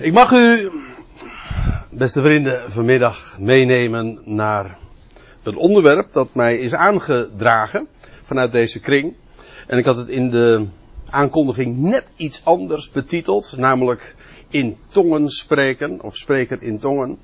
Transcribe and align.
Ik 0.00 0.12
mag 0.12 0.32
u, 0.32 0.70
beste 1.90 2.20
vrienden, 2.20 2.70
vanmiddag 2.70 3.36
meenemen 3.38 4.18
naar 4.24 4.76
een 5.42 5.56
onderwerp 5.56 6.12
dat 6.12 6.34
mij 6.34 6.58
is 6.58 6.74
aangedragen 6.74 7.88
vanuit 8.22 8.52
deze 8.52 8.80
kring. 8.80 9.14
En 9.66 9.78
ik 9.78 9.84
had 9.84 9.96
het 9.96 10.08
in 10.08 10.30
de 10.30 10.66
aankondiging 11.10 11.78
net 11.78 12.04
iets 12.16 12.44
anders 12.44 12.90
betiteld, 12.90 13.54
namelijk 13.56 14.14
in 14.48 14.76
tongen 14.88 15.28
spreken, 15.28 16.02
of 16.02 16.16
spreken 16.16 16.60
in 16.60 16.78
tongen. 16.78 17.18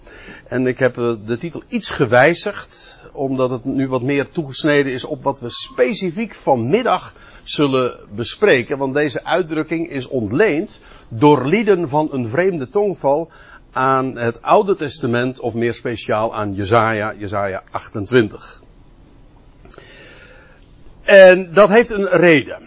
En 0.48 0.66
ik 0.66 0.78
heb 0.78 0.94
de 1.24 1.36
titel 1.38 1.62
iets 1.68 1.90
gewijzigd, 1.90 3.02
omdat 3.12 3.50
het 3.50 3.64
nu 3.64 3.88
wat 3.88 4.02
meer 4.02 4.28
toegesneden 4.28 4.92
is 4.92 5.04
op 5.04 5.22
wat 5.22 5.40
we 5.40 5.50
specifiek 5.50 6.34
vanmiddag 6.34 7.14
zullen 7.42 7.98
bespreken. 8.14 8.78
Want 8.78 8.94
deze 8.94 9.24
uitdrukking 9.24 9.90
is 9.90 10.06
ontleend 10.06 10.80
door 11.08 11.46
lieden 11.46 11.88
van 11.88 12.08
een 12.12 12.28
vreemde 12.28 12.68
tongval 12.68 13.30
aan 13.72 14.16
het 14.16 14.42
Oude 14.42 14.74
Testament, 14.74 15.40
of 15.40 15.54
meer 15.54 15.74
speciaal 15.74 16.34
aan 16.34 16.54
Jezaja, 16.54 17.14
Jezaja 17.18 17.62
28. 17.70 18.62
En 21.02 21.52
dat 21.52 21.68
heeft 21.68 21.90
een 21.90 22.08
reden. 22.08 22.62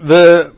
We 0.00 0.50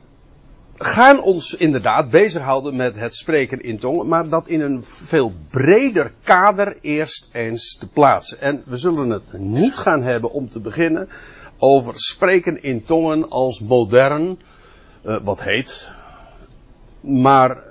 gaan 0.78 1.22
ons 1.22 1.54
inderdaad 1.54 2.10
bezighouden 2.10 2.76
met 2.76 2.96
het 2.96 3.14
spreken 3.14 3.62
in 3.62 3.78
tongen, 3.78 4.08
maar 4.08 4.28
dat 4.28 4.48
in 4.48 4.60
een 4.60 4.84
veel 4.84 5.32
breder 5.50 6.12
kader 6.22 6.76
eerst 6.80 7.28
eens 7.32 7.76
te 7.76 7.88
plaatsen. 7.88 8.40
En 8.40 8.62
we 8.66 8.76
zullen 8.76 9.10
het 9.10 9.32
niet 9.32 9.76
gaan 9.76 10.02
hebben 10.02 10.30
om 10.32 10.48
te 10.48 10.60
beginnen 10.60 11.08
over 11.58 11.92
spreken 11.96 12.62
in 12.62 12.82
tongen 12.82 13.28
als 13.28 13.60
modern, 13.60 14.38
uh, 15.04 15.16
wat 15.22 15.42
heet, 15.42 15.90
maar 17.00 17.62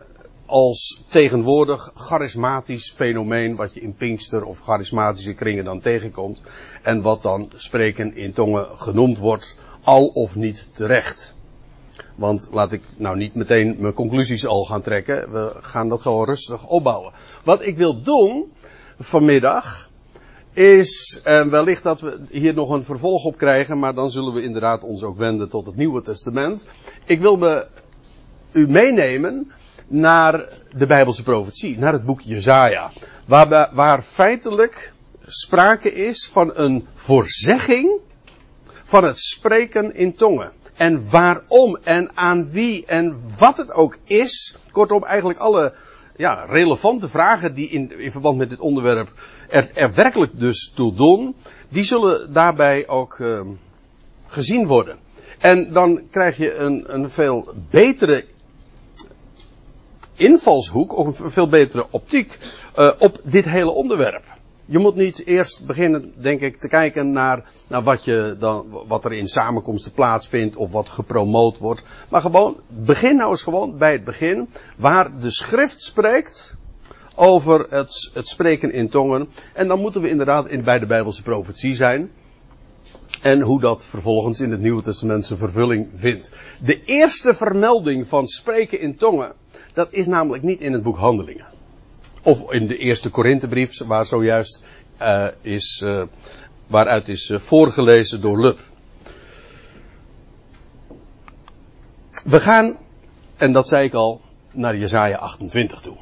als 0.45 1.01
tegenwoordig 1.07 1.91
charismatisch 1.95 2.91
fenomeen 2.91 3.55
wat 3.55 3.73
je 3.73 3.81
in 3.81 3.93
Pinkster 3.93 4.43
of 4.43 4.59
charismatische 4.59 5.33
kringen 5.33 5.66
dan 5.66 5.80
tegenkomt 5.80 6.41
en 6.81 7.02
wat 7.02 7.23
dan 7.23 7.52
spreken 7.55 8.16
in 8.16 8.33
tongen 8.33 8.67
genoemd 8.75 9.17
wordt, 9.17 9.57
al 9.83 10.05
of 10.05 10.35
niet 10.35 10.69
terecht. 10.75 11.35
Want 12.16 12.50
laat 12.52 12.72
ik 12.72 12.81
nou 12.97 13.17
niet 13.17 13.35
meteen 13.35 13.75
mijn 13.80 13.94
conclusies 13.94 14.45
al 14.45 14.66
gaan 14.66 14.81
trekken. 14.81 15.31
We 15.31 15.53
gaan 15.61 15.89
dat 15.89 16.02
gewoon 16.02 16.25
rustig 16.25 16.67
opbouwen. 16.67 17.13
Wat 17.44 17.61
ik 17.61 17.77
wil 17.77 18.02
doen 18.02 18.52
vanmiddag 19.00 19.89
is 20.53 21.22
eh, 21.23 21.41
wellicht 21.41 21.83
dat 21.83 22.02
we 22.02 22.19
hier 22.30 22.53
nog 22.53 22.69
een 22.69 22.83
vervolg 22.83 23.25
op 23.25 23.38
krijgen, 23.38 23.80
maar 23.80 23.94
dan 23.94 24.11
zullen 24.11 24.33
we 24.33 24.44
inderdaad 24.44 24.83
ons 24.83 25.03
ook 25.03 25.17
wenden 25.17 25.50
tot 25.50 25.66
het 25.66 25.75
Nieuwe 25.75 26.02
Testament. 26.02 26.66
Ik 27.05 27.19
wil 27.19 27.35
me 27.35 27.67
u 28.52 28.67
meenemen 28.67 29.52
naar 29.88 30.45
de 30.75 30.86
Bijbelse 30.86 31.23
profetie, 31.23 31.78
naar 31.78 31.94
het 31.94 32.03
boek 32.03 32.22
Jezaja. 32.22 32.91
Waar, 33.25 33.69
waar 33.73 34.02
feitelijk 34.02 34.94
sprake 35.25 35.94
is 35.94 36.30
van 36.31 36.52
een 36.56 36.88
voorzegging 36.94 38.00
van 38.83 39.03
het 39.03 39.19
spreken 39.19 39.95
in 39.95 40.16
tongen. 40.16 40.52
En 40.75 41.09
waarom 41.09 41.78
en 41.83 42.09
aan 42.14 42.50
wie 42.52 42.86
en 42.86 43.22
wat 43.38 43.58
het 43.58 43.73
ook 43.73 43.97
is. 44.03 44.58
Kortom, 44.72 45.03
eigenlijk 45.03 45.39
alle 45.39 45.73
ja, 46.16 46.45
relevante 46.45 47.09
vragen 47.09 47.53
die 47.53 47.69
in, 47.69 48.00
in 48.00 48.11
verband 48.11 48.38
met 48.38 48.50
dit 48.50 48.59
onderwerp 48.59 49.09
er, 49.50 49.69
er 49.73 49.94
werkelijk 49.94 50.39
dus 50.39 50.72
toe 50.75 50.94
doen. 50.94 51.36
Die 51.69 51.84
zullen 51.84 52.34
daarbij 52.34 52.88
ook 52.88 53.17
uh, 53.17 53.41
gezien 54.28 54.67
worden. 54.67 54.97
En 55.39 55.73
dan 55.73 56.02
krijg 56.11 56.38
je 56.38 56.53
een, 56.53 56.84
een 56.88 57.11
veel 57.11 57.53
betere 57.69 58.25
invalshoek, 60.20 60.98
of 60.98 61.20
een 61.20 61.31
veel 61.31 61.50
betere 61.50 61.86
optiek 61.89 62.38
uh, 62.78 62.92
op 63.00 63.22
dit 63.23 63.45
hele 63.45 63.72
onderwerp. 63.72 64.23
Je 64.66 64.80
moet 64.80 64.95
niet 64.95 65.25
eerst 65.25 65.66
beginnen, 65.66 66.14
denk 66.17 66.42
ik, 66.42 66.59
te 66.59 66.67
kijken 66.67 67.12
naar, 67.12 67.44
naar 67.67 67.84
wat, 67.84 68.03
je 68.03 68.36
dan, 68.40 68.84
wat 68.88 69.06
er 69.06 69.13
in 69.13 69.28
samenkomsten 69.28 69.91
plaatsvindt 69.91 70.56
of 70.56 70.72
wat 70.72 70.90
gepromoot 70.90 71.58
wordt. 71.58 71.84
Maar 72.09 72.22
gewoon, 72.22 72.58
begin 72.68 73.16
nou 73.16 73.29
eens 73.29 73.44
gewoon 73.44 73.78
bij 73.78 73.91
het 73.91 74.03
begin, 74.03 74.50
waar 74.78 75.19
de 75.19 75.31
schrift 75.31 75.81
spreekt 75.81 76.56
over 77.16 77.66
het, 77.69 78.12
het 78.13 78.28
spreken 78.28 78.72
in 78.72 78.90
tongen. 78.90 79.29
En 79.53 79.68
dan 79.68 79.79
moeten 79.79 80.02
we 80.02 80.09
inderdaad 80.09 80.47
in, 80.47 80.63
bij 80.63 80.79
de 80.79 80.85
Bijbelse 80.85 81.24
profetie 81.24 81.75
zijn. 81.75 82.12
En 83.22 83.41
hoe 83.41 83.59
dat 83.59 83.85
vervolgens 83.85 84.40
in 84.40 84.52
het 84.52 84.62
Nieuwe 84.62 84.81
Testament 84.81 85.25
zijn 85.25 85.40
vervulling 85.40 85.88
vindt. 85.96 86.31
De 86.63 86.84
eerste 86.84 87.34
vermelding 87.34 88.08
van 88.08 88.28
spreken 88.28 88.79
in 88.79 88.96
tongen, 88.96 89.34
dat 89.79 89.94
is 89.94 90.07
namelijk 90.07 90.44
niet 90.44 90.62
in 90.62 90.73
het 90.73 90.84
boek 90.84 90.97
Handelingen. 90.97 91.45
Of 92.23 92.51
in 92.51 92.67
de 92.67 92.78
eerste 92.78 93.09
Korinthebrief, 93.09 93.84
waar 93.85 94.06
zojuist 94.06 94.63
uh, 95.01 95.28
is, 95.41 95.81
uh, 95.85 96.03
waaruit 96.67 97.07
is 97.07 97.29
uh, 97.29 97.40
voorgelezen 97.40 98.22
door 98.22 98.41
Lub. 98.41 98.59
We 102.23 102.40
gaan, 102.40 102.78
en 103.38 103.51
dat 103.51 103.67
zei 103.67 103.85
ik 103.85 103.94
al, 103.94 104.22
naar 104.51 104.78
Jesaja 104.78 105.17
28 105.17 105.81
toe. 105.81 105.96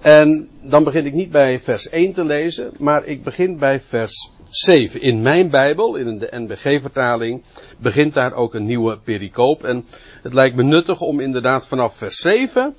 En 0.00 0.48
dan 0.62 0.84
begin 0.84 1.06
ik 1.06 1.12
niet 1.12 1.30
bij 1.30 1.60
vers 1.60 1.88
1 1.88 2.12
te 2.12 2.24
lezen, 2.24 2.72
maar 2.78 3.04
ik 3.04 3.24
begin 3.24 3.58
bij 3.58 3.80
vers 3.80 4.30
7. 4.48 5.00
In 5.00 5.22
mijn 5.22 5.50
Bijbel, 5.50 5.96
in 5.96 6.18
de 6.18 6.28
NBG-vertaling, 6.30 7.42
begint 7.78 8.14
daar 8.14 8.32
ook 8.32 8.54
een 8.54 8.66
nieuwe 8.66 8.98
pericoop. 8.98 9.64
En 9.64 9.86
het 10.22 10.32
lijkt 10.32 10.56
me 10.56 10.62
nuttig 10.62 11.00
om 11.00 11.20
inderdaad 11.20 11.66
vanaf 11.66 11.96
vers 11.96 12.16
7 12.16 12.74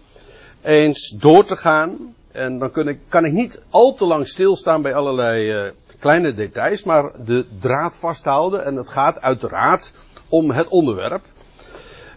eens 0.63 1.09
door 1.09 1.45
te 1.45 1.57
gaan. 1.57 2.15
En 2.31 2.59
dan 2.59 2.71
kan 2.71 2.87
ik, 2.87 2.99
kan 3.07 3.25
ik 3.25 3.31
niet 3.31 3.61
al 3.69 3.93
te 3.93 4.05
lang 4.05 4.27
stilstaan 4.27 4.81
bij 4.81 4.93
allerlei 4.93 5.63
uh, 5.65 5.71
kleine 5.99 6.33
details, 6.33 6.83
maar 6.83 7.11
de 7.25 7.45
draad 7.59 7.97
vasthouden. 7.97 8.65
En 8.65 8.75
het 8.75 8.89
gaat 8.89 9.21
uiteraard 9.21 9.93
om 10.29 10.51
het 10.51 10.67
onderwerp. 10.67 11.23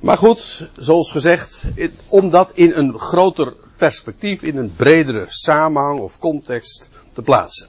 Maar 0.01 0.17
goed, 0.17 0.69
zoals 0.77 1.11
gezegd, 1.11 1.67
om 2.09 2.31
dat 2.31 2.51
in 2.55 2.73
een 2.73 2.99
groter 2.99 3.55
perspectief, 3.77 4.43
in 4.43 4.57
een 4.57 4.75
bredere 4.77 5.25
samenhang 5.29 6.01
of 6.01 6.19
context 6.19 6.91
te 7.13 7.23
plaatsen. 7.23 7.69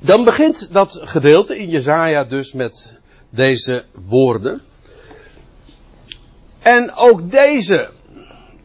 Dan 0.00 0.24
begint 0.24 0.72
dat 0.72 0.98
gedeelte 1.02 1.58
in 1.58 1.68
Jezaja 1.68 2.24
dus 2.24 2.52
met 2.52 2.92
deze 3.30 3.84
woorden. 3.92 4.60
En 6.58 6.94
ook 6.94 7.30
deze 7.30 7.90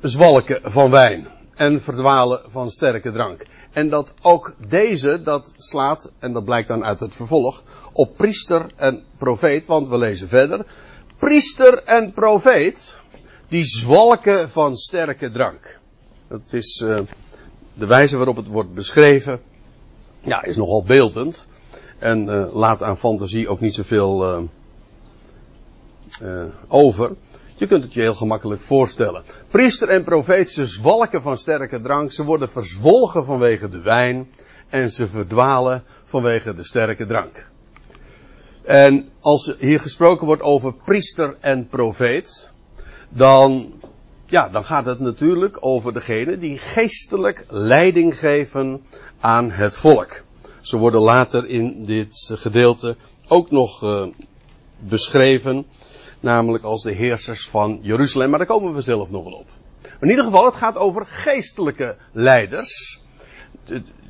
zwalken 0.02 0.72
van 0.72 0.92
wijn 0.92 1.28
en 1.56 1.82
verdwalen 1.82 2.42
van 2.46 2.70
sterke 2.70 3.12
drank. 3.12 3.46
En 3.72 3.90
dat 3.90 4.14
ook 4.22 4.56
deze, 4.68 5.22
dat 5.22 5.54
slaat, 5.58 6.12
en 6.20 6.34
dat 6.34 6.46
blijkt 6.46 6.68
dan 6.68 6.84
uit 6.84 7.00
het 7.00 7.16
vervolg, 7.16 7.64
op 7.94 8.18
priester 8.18 8.66
en 8.76 9.04
profeet, 9.18 9.66
want 9.66 9.88
we 9.88 9.98
lezen 9.98 10.28
verder. 10.28 10.66
Priester 11.18 11.84
en 11.84 12.14
profeet, 12.14 12.98
die 13.48 13.66
zwalken 13.66 14.50
van 14.50 14.76
sterke 14.76 15.32
drank. 15.32 15.80
Dat 16.28 16.54
is 16.54 16.82
uh, 16.86 17.00
de 17.74 17.86
wijze 17.86 18.18
waarop 18.18 18.36
het 18.36 18.48
wordt 18.48 18.74
beschreven. 18.74 19.42
Ja, 20.22 20.44
is 20.44 20.56
nogal 20.56 20.84
beeldend. 20.84 21.48
En 22.00 22.26
uh, 22.26 22.54
laat 22.54 22.84
aan 22.84 22.98
fantasie 22.98 23.50
ook 23.50 23.60
niet 23.60 23.76
zoveel 23.76 24.48
uh, 26.22 26.44
over. 26.68 27.16
Je 27.60 27.68
kunt 27.68 27.84
het 27.84 27.94
je 27.94 28.02
heel 28.02 28.16
gemakkelijk 28.16 28.62
voorstellen. 28.62 29.24
Priester 29.50 29.90
en 29.90 30.04
profeet, 30.04 30.50
ze 30.50 30.66
zwalken 30.66 31.22
van 31.22 31.38
sterke 31.38 31.82
drank, 31.82 32.12
ze 32.12 32.24
worden 32.24 32.50
verzwolgen 32.50 33.26
vanwege 33.26 33.70
de 33.70 33.82
wijn 33.82 34.30
en 34.70 34.92
ze 34.92 35.08
verdwalen 35.08 35.84
vanwege 36.04 36.56
de 36.56 36.64
sterke 36.64 37.06
drank. 37.06 37.50
En 38.64 39.10
als 39.20 39.56
hier 39.60 39.80
gesproken 39.80 40.26
wordt 40.26 40.42
over 40.42 40.74
priester 40.74 41.38
en 41.40 41.68
profeet, 41.68 42.52
dan, 43.10 43.74
ja, 44.26 44.50
dan 44.50 44.64
gaat 44.64 44.86
het 44.86 45.00
natuurlijk 45.00 45.58
over 45.60 45.94
degene 45.94 46.38
die 46.38 46.58
geestelijk 46.58 47.46
leiding 47.50 48.20
geven 48.20 48.82
aan 49.20 49.52
het 49.52 49.78
volk. 49.78 50.24
Ze 50.62 50.78
worden 50.78 51.02
later 51.02 51.48
in 51.48 51.86
dit 51.86 52.30
gedeelte 52.34 52.96
ook 53.28 53.52
nog 53.52 53.84
uh, 53.84 54.08
beschreven 54.80 55.66
namelijk 56.20 56.64
als 56.64 56.84
de 56.84 56.92
heersers 56.92 57.48
van 57.48 57.80
Jeruzalem, 57.82 58.30
maar 58.30 58.40
daar 58.40 58.48
komen 58.48 58.74
we 58.74 58.82
zelf 58.82 59.12
nog 59.12 59.24
wel 59.24 59.34
op. 59.34 59.48
In 60.02 60.10
ieder 60.10 60.24
geval, 60.24 60.46
het 60.46 60.56
gaat 60.56 60.78
over 60.78 61.06
geestelijke 61.06 61.96
leiders. 62.12 63.02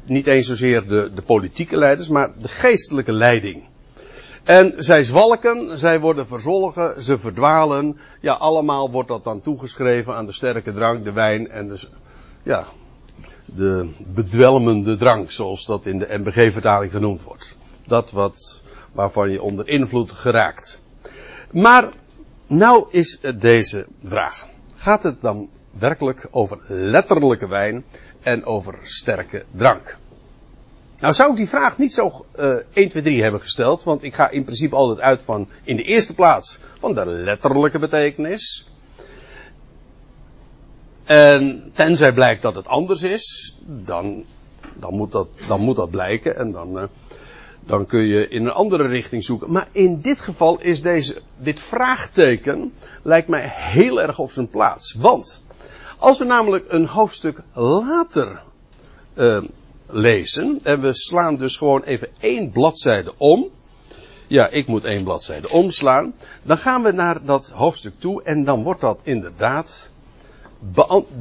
Niet 0.06 0.28
eens 0.28 0.48
zozeer 0.48 0.88
de, 0.88 1.12
de 1.16 1.22
politieke 1.22 1.78
leiders, 1.78 2.10
maar 2.10 2.32
de 2.40 2.48
geestelijke 2.48 3.12
leiding. 3.12 3.64
En 4.44 4.74
zij 4.78 5.04
zwalken, 5.04 5.78
zij 5.78 6.00
worden 6.00 6.28
verzolgen, 6.28 7.02
ze 7.02 7.18
verdwalen. 7.18 8.00
Ja, 8.22 8.34
allemaal 8.34 8.92
wordt 8.92 9.10
dat 9.10 9.24
dan 9.24 9.42
toegeschreven 9.42 10.16
aan 10.16 10.26
de 10.26 10.32
sterke 10.32 10.74
drank, 10.74 11.04
de 11.04 11.12
wijn 11.12 11.50
en 11.50 11.68
de, 11.68 11.80
ja, 12.44 12.66
de 13.46 13.90
bedwelmende 13.98 14.98
drank, 14.98 15.32
zoals 15.32 15.66
dat 15.66 15.86
in 15.86 16.00
de 16.00 16.18
MBG-vertaling 16.18 16.92
genoemd 16.92 17.24
wordt. 17.24 17.58
Dat 17.88 18.12
wat, 18.12 18.62
waarvan 18.92 19.32
je 19.32 19.42
onder 19.42 19.68
invloed 19.68 20.12
geraakt. 20.12 20.82
Maar 21.52 21.90
nou 22.48 22.88
is 22.90 23.20
deze 23.38 23.86
vraag. 24.04 24.48
Gaat 24.76 25.04
het 25.04 25.22
dan 25.22 25.50
werkelijk 25.72 26.28
over 26.32 26.58
letterlijke 26.68 27.48
wijn 27.48 27.86
en 28.22 28.46
over 28.46 28.78
sterke 28.84 29.46
drank. 29.52 29.98
Nou 30.98 31.14
zou 31.14 31.32
ik 31.32 31.38
die 31.38 31.48
vraag 31.48 31.78
niet 31.78 31.94
zo 31.94 32.26
uh, 32.40 32.56
1, 32.74 32.90
2, 32.90 33.04
3 33.04 33.22
hebben 33.22 33.42
gesteld, 33.42 33.84
want 33.84 34.04
ik 34.04 34.14
ga 34.14 34.30
in 34.30 34.44
principe 34.44 34.76
altijd 34.76 35.00
uit 35.00 35.22
van 35.22 35.50
in 35.64 35.76
de 35.76 35.84
eerste 35.84 36.14
plaats 36.14 36.60
van 36.80 36.94
de 36.94 37.06
letterlijke 37.06 37.80
betekenis. 37.80 38.68
En 41.04 41.72
tenzij 41.74 42.14
blijkt 42.14 42.42
dat 42.42 42.56
het 42.56 42.68
anders 42.68 43.04
is, 43.04 43.58
dan, 43.66 44.26
dan, 44.74 44.94
moet, 44.94 45.12
dat, 45.12 45.28
dan 45.48 45.62
moet 45.62 45.76
dat 45.76 45.90
blijken 45.90 46.36
en 46.36 46.52
dan, 46.52 46.78
uh, 46.78 46.84
dan 47.68 47.86
kun 47.86 48.06
je 48.06 48.28
in 48.28 48.46
een 48.46 48.52
andere 48.52 48.88
richting 48.88 49.24
zoeken. 49.24 49.52
Maar 49.52 49.68
in 49.72 50.02
dit 50.02 50.22
geval 50.22 50.62
is 50.62 50.82
deze, 50.82 51.22
dit 51.38 51.60
vraagteken 51.60 52.74
lijkt 53.04 53.28
mij 53.28 53.52
heel 53.54 54.02
erg 54.02 54.20
op 54.20 54.32
zijn 54.32 54.50
plaats. 54.50 54.94
Want 54.94 55.44
als 55.98 56.20
we 56.20 56.26
namelijk 56.26 56.66
een 56.68 56.86
hoofdstuk 56.86 57.42
later 57.54 58.42
uh, 59.16 59.42
lezen, 59.86 60.60
en 60.64 60.82
we 60.82 60.94
slaan 60.94 61.36
dus 61.36 61.56
gewoon 61.56 61.84
even 61.84 62.10
één 62.20 62.52
bladzijde 62.52 63.14
om. 63.18 63.48
Ja, 64.28 64.50
ik 64.50 64.68
moet 64.68 64.84
één 64.84 65.04
bladzijde 65.04 65.50
omslaan. 65.50 66.14
Dan 66.44 66.58
gaan 66.58 66.84
we 66.84 66.92
naar 66.92 67.26
dat 67.26 67.50
hoofdstuk 67.50 67.94
toe 67.98 68.24
en 68.24 68.44
dan 68.44 68.64
wordt 68.64 68.82
dat 68.82 69.02
inderdaad, 69.04 69.90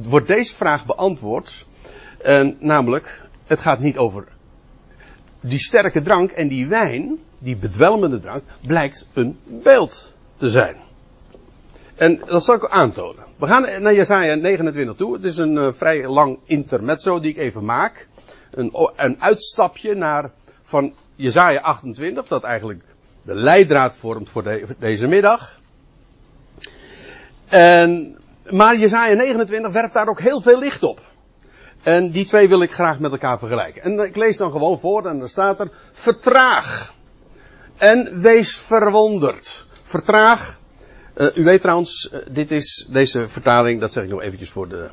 wordt 0.03 0.27
deze 0.27 0.55
vraag 0.55 0.85
beantwoord. 0.85 1.65
En 2.21 2.57
namelijk, 2.59 3.25
het 3.45 3.59
gaat 3.59 3.79
niet 3.79 3.97
over 3.97 4.27
die 5.41 5.59
sterke 5.59 6.01
drank 6.01 6.31
en 6.31 6.47
die 6.47 6.67
wijn, 6.67 7.17
die 7.39 7.55
bedwelmende 7.55 8.19
drank, 8.19 8.43
blijkt 8.67 9.07
een 9.13 9.37
beeld 9.45 10.13
te 10.37 10.49
zijn. 10.49 10.75
En 11.95 12.21
dat 12.25 12.43
zal 12.43 12.55
ik 12.55 12.69
aantonen. 12.69 13.23
We 13.37 13.47
gaan 13.47 13.81
naar 13.81 13.93
Jesaja 13.93 14.35
29 14.35 14.95
toe. 14.95 15.13
Het 15.13 15.23
is 15.23 15.37
een 15.37 15.55
uh, 15.55 15.71
vrij 15.71 16.07
lang 16.07 16.39
intermezzo 16.45 17.19
die 17.19 17.31
ik 17.31 17.37
even 17.37 17.65
maak. 17.65 18.07
Een, 18.51 18.71
een 18.95 19.21
uitstapje 19.21 19.95
naar 19.95 20.31
van 20.61 20.93
Jesaja 21.15 21.59
28, 21.59 22.27
dat 22.27 22.43
eigenlijk 22.43 22.83
de 23.21 23.35
leidraad 23.35 23.95
vormt 23.95 24.29
voor, 24.29 24.43
voor 24.43 24.75
deze 24.79 25.07
middag. 25.07 25.59
En, 27.47 28.17
maar 28.49 28.77
Jesaja 28.77 29.13
29 29.13 29.71
werpt 29.71 29.93
daar 29.93 30.07
ook 30.07 30.21
heel 30.21 30.41
veel 30.41 30.59
licht 30.59 30.83
op. 30.83 31.01
En 31.83 32.11
die 32.11 32.25
twee 32.25 32.47
wil 32.47 32.61
ik 32.61 32.71
graag 32.71 32.99
met 32.99 33.11
elkaar 33.11 33.39
vergelijken. 33.39 33.81
En 33.81 33.99
ik 33.99 34.15
lees 34.15 34.37
dan 34.37 34.51
gewoon 34.51 34.79
voor 34.79 35.05
en 35.05 35.19
dan 35.19 35.29
staat 35.29 35.59
er, 35.59 35.69
vertraag. 35.91 36.93
En 37.77 38.21
wees 38.21 38.57
verwonderd. 38.57 39.67
Vertraag. 39.81 40.59
Uh, 41.17 41.27
u 41.35 41.43
weet 41.43 41.61
trouwens, 41.61 42.09
uh, 42.13 42.19
dit 42.31 42.51
is, 42.51 42.87
deze 42.91 43.29
vertaling, 43.29 43.79
dat 43.79 43.91
zeg 43.91 44.03
ik 44.03 44.09
nog 44.09 44.21
eventjes 44.21 44.49
voor 44.49 44.69
de 44.69 44.89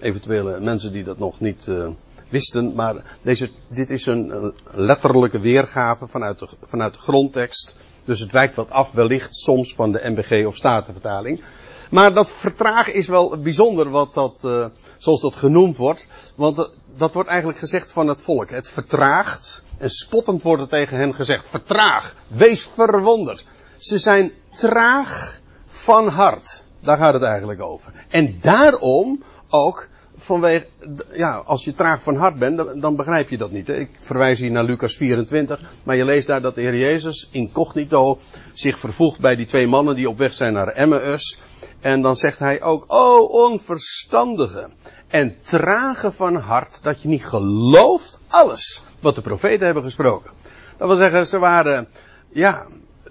eventuele 0.00 0.60
mensen 0.60 0.92
die 0.92 1.04
dat 1.04 1.18
nog 1.18 1.40
niet 1.40 1.66
uh, 1.68 1.88
wisten. 2.28 2.74
Maar 2.74 3.18
deze, 3.22 3.50
dit 3.68 3.90
is 3.90 4.06
een 4.06 4.54
letterlijke 4.70 5.40
weergave 5.40 6.06
vanuit 6.06 6.38
de, 6.38 6.48
vanuit 6.60 6.92
de 6.92 6.98
grondtekst. 6.98 7.76
Dus 8.04 8.20
het 8.20 8.32
wijkt 8.32 8.56
wat 8.56 8.70
af 8.70 8.92
wellicht 8.92 9.34
soms 9.34 9.74
van 9.74 9.92
de 9.92 10.00
MBG 10.04 10.46
of 10.46 10.56
Statenvertaling. 10.56 11.42
Maar 11.90 12.14
dat 12.14 12.30
vertragen 12.30 12.94
is 12.94 13.06
wel 13.06 13.36
bijzonder 13.36 13.90
wat 13.90 14.14
dat, 14.14 14.34
uh, 14.44 14.66
zoals 14.98 15.20
dat 15.20 15.34
genoemd 15.34 15.76
wordt. 15.76 16.06
Want 16.34 16.56
dat, 16.56 16.70
dat 16.96 17.12
wordt 17.12 17.28
eigenlijk 17.28 17.58
gezegd 17.58 17.92
van 17.92 18.08
het 18.08 18.20
volk. 18.20 18.50
Het 18.50 18.70
vertraagt. 18.70 19.62
En 19.78 19.90
spottend 19.90 20.42
wordt 20.42 20.62
er 20.62 20.68
tegen 20.68 20.96
hen 20.96 21.14
gezegd. 21.14 21.48
Vertraag. 21.48 22.14
Wees 22.26 22.66
verwonderd. 22.74 23.44
Ze 23.78 23.98
zijn 23.98 24.32
traag 24.52 25.40
van 25.66 26.08
hart. 26.08 26.64
Daar 26.80 26.98
gaat 26.98 27.14
het 27.14 27.22
eigenlijk 27.22 27.62
over. 27.62 27.92
En 28.08 28.38
daarom 28.40 29.22
ook 29.48 29.88
ja, 31.12 31.36
als 31.36 31.64
je 31.64 31.72
traag 31.72 32.02
van 32.02 32.16
hart 32.16 32.38
bent, 32.38 32.56
dan, 32.56 32.80
dan 32.80 32.96
begrijp 32.96 33.28
je 33.28 33.38
dat 33.38 33.50
niet. 33.50 33.66
Hè? 33.66 33.74
Ik 33.74 33.90
verwijs 34.00 34.38
hier 34.38 34.50
naar 34.50 34.64
Lucas 34.64 34.96
24, 34.96 35.60
maar 35.84 35.96
je 35.96 36.04
leest 36.04 36.26
daar 36.26 36.40
dat 36.40 36.54
de 36.54 36.60
Heer 36.60 36.76
Jezus 36.76 37.28
incognito 37.30 38.18
zich 38.52 38.78
vervoegt 38.78 39.20
bij 39.20 39.36
die 39.36 39.46
twee 39.46 39.66
mannen 39.66 39.94
die 39.94 40.08
op 40.08 40.18
weg 40.18 40.34
zijn 40.34 40.52
naar 40.52 40.68
Emmaus. 40.68 41.40
En 41.80 42.02
dan 42.02 42.16
zegt 42.16 42.38
hij 42.38 42.62
ook, 42.62 42.84
oh 42.86 43.30
onverstandige 43.30 44.68
en 45.08 45.36
trage 45.40 46.12
van 46.12 46.36
hart, 46.36 46.82
dat 46.82 47.02
je 47.02 47.08
niet 47.08 47.24
gelooft 47.24 48.20
alles 48.28 48.82
wat 49.00 49.14
de 49.14 49.22
profeten 49.22 49.64
hebben 49.64 49.84
gesproken. 49.84 50.30
Dat 50.76 50.88
wil 50.88 50.96
zeggen, 50.96 51.26
ze 51.26 51.38
waren, 51.38 51.88
ja, 52.28 52.66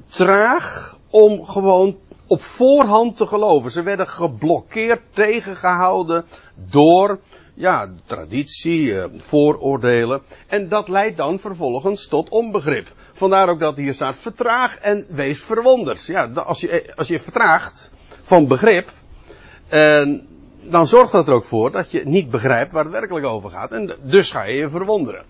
traag 0.08 0.98
om 1.10 1.46
gewoon 1.46 1.98
op 2.30 2.42
voorhand 2.42 3.18
te 3.18 3.26
geloven. 3.26 3.72
Ze 3.72 3.84
werden 3.84 4.08
geblokkeerd, 4.08 5.02
tegengehouden 5.14 6.26
door, 6.56 7.20
ja, 7.54 7.90
traditie, 8.06 9.00
eh, 9.00 9.10
vooroordelen. 9.18 10.22
En 10.48 10.70
dat 10.70 10.88
leidt 10.88 11.18
dan 11.18 11.40
vervolgens 11.40 12.08
tot 12.08 12.30
onbegrip. 12.30 12.88
Vandaar 13.14 13.50
ook 13.50 13.60
dat 13.60 13.76
hier 13.76 13.94
staat, 13.94 14.18
vertraag 14.18 14.78
en 14.78 15.06
wees 15.08 15.44
verwonderd. 15.44 16.06
Ja, 16.06 16.26
als 16.26 16.60
je, 16.60 16.94
als 16.96 17.08
je 17.08 17.20
vertraagt 17.20 17.92
van 18.22 18.48
begrip, 18.48 18.92
en 19.68 20.28
dan 20.62 20.88
zorgt 20.88 21.12
dat 21.12 21.28
er 21.28 21.34
ook 21.34 21.46
voor 21.46 21.72
dat 21.72 21.92
je 21.92 22.02
niet 22.06 22.30
begrijpt 22.30 22.72
waar 22.72 22.84
het 22.84 22.94
werkelijk 22.94 23.26
over 23.26 23.50
gaat. 23.50 23.72
En 23.72 23.96
dus 24.04 24.32
ga 24.32 24.44
je 24.44 24.58
je 24.58 24.70
verwonderen. 24.70 25.24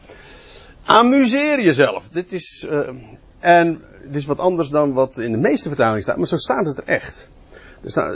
Amuseer 0.85 1.61
jezelf. 1.61 2.09
Dit 2.09 2.31
is, 2.31 2.67
uh, 2.71 2.89
en 3.39 3.81
dit 4.03 4.15
is 4.15 4.25
wat 4.25 4.39
anders 4.39 4.69
dan 4.69 4.93
wat 4.93 5.17
in 5.17 5.31
de 5.31 5.37
meeste 5.37 5.67
vertalingen 5.67 6.03
staat, 6.03 6.17
maar 6.17 6.27
zo 6.27 6.37
staat 6.37 6.65
het 6.65 6.77
er 6.77 6.83
echt. 6.83 7.29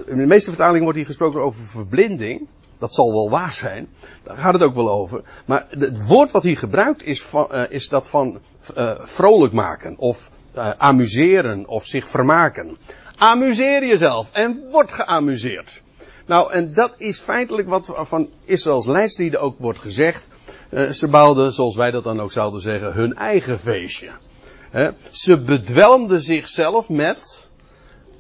in 0.06 0.18
de 0.18 0.25
meeste 0.25 0.50
vertalingen 0.50 0.84
wordt 0.84 0.98
hier 0.98 1.08
gesproken 1.08 1.42
over 1.42 1.64
verblinding. 1.64 2.48
Dat 2.78 2.94
zal 2.94 3.12
wel 3.12 3.30
waar 3.30 3.52
zijn. 3.52 3.88
Daar 4.24 4.38
gaat 4.38 4.54
het 4.54 4.64
ook 4.64 4.75
wel 4.75 4.90
over. 4.90 5.22
Maar 5.46 5.66
het 5.70 6.08
woord 6.08 6.31
wat 6.31 6.44
hier 6.44 6.58
gebruikt 6.58 7.04
is, 7.04 7.22
van, 7.22 7.48
uh, 7.52 7.62
is 7.70 7.88
dat 7.88 8.08
van 8.08 8.40
uh, 8.78 8.92
vrolijk 9.00 9.54
maken. 9.54 9.98
Of 9.98 10.31
uh, 10.56 10.70
amuseren. 10.78 11.68
Of 11.68 11.86
zich 11.86 12.10
vermaken. 12.10 12.78
Amuseer 13.18 13.86
jezelf. 13.86 14.30
En 14.31 14.64
word 14.72 14.92
geamuseerd. 14.92 15.81
Nou, 16.25 16.52
en 16.52 16.74
dat 16.74 16.94
is 16.98 17.20
feitelijk 17.20 17.68
wat 17.68 17.92
van 17.94 18.30
Israëls 18.46 18.86
leidslieden 18.86 19.40
ook 19.40 19.56
wordt 19.60 19.80
gezegd. 19.80 20.28
ze 20.92 21.08
bouwden, 21.08 21.52
zoals 21.52 21.75
wij 21.75 21.92
dat 21.92 22.04
dan 22.04 22.22
ook 22.22 22.31
zouden 22.31 22.62
zeggen, 22.62 22.94
hun 22.94 23.16
eigen 23.16 23.60
feestje. 23.60 24.10
Ze 25.12 25.42
bedwelmden 25.42 26.22
zichzelf 26.22 26.90
met, 26.90 27.48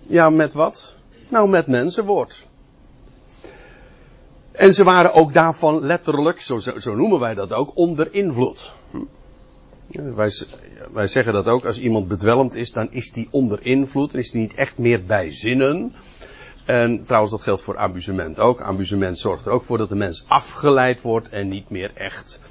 ja, 0.07 0.29
met 0.29 0.53
wat? 0.53 0.95
Nou, 1.29 1.49
met 1.49 1.67
mensenwoord. 1.67 2.47
En 4.51 4.73
ze 4.73 4.83
waren 4.83 5.13
ook 5.13 5.33
daarvan 5.33 5.85
letterlijk, 5.85 6.41
zo, 6.41 6.59
zo 6.59 6.95
noemen 6.95 7.19
wij 7.19 7.33
dat 7.33 7.53
ook, 7.53 7.77
onder 7.77 8.13
invloed. 8.13 8.73
Hm? 8.91 10.15
Wij, 10.15 10.31
wij 10.91 11.07
zeggen 11.07 11.33
dat 11.33 11.47
ook, 11.47 11.65
als 11.65 11.79
iemand 11.79 12.07
bedwelmd 12.07 12.55
is, 12.55 12.71
dan 12.71 12.91
is 12.91 13.11
die 13.11 13.27
onder 13.31 13.65
invloed, 13.65 14.11
dan 14.11 14.19
is 14.19 14.31
die 14.31 14.41
niet 14.41 14.53
echt 14.53 14.77
meer 14.77 15.05
bij 15.05 15.31
zinnen. 15.31 15.93
En 16.65 17.03
trouwens, 17.05 17.31
dat 17.31 17.41
geldt 17.41 17.61
voor 17.61 17.77
amusement 17.77 18.39
ook. 18.39 18.61
Amusement 18.61 19.19
zorgt 19.19 19.45
er 19.45 19.51
ook 19.51 19.63
voor 19.63 19.77
dat 19.77 19.89
de 19.89 19.95
mens 19.95 20.25
afgeleid 20.27 21.01
wordt 21.01 21.29
en 21.29 21.47
niet 21.47 21.69
meer 21.69 21.91
echt 21.93 22.41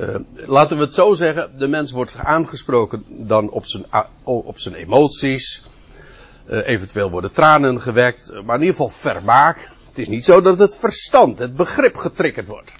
uh, 0.00 0.16
laten 0.46 0.76
we 0.76 0.82
het 0.82 0.94
zo 0.94 1.14
zeggen, 1.14 1.50
de 1.58 1.68
mens 1.68 1.92
wordt 1.92 2.14
aangesproken 2.16 3.04
dan 3.08 3.50
op 3.50 3.66
zijn, 3.66 3.84
op 4.24 4.58
zijn 4.58 4.74
emoties. 4.74 5.64
Uh, 6.50 6.66
eventueel 6.66 7.10
worden 7.10 7.32
tranen 7.32 7.80
gewekt, 7.80 8.32
maar 8.44 8.54
in 8.54 8.60
ieder 8.60 8.76
geval 8.76 8.88
vermaak. 8.88 9.70
Het 9.88 9.98
is 9.98 10.08
niet 10.08 10.24
zo 10.24 10.40
dat 10.40 10.58
het 10.58 10.76
verstand, 10.76 11.38
het 11.38 11.56
begrip 11.56 11.96
getriggerd 11.96 12.48
wordt. 12.48 12.72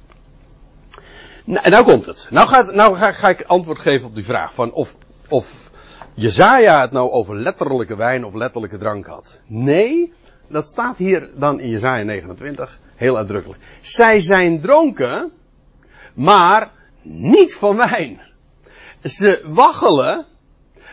Nou, 1.45 1.65
en 1.65 1.71
nou 1.71 1.85
komt 1.85 2.07
het. 2.07 2.27
Nou, 2.31 2.49
ga, 2.49 2.63
nou 2.63 2.97
ga, 2.97 3.29
ik 3.29 3.43
antwoord 3.43 3.79
geven 3.79 4.09
op 4.09 4.15
die 4.15 4.25
vraag 4.25 4.55
van 4.55 4.73
of, 4.73 4.97
of 5.29 5.71
Jezaja 6.15 6.81
het 6.81 6.91
nou 6.91 7.11
over 7.11 7.37
letterlijke 7.37 7.97
wijn 7.97 8.25
of 8.25 8.35
letterlijke 8.35 8.79
drank 8.79 9.07
had. 9.07 9.41
Nee, 9.47 10.13
dat 10.49 10.67
staat 10.67 10.97
hier 10.97 11.31
dan 11.35 11.61
in 11.61 11.69
Jezaja 11.69 12.05
29 12.05 12.79
heel 12.95 13.17
uitdrukkelijk. 13.17 13.61
Zij 13.81 14.21
zijn 14.21 14.61
dronken, 14.61 15.33
maar 16.15 16.71
niet 17.09 17.57
van 17.57 17.77
wijn. 17.77 18.21
Ze 19.03 19.41
waggelen, 19.45 20.27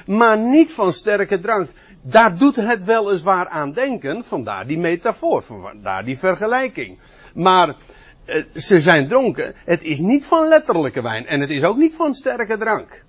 maar 0.06 0.38
niet 0.38 0.72
van 0.72 0.94
sterke 0.94 1.40
drank. 1.40 1.70
Daar 2.02 2.38
doet 2.38 2.56
het 2.56 2.84
weliswaar 2.84 3.48
aan 3.48 3.74
denken, 3.74 4.24
vandaar 4.24 4.68
die 4.68 4.78
metafoor, 4.78 5.44
vandaar 5.44 6.06
die 6.06 6.18
vergelijking. 6.18 7.00
Maar 7.34 7.76
eh, 8.26 8.44
ze 8.56 8.80
zijn 8.80 9.08
dronken, 9.08 9.54
het 9.66 9.82
is 9.82 10.00
niet 10.00 10.26
van 10.26 10.48
letterlijke 10.48 11.02
wijn 11.02 11.26
en 11.26 11.40
het 11.40 11.50
is 11.50 11.64
ook 11.64 11.78
niet 11.78 11.96
van 11.96 12.14
sterke 12.14 12.58
drank. 12.58 13.04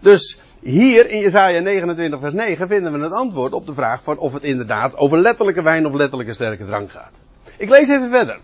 Dus 0.00 0.40
hier 0.60 1.10
in 1.10 1.20
Jesaja 1.20 1.60
29 1.60 2.20
vers 2.20 2.34
9 2.34 2.68
vinden 2.68 2.92
we 2.92 2.98
het 2.98 3.12
antwoord 3.12 3.52
op 3.52 3.66
de 3.66 3.74
vraag 3.74 4.02
van 4.02 4.18
of 4.18 4.32
het 4.32 4.42
inderdaad 4.42 4.96
over 4.96 5.18
letterlijke 5.18 5.62
wijn 5.62 5.86
of 5.86 5.92
letterlijke 5.92 6.32
sterke 6.32 6.66
drank 6.66 6.90
gaat. 6.90 7.20
Ik 7.58 7.68
lees 7.68 7.88
even 7.88 8.10
verder. 8.10 8.40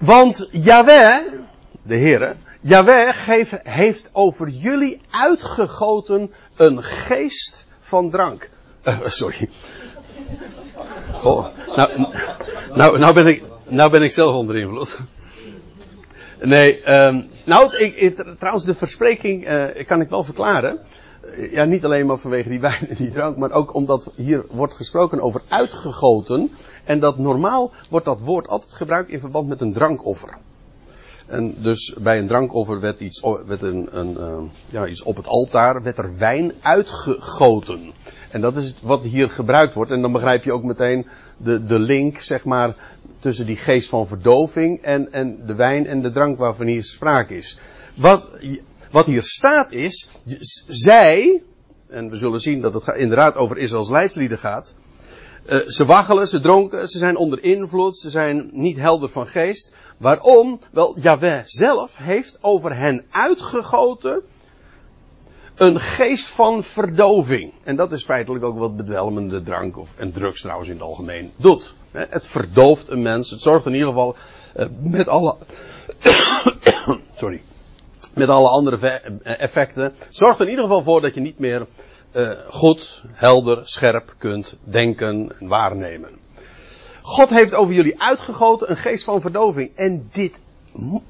Want 0.00 0.48
Yahweh, 0.50 1.18
de 1.82 1.96
Heere, 1.96 2.36
Yahweh 2.60 3.14
heeft 3.62 4.10
over 4.12 4.48
jullie 4.48 5.00
uitgegoten 5.10 6.30
een 6.56 6.82
geest 6.82 7.66
van 7.80 8.10
drank. 8.10 8.50
Uh, 8.84 8.98
sorry. 9.04 9.48
Goh, 11.12 11.46
nou, 11.76 12.06
nou, 12.74 12.98
nou, 12.98 13.14
ben 13.14 13.26
ik, 13.26 13.42
nou 13.68 13.90
ben 13.90 14.02
ik 14.02 14.12
zelf 14.12 14.34
onder 14.34 14.56
invloed. 14.56 14.98
Nee, 16.38 16.92
um, 16.92 17.28
nou, 17.44 17.76
ik, 17.76 18.24
trouwens, 18.38 18.64
de 18.64 18.74
verspreking 18.74 19.48
uh, 19.48 19.64
kan 19.86 20.00
ik 20.00 20.08
wel 20.08 20.24
verklaren. 20.24 20.78
Uh, 21.24 21.52
ja, 21.52 21.64
niet 21.64 21.84
alleen 21.84 22.06
maar 22.06 22.18
vanwege 22.18 22.48
die 22.48 22.60
wijn 22.60 22.88
en 22.88 22.96
die 22.96 23.10
drank, 23.10 23.36
maar 23.36 23.50
ook 23.50 23.74
omdat 23.74 24.12
hier 24.16 24.44
wordt 24.50 24.74
gesproken 24.74 25.20
over 25.20 25.42
uitgegoten. 25.48 26.50
En 26.90 26.98
dat 26.98 27.18
normaal 27.18 27.72
wordt 27.90 28.06
dat 28.06 28.20
woord 28.20 28.48
altijd 28.48 28.72
gebruikt 28.72 29.10
in 29.10 29.20
verband 29.20 29.48
met 29.48 29.60
een 29.60 29.72
drankoffer. 29.72 30.38
En 31.26 31.54
dus 31.62 31.94
bij 31.98 32.18
een 32.18 32.26
drankoffer 32.26 32.80
werd 32.80 33.00
iets, 33.00 33.22
een, 33.22 33.98
een, 33.98 34.10
uh, 34.10 34.50
ja, 34.68 34.86
iets 34.86 35.02
op 35.02 35.16
het 35.16 35.26
altaar, 35.26 35.82
werd 35.82 35.98
er 35.98 36.18
wijn 36.18 36.52
uitgegoten. 36.60 37.92
En 38.30 38.40
dat 38.40 38.56
is 38.56 38.74
wat 38.82 39.04
hier 39.04 39.30
gebruikt 39.30 39.74
wordt. 39.74 39.90
En 39.90 40.00
dan 40.02 40.12
begrijp 40.12 40.44
je 40.44 40.52
ook 40.52 40.62
meteen 40.62 41.06
de, 41.36 41.64
de 41.64 41.78
link, 41.78 42.18
zeg 42.18 42.44
maar, 42.44 42.76
tussen 43.18 43.46
die 43.46 43.56
geest 43.56 43.88
van 43.88 44.06
verdoving 44.06 44.82
en, 44.82 45.12
en 45.12 45.46
de 45.46 45.54
wijn 45.54 45.86
en 45.86 46.02
de 46.02 46.10
drank 46.10 46.38
waarvan 46.38 46.66
hier 46.66 46.84
sprake 46.84 47.36
is. 47.36 47.58
Wat, 47.96 48.38
wat 48.90 49.06
hier 49.06 49.22
staat 49.22 49.72
is, 49.72 50.08
zij, 50.66 51.42
en 51.88 52.10
we 52.10 52.16
zullen 52.16 52.40
zien 52.40 52.60
dat 52.60 52.74
het 52.74 52.96
inderdaad 52.96 53.36
over 53.36 53.58
Israëls 53.58 53.90
leidslieden 53.90 54.38
gaat, 54.38 54.74
uh, 55.50 55.58
ze 55.66 55.84
waggelen, 55.84 56.28
ze 56.28 56.40
dronken, 56.40 56.88
ze 56.88 56.98
zijn 56.98 57.16
onder 57.16 57.42
invloed, 57.42 57.96
ze 57.96 58.10
zijn 58.10 58.50
niet 58.52 58.76
helder 58.76 59.10
van 59.10 59.26
geest. 59.26 59.74
Waarom? 59.96 60.60
Wel, 60.70 60.98
Yahweh 60.98 61.40
zelf 61.44 61.96
heeft 61.96 62.38
over 62.40 62.76
hen 62.76 63.04
uitgegoten 63.10 64.22
een 65.54 65.80
geest 65.80 66.26
van 66.26 66.64
verdoving. 66.64 67.52
En 67.64 67.76
dat 67.76 67.92
is 67.92 68.04
feitelijk 68.04 68.44
ook 68.44 68.58
wat 68.58 68.76
bedwelmende 68.76 69.42
drank 69.42 69.78
of, 69.78 69.94
en 69.96 70.12
drugs 70.12 70.40
trouwens 70.40 70.68
in 70.68 70.74
het 70.74 70.84
algemeen 70.84 71.32
doet. 71.36 71.74
Het 71.90 72.26
verdooft 72.26 72.88
een 72.88 73.02
mens. 73.02 73.30
Het 73.30 73.40
zorgt 73.40 73.66
in 73.66 73.72
ieder 73.72 73.88
geval 73.88 74.16
uh, 74.56 74.66
met 74.82 75.08
alle. 75.08 75.36
sorry. 77.14 77.42
Met 78.14 78.28
alle 78.28 78.48
andere 78.48 78.76
effecten. 79.22 79.94
Zorgt 80.08 80.40
in 80.40 80.48
ieder 80.48 80.64
geval 80.64 80.82
voor 80.82 81.00
dat 81.00 81.14
je 81.14 81.20
niet 81.20 81.38
meer 81.38 81.66
uh, 82.12 82.30
goed, 82.48 83.02
helder, 83.12 83.60
scherp 83.64 84.14
kunt 84.18 84.56
denken 84.64 85.32
en 85.38 85.48
waarnemen. 85.48 86.10
God 87.02 87.30
heeft 87.30 87.54
over 87.54 87.74
jullie 87.74 88.02
uitgegoten 88.02 88.70
een 88.70 88.76
geest 88.76 89.04
van 89.04 89.20
verdoving. 89.20 89.72
En 89.74 90.08
dit 90.12 90.38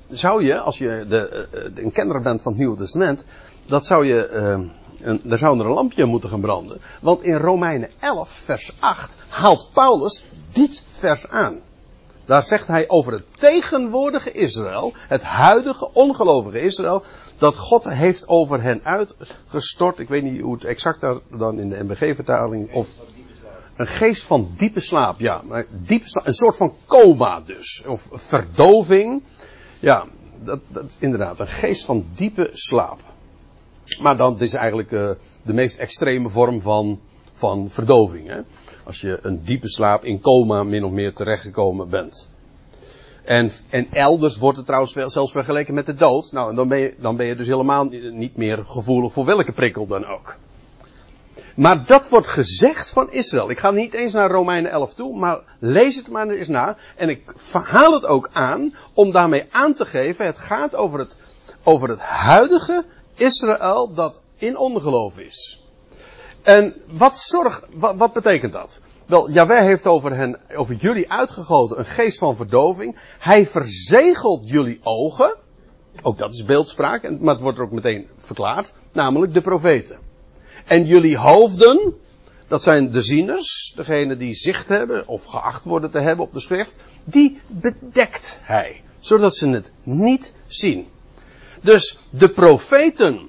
zou 0.06 0.44
je, 0.44 0.58
als 0.58 0.78
je 0.78 1.04
de, 1.08 1.48
de, 1.50 1.82
een 1.82 1.92
kenner 1.92 2.20
bent 2.20 2.42
van 2.42 2.52
het 2.52 2.60
Nieuwe 2.60 2.76
Testament, 2.76 3.24
dat 3.66 3.84
zou 3.84 4.06
je, 4.06 4.30
uh, 4.32 4.68
een, 5.08 5.20
daar 5.22 5.38
zou 5.38 5.58
er 5.58 5.66
een 5.66 5.72
lampje 5.72 6.04
moeten 6.04 6.30
gaan 6.30 6.40
branden. 6.40 6.80
Want 7.00 7.22
in 7.22 7.36
Romeinen 7.36 7.90
11, 7.98 8.30
vers 8.30 8.76
8, 8.78 9.16
haalt 9.28 9.70
Paulus 9.72 10.24
dit 10.52 10.84
vers 10.88 11.28
aan. 11.28 11.60
Daar 12.24 12.42
zegt 12.42 12.66
hij 12.66 12.84
over 12.88 13.12
het 13.12 13.24
tegenwoordige 13.36 14.32
Israël, 14.32 14.92
het 14.94 15.22
huidige 15.22 15.90
ongelovige 15.92 16.62
Israël, 16.62 17.02
dat 17.40 17.56
God 17.56 17.84
heeft 17.84 18.28
over 18.28 18.62
hen 18.62 18.80
uitgestort. 18.84 19.98
Ik 19.98 20.08
weet 20.08 20.22
niet 20.22 20.40
hoe 20.40 20.54
het 20.54 20.64
exact 20.64 21.00
daar 21.00 21.16
dan 21.30 21.58
in 21.58 21.68
de 21.68 21.84
MBG-vertaling 21.84 22.72
of 22.72 22.88
een 23.76 23.86
geest 23.86 24.22
van 24.22 24.52
diepe 24.56 24.80
slaap, 24.80 25.20
ja, 25.20 25.42
maar 25.44 25.66
diepe 25.70 26.08
slaap, 26.08 26.26
een 26.26 26.32
soort 26.32 26.56
van 26.56 26.74
coma 26.86 27.40
dus, 27.40 27.84
of 27.86 28.08
verdoving. 28.12 29.22
Ja, 29.78 30.06
dat, 30.42 30.60
dat 30.68 30.96
inderdaad, 30.98 31.40
een 31.40 31.46
geest 31.46 31.84
van 31.84 32.06
diepe 32.14 32.50
slaap. 32.52 33.00
Maar 34.00 34.16
dan 34.16 34.32
het 34.32 34.40
is 34.40 34.54
eigenlijk 34.54 34.90
uh, 34.90 35.10
de 35.42 35.52
meest 35.52 35.76
extreme 35.76 36.28
vorm 36.28 36.60
van, 36.60 37.00
van 37.32 37.70
verdoving. 37.70 38.28
Hè? 38.28 38.40
Als 38.84 39.00
je 39.00 39.18
een 39.22 39.42
diepe 39.44 39.68
slaap 39.68 40.04
in 40.04 40.20
coma 40.20 40.62
min 40.62 40.84
of 40.84 40.92
meer 40.92 41.12
terechtgekomen 41.12 41.88
bent. 41.88 42.28
En, 43.24 43.50
en 43.68 43.86
elders 43.92 44.38
wordt 44.38 44.56
het 44.56 44.66
trouwens 44.66 44.92
zelfs 44.92 45.32
vergeleken 45.32 45.74
met 45.74 45.86
de 45.86 45.94
dood. 45.94 46.32
Nou, 46.32 46.54
dan 46.54 46.68
ben, 46.68 46.78
je, 46.78 46.94
dan 46.98 47.16
ben 47.16 47.26
je 47.26 47.36
dus 47.36 47.46
helemaal 47.46 47.84
niet 48.10 48.36
meer 48.36 48.64
gevoelig 48.66 49.12
voor 49.12 49.24
welke 49.24 49.52
prikkel 49.52 49.86
dan 49.86 50.06
ook. 50.06 50.36
Maar 51.56 51.86
dat 51.86 52.08
wordt 52.08 52.28
gezegd 52.28 52.90
van 52.90 53.12
Israël. 53.12 53.50
Ik 53.50 53.58
ga 53.58 53.70
niet 53.70 53.94
eens 53.94 54.12
naar 54.12 54.30
Romeinen 54.30 54.70
11 54.70 54.94
toe, 54.94 55.18
maar 55.18 55.40
lees 55.58 55.96
het 55.96 56.08
maar 56.08 56.28
eens 56.28 56.48
na. 56.48 56.76
En 56.96 57.08
ik 57.08 57.34
haal 57.52 57.92
het 57.92 58.06
ook 58.06 58.30
aan 58.32 58.74
om 58.94 59.12
daarmee 59.12 59.46
aan 59.50 59.74
te 59.74 59.84
geven, 59.84 60.26
het 60.26 60.38
gaat 60.38 60.74
over 60.74 60.98
het, 60.98 61.16
over 61.62 61.88
het 61.88 62.00
huidige 62.00 62.84
Israël 63.14 63.94
dat 63.94 64.22
in 64.38 64.56
ongeloof 64.56 65.18
is. 65.18 65.64
En 66.42 66.74
wat 66.86 67.18
zorg, 67.18 67.62
wat 67.74 68.12
betekent 68.12 68.52
dat? 68.52 68.80
Wel, 69.10 69.30
Jaweh 69.30 69.62
heeft 69.62 69.86
over 69.86 70.16
hen, 70.16 70.38
over 70.54 70.74
jullie 70.74 71.12
uitgegoten 71.12 71.78
een 71.78 71.84
geest 71.84 72.18
van 72.18 72.36
verdoving. 72.36 72.98
Hij 73.18 73.46
verzegelt 73.46 74.50
jullie 74.50 74.80
ogen. 74.82 75.36
Ook 76.02 76.18
dat 76.18 76.32
is 76.32 76.44
beeldspraak, 76.44 77.18
maar 77.20 77.34
het 77.34 77.42
wordt 77.42 77.58
er 77.58 77.64
ook 77.64 77.72
meteen 77.72 78.06
verklaard. 78.18 78.72
Namelijk 78.92 79.34
de 79.34 79.40
profeten. 79.40 79.98
En 80.64 80.84
jullie 80.84 81.16
hoofden, 81.16 81.94
dat 82.48 82.62
zijn 82.62 82.90
de 82.90 83.02
zieners, 83.02 83.72
degene 83.76 84.16
die 84.16 84.34
zicht 84.34 84.68
hebben 84.68 85.08
of 85.08 85.24
geacht 85.24 85.64
worden 85.64 85.90
te 85.90 86.00
hebben 86.00 86.24
op 86.24 86.32
de 86.32 86.40
schrift. 86.40 86.76
Die 87.04 87.40
bedekt 87.46 88.38
hij, 88.42 88.82
zodat 88.98 89.36
ze 89.36 89.48
het 89.48 89.72
niet 89.82 90.34
zien. 90.46 90.86
Dus 91.60 91.98
de 92.10 92.28
profeten 92.28 93.20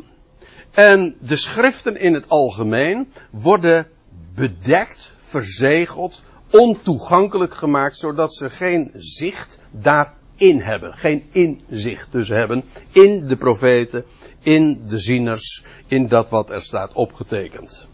en 0.72 1.16
de 1.20 1.36
schriften 1.36 1.98
in 1.98 2.14
het 2.14 2.30
algemeen 2.30 3.12
worden 3.32 3.88
bedekt, 4.36 5.14
verzegeld, 5.32 6.24
ontoegankelijk 6.50 7.54
gemaakt, 7.54 7.98
zodat 7.98 8.34
ze 8.34 8.50
geen 8.50 8.92
zicht 8.96 9.60
daarin 9.72 10.60
hebben. 10.60 10.94
Geen 10.94 11.24
inzicht 11.32 12.12
dus 12.12 12.28
hebben 12.28 12.64
in 12.92 13.28
de 13.28 13.36
profeten, 13.36 14.06
in 14.40 14.84
de 14.88 15.00
zieners, 15.00 15.64
in 15.88 16.08
dat 16.08 16.30
wat 16.30 16.50
er 16.50 16.62
staat 16.62 16.94
opgetekend. 16.94 17.90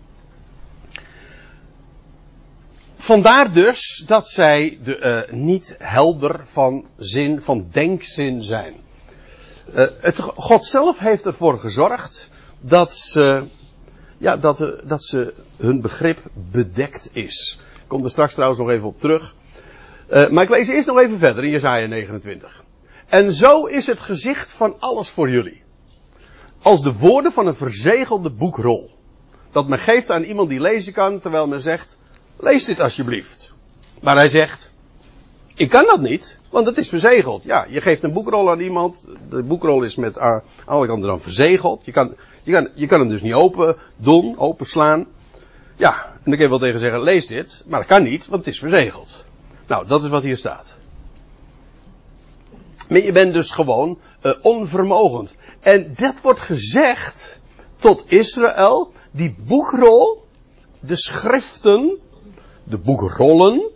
Vandaar 2.96 3.54
dus 3.54 4.04
dat 4.08 4.28
zij 4.28 4.80
de, 4.84 5.26
uh, 5.30 5.40
niet 5.40 5.76
helder 5.80 6.40
van 6.44 6.86
zin, 6.98 7.42
van 7.42 7.68
denkzin 7.72 8.44
zijn. 8.44 8.76
Uh, 9.74 9.88
het, 10.00 10.20
God 10.20 10.66
zelf 10.66 11.00
heeft 11.00 11.26
ervoor 11.26 11.60
gezorgd 11.60 12.30
dat 12.60 12.94
ze, 12.94 13.48
ja, 14.18 14.38
dat, 14.38 14.62
uh, 14.62 14.68
dat 14.84 15.04
ze 15.04 15.34
hun 15.58 15.82
begrip 15.82 16.20
bedekt 16.34 17.10
is. 17.14 17.60
Ik 17.76 17.88
kom 17.88 18.04
er 18.04 18.10
straks 18.10 18.34
trouwens 18.34 18.60
nog 18.60 18.70
even 18.70 18.88
op 18.88 19.00
terug. 19.00 19.36
Uh, 20.10 20.30
maar 20.30 20.44
ik 20.44 20.50
lees 20.50 20.68
eerst 20.68 20.88
nog 20.88 21.00
even 21.00 21.18
verder 21.18 21.44
in 21.44 21.50
Jesaja 21.50 21.88
29. 21.88 22.64
En 23.08 23.32
zo 23.32 23.66
is 23.66 23.88
het 23.88 24.00
gezicht 24.00 24.52
van 24.52 24.76
alles 24.80 25.10
voor 25.10 25.30
jullie. 25.30 25.62
Als 26.62 26.82
de 26.82 26.94
woorden 26.94 27.32
van 27.32 27.48
een 27.48 27.56
verzegelde 27.56 28.30
boekrol. 28.30 28.96
Dat 29.52 29.68
men 29.68 29.80
geeft 29.80 30.10
aan 30.10 30.24
iemand 30.24 30.50
die 30.50 30.62
lezen 30.62 30.94
kan, 30.94 31.20
terwijl 31.20 31.48
men 31.48 31.62
zegt, 31.62 31.98
lees 32.40 32.66
dit 32.66 32.80
alsjeblieft. 32.80 33.52
Maar 34.02 34.16
hij 34.16 34.30
zegt, 34.30 34.72
ik 35.56 35.70
kan 35.70 35.86
dat 35.86 36.02
niet, 36.02 36.40
want 36.58 36.70
het 36.70 36.78
is 36.78 36.90
verzegeld. 36.90 37.44
Ja, 37.44 37.66
je 37.70 37.82
geeft 37.82 38.04
een 38.04 38.14
boekrol 38.14 38.50
aan 38.50 38.60
iemand. 38.60 39.08
De 39.30 39.44
boekrol 39.44 39.84
is 39.84 39.96
met 39.96 40.18
alle 40.66 40.88
kanten 40.88 41.08
dan 41.08 41.22
verzegeld. 41.22 41.86
Je 41.86 41.92
kan, 41.92 42.16
je, 42.44 42.52
kan, 42.52 42.70
je 42.74 42.88
kan 42.88 43.00
hem 43.00 43.10
dus 43.10 43.22
niet 43.22 43.34
open 43.34 43.76
doen, 43.96 44.38
openslaan. 44.38 45.06
Ja, 45.76 46.06
en 46.06 46.20
dan 46.24 46.34
kun 46.34 46.44
je 46.44 46.50
wel 46.50 46.60
tegen 46.60 46.80
zeggen, 46.80 47.02
lees 47.02 47.28
dit. 47.28 47.64
Maar 47.68 47.80
dat 47.80 47.88
kan 47.88 48.04
niet, 48.04 48.28
want 48.28 48.46
het 48.46 48.54
is 48.54 48.60
verzegeld. 48.60 49.24
Nou, 49.68 49.88
dat 49.88 50.04
is 50.04 50.10
wat 50.10 50.24
hier 50.24 50.38
staat. 50.38 50.78
Maar 52.90 53.00
je 53.00 53.12
bent 53.12 53.34
dus 53.34 53.52
gewoon 53.52 53.98
uh, 54.24 54.32
onvermogend. 54.42 55.36
En 55.60 55.94
dat 55.98 56.22
wordt 56.22 56.40
gezegd 56.40 57.40
tot 57.76 58.12
Israël. 58.12 58.92
Die 59.12 59.36
boekrol, 59.40 60.24
de 60.80 60.96
schriften, 60.96 61.98
de 62.64 62.78
boekrollen, 62.78 63.70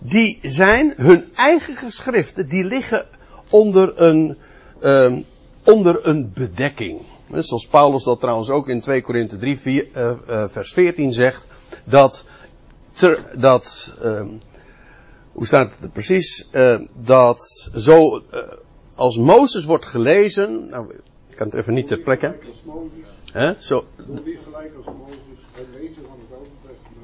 die 0.00 0.38
zijn 0.42 0.92
hun 0.96 1.28
eigen 1.34 1.76
geschriften, 1.76 2.48
die 2.48 2.64
liggen 2.64 3.06
onder 3.50 4.00
een, 4.00 4.36
um, 4.82 5.24
onder 5.64 6.06
een 6.06 6.32
bedekking. 6.34 7.00
Zoals 7.30 7.66
Paulus 7.66 8.04
dat 8.04 8.20
trouwens 8.20 8.50
ook 8.50 8.68
in 8.68 8.80
2 8.80 9.02
Korinthe 9.02 9.38
3 9.38 9.58
4, 9.58 9.88
uh, 9.96 10.12
uh, 10.28 10.44
vers 10.48 10.72
14 10.72 11.12
zegt, 11.12 11.48
dat, 11.84 12.24
ter, 12.92 13.38
dat 13.38 13.94
um, 14.04 14.40
hoe 15.32 15.46
staat 15.46 15.72
het 15.72 15.82
er 15.82 15.88
precies, 15.88 16.48
uh, 16.52 16.80
dat 16.94 17.70
zo 17.74 18.22
als 19.00 19.16
Mozes 19.16 19.64
wordt 19.64 19.86
gelezen, 19.86 20.68
nou, 20.68 20.94
ik 21.28 21.36
kan 21.36 21.46
het 21.46 21.56
even 21.56 21.74
niet 21.74 21.86
ter 21.86 21.98
plekke. 21.98 22.38
Zo. 23.58 23.84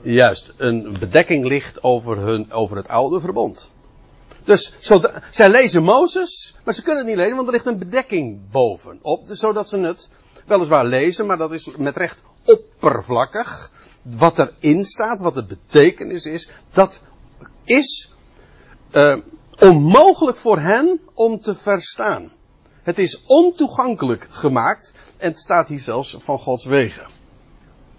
Juist, 0.02 0.52
een 0.56 0.96
bedekking 0.98 1.44
ligt 1.44 1.82
over, 1.82 2.18
hun, 2.18 2.52
over 2.52 2.76
het 2.76 2.88
oude 2.88 3.20
verbond. 3.20 3.70
Dus 4.44 4.74
zodat, 4.78 5.12
zij 5.30 5.50
lezen 5.50 5.82
Mozes, 5.82 6.54
maar 6.64 6.74
ze 6.74 6.82
kunnen 6.82 6.98
het 6.98 7.08
niet 7.08 7.16
lezen, 7.16 7.34
want 7.34 7.46
er 7.46 7.52
ligt 7.52 7.66
een 7.66 7.78
bedekking 7.78 8.50
bovenop. 8.50 9.26
Dus 9.26 9.38
zodat 9.38 9.68
ze 9.68 9.78
het 9.78 10.10
weliswaar 10.46 10.84
lezen, 10.84 11.26
maar 11.26 11.36
dat 11.36 11.52
is 11.52 11.76
met 11.76 11.96
recht 11.96 12.22
oppervlakkig. 12.44 13.70
wat 14.02 14.38
erin 14.38 14.84
staat, 14.84 15.20
wat 15.20 15.34
de 15.34 15.44
betekenis 15.44 16.24
is, 16.24 16.50
dat 16.72 17.02
is 17.64 18.12
uh, 18.92 19.16
onmogelijk 19.58 20.36
voor 20.36 20.58
hen 20.58 21.00
om 21.14 21.40
te 21.40 21.54
verstaan. 21.54 22.32
Het 22.86 22.98
is 22.98 23.22
ontoegankelijk 23.26 24.26
gemaakt 24.30 24.94
en 25.16 25.28
het 25.28 25.38
staat 25.38 25.68
hier 25.68 25.78
zelfs 25.78 26.16
van 26.18 26.38
Gods 26.38 26.64
wegen. 26.64 27.06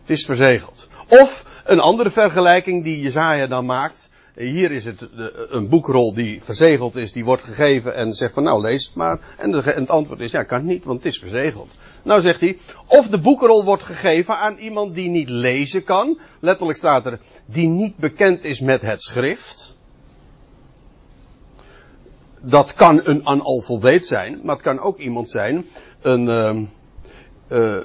Het 0.02 0.10
is 0.10 0.26
verzegeld. 0.26 0.88
Of 1.08 1.46
een 1.66 1.80
andere 1.80 2.10
vergelijking 2.10 2.84
die 2.84 3.00
Jezaja 3.00 3.48
dan 3.48 3.66
maakt. 3.66 4.10
Hier 4.36 4.72
is 4.72 4.86
het 4.86 5.10
een 5.50 5.70
boekrol 5.70 6.14
die 6.14 6.44
verzegeld 6.44 6.96
is, 6.96 7.12
die 7.12 7.26
wordt 7.26 7.44
gegeven 7.44 7.96
en 7.96 8.14
zegt 8.14 8.34
van 8.34 8.44
nou 8.44 8.62
lees 8.62 8.86
het 8.86 8.96
maar. 8.96 9.20
En 9.38 9.52
het 9.52 9.90
antwoord 9.90 10.20
is 10.20 10.32
ja 10.32 10.44
kan 10.44 10.66
niet, 10.66 10.86
want 10.86 11.04
het 11.04 11.14
is 11.14 11.20
verzegeld. 11.20 11.76
Nou 12.04 12.22
zegt 12.22 12.40
hij, 12.40 12.58
of 12.86 13.10
de 13.10 13.20
boekrol 13.20 13.64
wordt 13.64 13.84
gegeven 13.84 14.38
aan 14.38 14.58
iemand 14.58 14.96
die 14.96 15.10
niet 15.10 15.30
lezen 15.30 15.84
kan. 15.84 16.20
Letterlijk 16.40 16.78
staat 16.78 17.06
er, 17.06 17.20
die 17.46 17.68
niet 17.68 17.98
bekend 17.98 18.44
is 18.44 18.60
met 18.60 18.82
het 18.82 19.02
schrift. 19.02 19.77
Dat 22.50 22.74
kan 22.74 23.02
een 23.04 23.28
analfabeet 23.28 24.08
zijn, 24.08 24.40
maar 24.44 24.56
het 24.56 24.64
kan 24.64 24.80
ook 24.80 24.98
iemand 24.98 25.30
zijn, 25.30 25.66
een, 26.02 26.70
uh, 27.50 27.78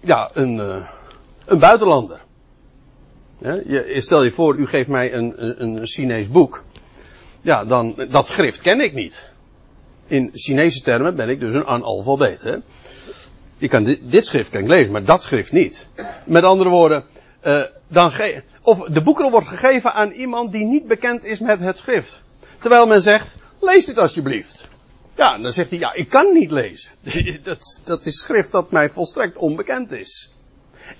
ja, 0.00 0.30
een, 0.32 0.56
uh, 0.56 0.88
een 1.44 1.58
buitenlander. 1.58 2.20
je, 3.40 3.96
stel 3.98 4.22
je 4.22 4.30
voor, 4.30 4.56
u 4.56 4.66
geeft 4.66 4.88
mij 4.88 5.14
een, 5.14 5.44
een, 5.44 5.76
een 5.76 5.86
Chinees 5.86 6.28
boek. 6.28 6.64
Ja, 7.40 7.64
dan, 7.64 8.06
dat 8.10 8.28
schrift 8.28 8.60
ken 8.60 8.80
ik 8.80 8.94
niet. 8.94 9.28
In 10.06 10.30
Chinese 10.34 10.82
termen 10.82 11.16
ben 11.16 11.28
ik 11.28 11.40
dus 11.40 11.54
een 11.54 11.66
analfabeet. 11.66 12.42
Hè? 12.42 12.56
Ik 13.58 13.70
kan 13.70 13.84
dit, 13.84 14.26
schrift 14.26 14.50
kan 14.50 14.60
ik 14.60 14.68
lezen, 14.68 14.92
maar 14.92 15.04
dat 15.04 15.22
schrift 15.22 15.52
niet. 15.52 15.88
Met 16.26 16.44
andere 16.44 16.70
woorden, 16.70 17.04
uh, 17.44 17.62
dan 17.88 18.10
ge 18.10 18.42
of 18.62 18.88
de 18.88 19.00
boekrol 19.00 19.30
wordt 19.30 19.48
gegeven 19.48 19.92
aan 19.92 20.10
iemand 20.10 20.52
die 20.52 20.64
niet 20.64 20.86
bekend 20.86 21.24
is 21.24 21.38
met 21.38 21.60
het 21.60 21.78
schrift. 21.78 22.22
Terwijl 22.58 22.86
men 22.86 23.02
zegt, 23.02 23.36
lees 23.60 23.84
dit 23.84 23.98
alsjeblieft. 23.98 24.68
Ja, 25.16 25.38
dan 25.38 25.52
zegt 25.52 25.70
hij, 25.70 25.78
ja, 25.78 25.94
ik 25.94 26.08
kan 26.08 26.32
niet 26.32 26.50
lezen. 26.50 26.92
dat, 27.42 27.80
dat 27.84 28.06
is 28.06 28.18
schrift 28.18 28.52
dat 28.52 28.70
mij 28.70 28.90
volstrekt 28.90 29.36
onbekend 29.36 29.92
is. 29.92 30.30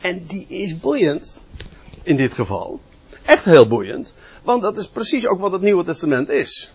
En 0.01 0.25
die 0.27 0.47
is 0.49 0.79
boeiend, 0.79 1.43
in 2.03 2.17
dit 2.17 2.33
geval. 2.33 2.81
Echt 3.23 3.45
heel 3.45 3.69
boeiend, 3.69 4.15
want 4.43 4.63
dat 4.63 4.77
is 4.77 4.89
precies 4.89 5.27
ook 5.27 5.41
wat 5.41 5.53
het 5.53 5.63
Nieuwe 5.63 5.85
Testament 5.85 6.29
is. 6.29 6.75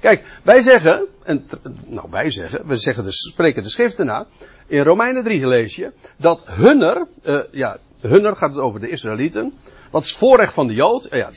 Kijk, 0.00 0.24
wij 0.42 0.60
zeggen, 0.60 1.06
en, 1.22 1.46
nou 1.86 2.06
wij 2.10 2.30
zeggen, 2.30 2.66
we 2.66 2.76
zeggen 2.76 3.04
de, 3.04 3.12
spreken 3.12 3.62
de 3.62 3.68
schriften 3.68 4.06
na. 4.06 4.26
In 4.66 4.82
Romeinen 4.82 5.24
3 5.24 5.46
lees 5.46 5.76
je 5.76 5.92
dat 6.16 6.42
hunner, 6.46 7.06
uh, 7.24 7.40
ja, 7.50 7.78
hunner 8.00 8.36
gaat 8.36 8.50
het 8.50 8.58
over 8.58 8.80
de 8.80 8.88
Israëlieten. 8.88 9.52
Wat 9.90 10.04
is 10.04 10.12
voorrecht 10.12 10.52
van 10.52 10.66
de 10.66 10.74
Jood? 10.74 11.12
Uh, 11.12 11.18
ja, 11.18 11.30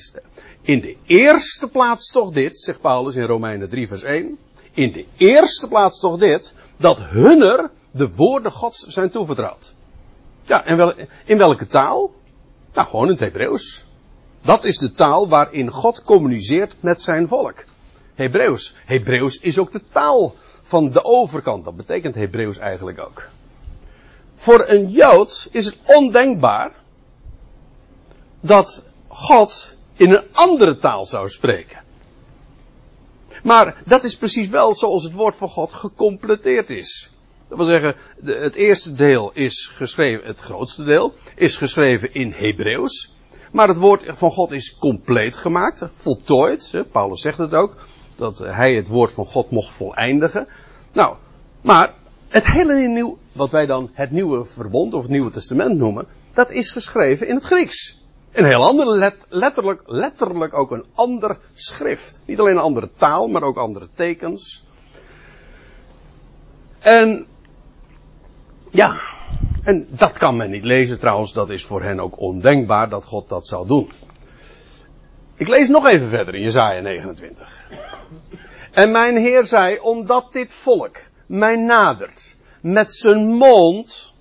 in 0.67 0.79
de 0.79 0.95
eerste 1.05 1.67
plaats 1.67 2.11
toch 2.11 2.31
dit, 2.31 2.59
zegt 2.59 2.81
Paulus 2.81 3.15
in 3.15 3.23
Romeinen 3.23 3.69
3 3.69 3.87
vers 3.87 4.03
1. 4.03 4.37
In 4.73 4.91
de 4.91 5.05
eerste 5.17 5.67
plaats 5.67 5.99
toch 5.99 6.17
dit, 6.17 6.53
dat 6.77 6.99
hunner 6.99 7.71
de 7.91 8.15
woorden 8.15 8.51
Gods 8.51 8.79
zijn 8.79 9.09
toevertrouwd. 9.09 9.73
Ja, 10.43 10.65
en 10.65 10.77
wel, 10.77 10.93
in 11.25 11.37
welke 11.37 11.67
taal? 11.67 12.11
Nou, 12.73 12.87
gewoon 12.87 13.05
in 13.05 13.11
het 13.11 13.19
Hebreeuws. 13.19 13.85
Dat 14.41 14.63
is 14.63 14.77
de 14.77 14.91
taal 14.91 15.29
waarin 15.29 15.71
God 15.71 16.03
communiceert 16.03 16.75
met 16.79 17.01
zijn 17.01 17.27
volk. 17.27 17.63
Hebreeuws. 18.15 18.75
Hebreeuws 18.85 19.39
is 19.39 19.59
ook 19.59 19.71
de 19.71 19.81
taal 19.91 20.35
van 20.63 20.91
de 20.91 21.03
overkant. 21.03 21.65
Dat 21.65 21.75
betekent 21.75 22.15
Hebreeuws 22.15 22.57
eigenlijk 22.57 22.99
ook. 22.99 23.29
Voor 24.35 24.67
een 24.67 24.89
Jood 24.89 25.47
is 25.51 25.65
het 25.65 25.77
ondenkbaar 25.85 26.71
dat 28.39 28.83
God 29.07 29.75
in 29.97 30.11
een 30.11 30.23
andere 30.31 30.77
taal 30.77 31.05
zou 31.05 31.29
spreken. 31.29 31.85
Maar 33.43 33.81
dat 33.85 34.03
is 34.03 34.17
precies 34.17 34.47
wel 34.49 34.73
zoals 34.73 35.03
het 35.03 35.13
woord 35.13 35.35
van 35.35 35.49
God 35.49 35.71
gecompleteerd 35.71 36.69
is. 36.69 37.11
Dat 37.47 37.57
wil 37.57 37.67
zeggen, 37.67 37.95
het 38.23 38.55
eerste 38.55 38.93
deel 38.93 39.31
is 39.33 39.71
geschreven, 39.73 40.27
het 40.27 40.39
grootste 40.39 40.83
deel, 40.83 41.13
is 41.35 41.55
geschreven 41.55 42.13
in 42.13 42.31
Hebreeuws. 42.31 43.13
Maar 43.51 43.67
het 43.67 43.77
woord 43.77 44.03
van 44.05 44.31
God 44.31 44.51
is 44.51 44.75
compleet 44.77 45.35
gemaakt, 45.35 45.89
voltooid. 45.93 46.83
Paulus 46.91 47.21
zegt 47.21 47.37
het 47.37 47.53
ook 47.53 47.75
dat 48.15 48.37
hij 48.37 48.75
het 48.75 48.87
woord 48.87 49.11
van 49.11 49.25
God 49.25 49.51
mocht 49.51 49.73
voleindigen. 49.73 50.47
Nou, 50.91 51.15
maar 51.61 51.93
het 52.27 52.45
hele 52.45 52.87
nieuw, 52.87 53.17
wat 53.31 53.51
wij 53.51 53.65
dan 53.65 53.89
het 53.93 54.11
nieuwe 54.11 54.45
verbond 54.45 54.93
of 54.93 55.01
het 55.01 55.11
nieuwe 55.11 55.31
testament 55.31 55.77
noemen, 55.77 56.05
dat 56.33 56.51
is 56.51 56.71
geschreven 56.71 57.27
in 57.27 57.35
het 57.35 57.43
Grieks. 57.43 58.01
Een 58.31 58.45
heel 58.45 58.63
ander, 58.63 58.87
let, 58.87 59.25
letterlijk, 59.29 59.81
letterlijk 59.85 60.53
ook 60.53 60.71
een 60.71 60.85
ander 60.93 61.37
schrift. 61.53 62.21
Niet 62.25 62.39
alleen 62.39 62.55
een 62.55 62.61
andere 62.61 62.89
taal, 62.97 63.27
maar 63.27 63.43
ook 63.43 63.57
andere 63.57 63.87
tekens. 63.95 64.65
En, 66.79 67.25
ja, 68.69 68.99
en 69.63 69.87
dat 69.89 70.17
kan 70.17 70.37
men 70.37 70.49
niet 70.49 70.63
lezen 70.63 70.99
trouwens, 70.99 71.33
dat 71.33 71.49
is 71.49 71.65
voor 71.65 71.83
hen 71.83 71.99
ook 71.99 72.19
ondenkbaar 72.19 72.89
dat 72.89 73.05
God 73.05 73.29
dat 73.29 73.47
zou 73.47 73.67
doen. 73.67 73.91
Ik 75.35 75.47
lees 75.47 75.69
nog 75.69 75.87
even 75.87 76.09
verder 76.09 76.35
in 76.35 76.41
Jesaja 76.41 76.81
29. 76.81 77.69
En 78.71 78.91
mijn 78.91 79.17
Heer 79.17 79.43
zei, 79.43 79.79
omdat 79.79 80.33
dit 80.33 80.53
volk 80.53 80.97
mij 81.25 81.55
nadert, 81.55 82.35
met 82.61 82.93
zijn 82.93 83.27
mond 83.27 84.13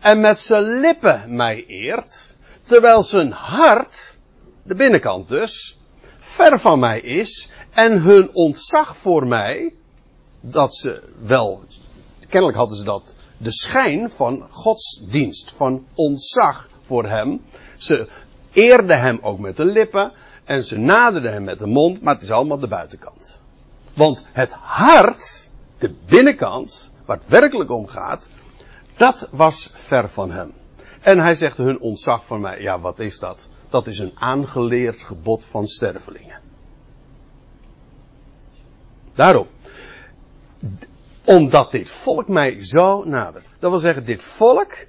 en 0.00 0.20
met 0.20 0.40
zijn 0.40 0.80
lippen 0.80 1.36
mij 1.36 1.64
eert, 1.66 2.36
terwijl 2.72 3.02
zijn 3.02 3.32
hart, 3.32 4.16
de 4.62 4.74
binnenkant 4.74 5.28
dus, 5.28 5.78
ver 6.18 6.60
van 6.60 6.78
mij 6.78 7.00
is 7.00 7.50
en 7.70 8.02
hun 8.02 8.34
ontzag 8.34 8.96
voor 8.96 9.26
mij, 9.26 9.74
dat 10.40 10.74
ze 10.74 11.02
wel, 11.22 11.62
kennelijk 12.28 12.58
hadden 12.58 12.76
ze 12.76 12.84
dat, 12.84 13.14
de 13.36 13.52
schijn 13.52 14.10
van 14.10 14.46
godsdienst, 14.50 15.52
van 15.52 15.86
ontzag 15.94 16.68
voor 16.82 17.04
hem. 17.04 17.42
Ze 17.76 18.08
eerden 18.52 19.00
hem 19.00 19.18
ook 19.22 19.38
met 19.38 19.56
de 19.56 19.64
lippen 19.64 20.12
en 20.44 20.64
ze 20.64 20.78
naderden 20.78 21.32
hem 21.32 21.44
met 21.44 21.58
de 21.58 21.66
mond, 21.66 22.02
maar 22.02 22.14
het 22.14 22.22
is 22.22 22.30
allemaal 22.30 22.58
de 22.58 22.68
buitenkant. 22.68 23.40
Want 23.94 24.24
het 24.32 24.52
hart, 24.52 25.50
de 25.78 25.94
binnenkant, 26.06 26.90
waar 27.04 27.16
het 27.16 27.28
werkelijk 27.28 27.70
om 27.70 27.86
gaat, 27.86 28.30
dat 28.96 29.28
was 29.30 29.70
ver 29.74 30.10
van 30.10 30.30
hem. 30.30 30.60
En 31.02 31.18
hij 31.18 31.34
zegt 31.34 31.56
hun 31.56 31.80
ontzag 31.80 32.26
van 32.26 32.40
mij, 32.40 32.60
ja 32.60 32.80
wat 32.80 32.98
is 32.98 33.18
dat? 33.18 33.48
Dat 33.68 33.86
is 33.86 33.98
een 33.98 34.12
aangeleerd 34.14 35.02
gebod 35.02 35.44
van 35.44 35.66
stervelingen. 35.66 36.40
Daarom. 39.14 39.46
Omdat 41.24 41.70
dit 41.70 41.90
volk 41.90 42.28
mij 42.28 42.64
zo 42.64 43.04
nadert. 43.04 43.48
Dat 43.58 43.70
wil 43.70 43.80
zeggen, 43.80 44.04
dit 44.04 44.24
volk 44.24 44.86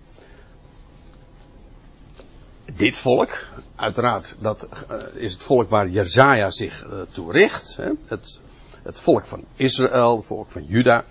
dit 2.76 2.97
volk, 2.97 3.47
uiteraard, 3.76 4.36
dat 4.39 4.67
uh, 4.91 4.97
is 5.13 5.34
het 5.34 5.43
volk 5.43 5.69
waar 5.69 5.88
Jezaja 5.88 6.52
zich 6.52 6.86
uh, 6.86 7.02
toe 7.12 7.32
richt. 7.32 7.80
Het, 8.06 8.39
het 8.84 8.99
volk 8.99 9.26
van 9.26 9.43
Israël, 9.56 10.15
het 10.15 10.26
volk 10.26 10.49
van 10.49 10.63
Juda. 10.65 11.06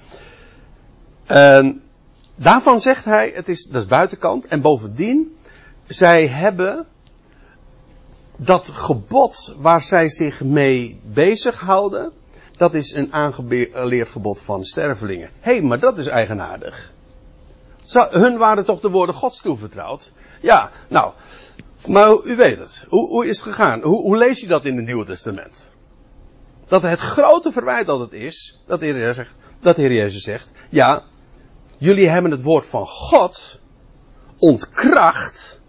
En 1.26 1.82
daarvan 2.34 2.80
zegt 2.80 3.04
hij, 3.04 3.32
het 3.34 3.48
is, 3.48 3.64
dat 3.64 3.82
is 3.82 3.88
buitenkant. 3.88 4.46
En 4.46 4.60
bovendien, 4.60 5.36
zij 5.86 6.28
hebben 6.28 6.86
dat 8.36 8.68
gebod 8.68 9.54
waar 9.58 9.80
zij 9.80 10.08
zich 10.08 10.42
mee 10.42 11.00
bezighouden, 11.04 12.12
dat 12.56 12.74
is 12.74 12.94
een 12.94 13.12
aangeleerd 13.12 14.10
gebod 14.10 14.40
van 14.40 14.64
stervelingen. 14.64 15.30
Hé, 15.40 15.52
hey, 15.52 15.62
maar 15.62 15.80
dat 15.80 15.98
is 15.98 16.06
eigenaardig. 16.06 16.92
hun 17.92 18.38
waren 18.38 18.64
toch 18.64 18.80
de 18.80 18.90
woorden 18.90 19.14
Gods 19.14 19.42
toevertrouwd? 19.42 20.12
Ja, 20.40 20.70
nou, 20.88 21.12
maar 21.86 22.24
u 22.24 22.36
weet 22.36 22.58
het. 22.58 22.84
Hoe, 22.88 23.08
hoe 23.08 23.26
is 23.26 23.36
het 23.36 23.48
gegaan? 23.48 23.80
Hoe, 23.82 24.00
hoe, 24.00 24.16
lees 24.16 24.40
je 24.40 24.46
dat 24.46 24.64
in 24.64 24.76
het 24.76 24.84
Nieuwe 24.84 25.04
Testament? 25.04 25.70
Dat 26.66 26.82
het 26.82 27.00
grote 27.00 27.52
verwijt 27.52 27.86
dat 27.86 28.00
het 28.00 28.12
is, 28.12 28.60
dat 28.66 28.80
de, 28.80 28.86
Heer 28.86 28.98
Jezus 28.98 29.16
zegt, 29.16 29.36
dat 29.60 29.76
de 29.76 29.82
Heer 29.82 29.92
Jezus 29.92 30.22
zegt, 30.22 30.52
ja, 30.70 31.02
jullie 31.82 32.08
hebben 32.08 32.30
het 32.30 32.42
woord 32.42 32.66
van 32.66 32.86
God 32.86 33.60
ontkracht, 34.38 35.60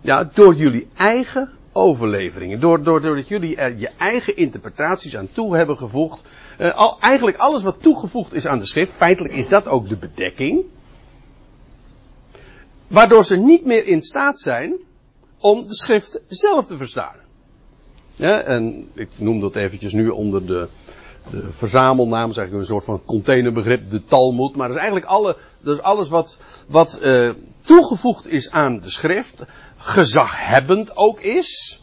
ja, 0.00 0.30
door 0.34 0.54
jullie 0.54 0.88
eigen 0.96 1.50
overleveringen, 1.72 2.60
door, 2.60 2.82
door, 2.82 3.00
doordat 3.00 3.28
jullie 3.28 3.56
er 3.56 3.78
je 3.78 3.90
eigen 3.98 4.36
interpretaties 4.36 5.16
aan 5.16 5.28
toe 5.32 5.56
hebben 5.56 5.76
gevoegd. 5.76 6.22
Uh, 6.58 6.74
al, 6.74 7.00
eigenlijk 7.00 7.36
alles 7.36 7.62
wat 7.62 7.82
toegevoegd 7.82 8.32
is 8.32 8.46
aan 8.46 8.58
de 8.58 8.66
schrift, 8.66 8.92
feitelijk 8.92 9.34
is 9.34 9.48
dat 9.48 9.66
ook 9.66 9.88
de 9.88 9.96
bedekking. 9.96 10.64
Waardoor 12.86 13.24
ze 13.24 13.36
niet 13.36 13.64
meer 13.64 13.86
in 13.86 14.00
staat 14.00 14.40
zijn 14.40 14.76
om 15.38 15.66
de 15.66 15.74
schrift 15.74 16.22
zelf 16.28 16.66
te 16.66 16.76
verstaan. 16.76 17.16
Ja, 18.16 18.40
en 18.40 18.90
ik 18.94 19.08
noem 19.16 19.40
dat 19.40 19.56
eventjes 19.56 19.92
nu 19.92 20.08
onder 20.08 20.46
de, 20.46 20.68
de 21.30 21.52
verzamelnaam, 21.52 22.30
is 22.30 22.36
eigenlijk 22.36 22.68
een 22.68 22.74
soort 22.74 22.84
van 22.84 23.02
containerbegrip, 23.04 23.90
de 23.90 24.04
Talmud. 24.04 24.56
Maar 24.56 24.68
dat 24.68 24.76
is 24.76 24.82
eigenlijk 24.82 25.12
alle, 25.12 25.36
alles 25.82 26.08
wat, 26.08 26.38
wat 26.66 26.98
uh, 27.02 27.30
toegevoegd 27.60 28.26
is 28.26 28.50
aan 28.50 28.80
de 28.80 28.90
schrift, 28.90 29.44
gezaghebbend 29.76 30.96
ook 30.96 31.20
is, 31.20 31.80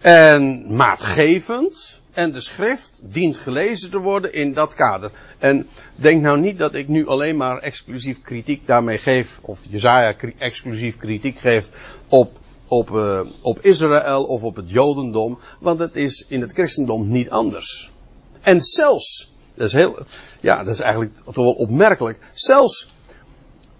en 0.00 0.64
maatgevend, 0.76 2.00
en 2.12 2.32
de 2.32 2.40
schrift 2.40 3.00
dient 3.02 3.38
gelezen 3.38 3.90
te 3.90 3.98
worden 3.98 4.32
in 4.32 4.52
dat 4.52 4.74
kader. 4.74 5.10
En 5.38 5.66
denk 5.94 6.22
nou 6.22 6.40
niet 6.40 6.58
dat 6.58 6.74
ik 6.74 6.88
nu 6.88 7.06
alleen 7.06 7.36
maar 7.36 7.58
exclusief 7.58 8.22
kritiek 8.22 8.66
daarmee 8.66 8.98
geef, 8.98 9.38
of 9.42 9.60
Jezaja 9.70 10.14
exclusief 10.38 10.96
kritiek 10.96 11.38
geeft 11.38 11.70
op, 12.08 12.30
op, 12.66 12.90
uh, 12.90 13.20
op 13.40 13.60
Israël 13.60 14.24
of 14.24 14.42
op 14.42 14.56
het 14.56 14.70
Jodendom, 14.70 15.38
want 15.60 15.78
het 15.78 15.96
is 15.96 16.26
in 16.28 16.40
het 16.40 16.52
christendom 16.52 17.08
niet 17.08 17.30
anders. 17.30 17.90
En 18.46 18.60
zelfs, 18.60 19.32
dat 19.54 19.66
is 19.66 19.72
heel, 19.72 19.98
ja, 20.40 20.56
dat 20.56 20.74
is 20.74 20.80
eigenlijk 20.80 21.16
toch 21.24 21.34
wel 21.34 21.52
opmerkelijk, 21.52 22.18
zelfs 22.32 22.88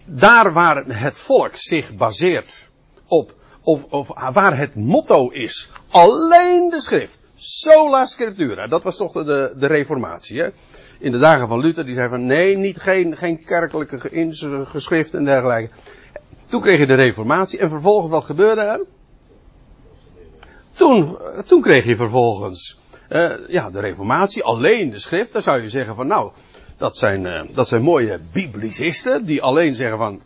daar 0.04 0.52
waar 0.52 0.84
het 0.86 1.18
volk 1.18 1.56
zich 1.56 1.94
baseert 1.94 2.68
op, 3.06 3.34
of, 3.62 3.84
of 3.84 4.08
waar 4.32 4.58
het 4.58 4.74
motto 4.74 5.28
is, 5.28 5.70
alleen 5.90 6.70
de 6.70 6.80
schrift, 6.80 7.20
sola 7.36 8.06
scriptura, 8.06 8.66
dat 8.66 8.82
was 8.82 8.96
toch 8.96 9.12
de, 9.12 9.54
de 9.56 9.66
reformatie, 9.66 10.40
hè? 10.40 10.48
In 10.98 11.12
de 11.12 11.18
dagen 11.18 11.48
van 11.48 11.60
Luther, 11.60 11.84
die 11.84 11.94
zei 11.94 12.08
van 12.08 12.26
nee, 12.26 12.56
niet, 12.56 12.78
geen, 12.78 13.16
geen 13.16 13.44
kerkelijke 13.44 13.98
geschriften 14.66 15.18
en 15.18 15.24
dergelijke. 15.24 15.74
Toen 16.46 16.60
kreeg 16.60 16.78
je 16.78 16.86
de 16.86 16.94
reformatie 16.94 17.58
en 17.58 17.68
vervolgens 17.68 18.10
wat 18.10 18.24
gebeurde 18.24 18.60
er? 18.60 18.80
Toen, 20.72 21.18
toen 21.46 21.60
kreeg 21.60 21.84
je 21.84 21.96
vervolgens 21.96 22.78
uh, 23.08 23.32
ja, 23.48 23.70
de 23.70 23.80
reformatie, 23.80 24.44
alleen 24.44 24.90
de 24.90 24.98
schrift. 24.98 25.32
Dan 25.32 25.42
zou 25.42 25.62
je 25.62 25.68
zeggen 25.68 25.94
van 25.94 26.06
nou, 26.06 26.32
dat 26.76 26.96
zijn, 26.96 27.24
uh, 27.24 27.44
dat 27.54 27.68
zijn 27.68 27.82
mooie 27.82 28.20
biblicisten 28.32 29.24
die 29.24 29.42
alleen 29.42 29.74
zeggen 29.74 29.98
van 29.98 30.20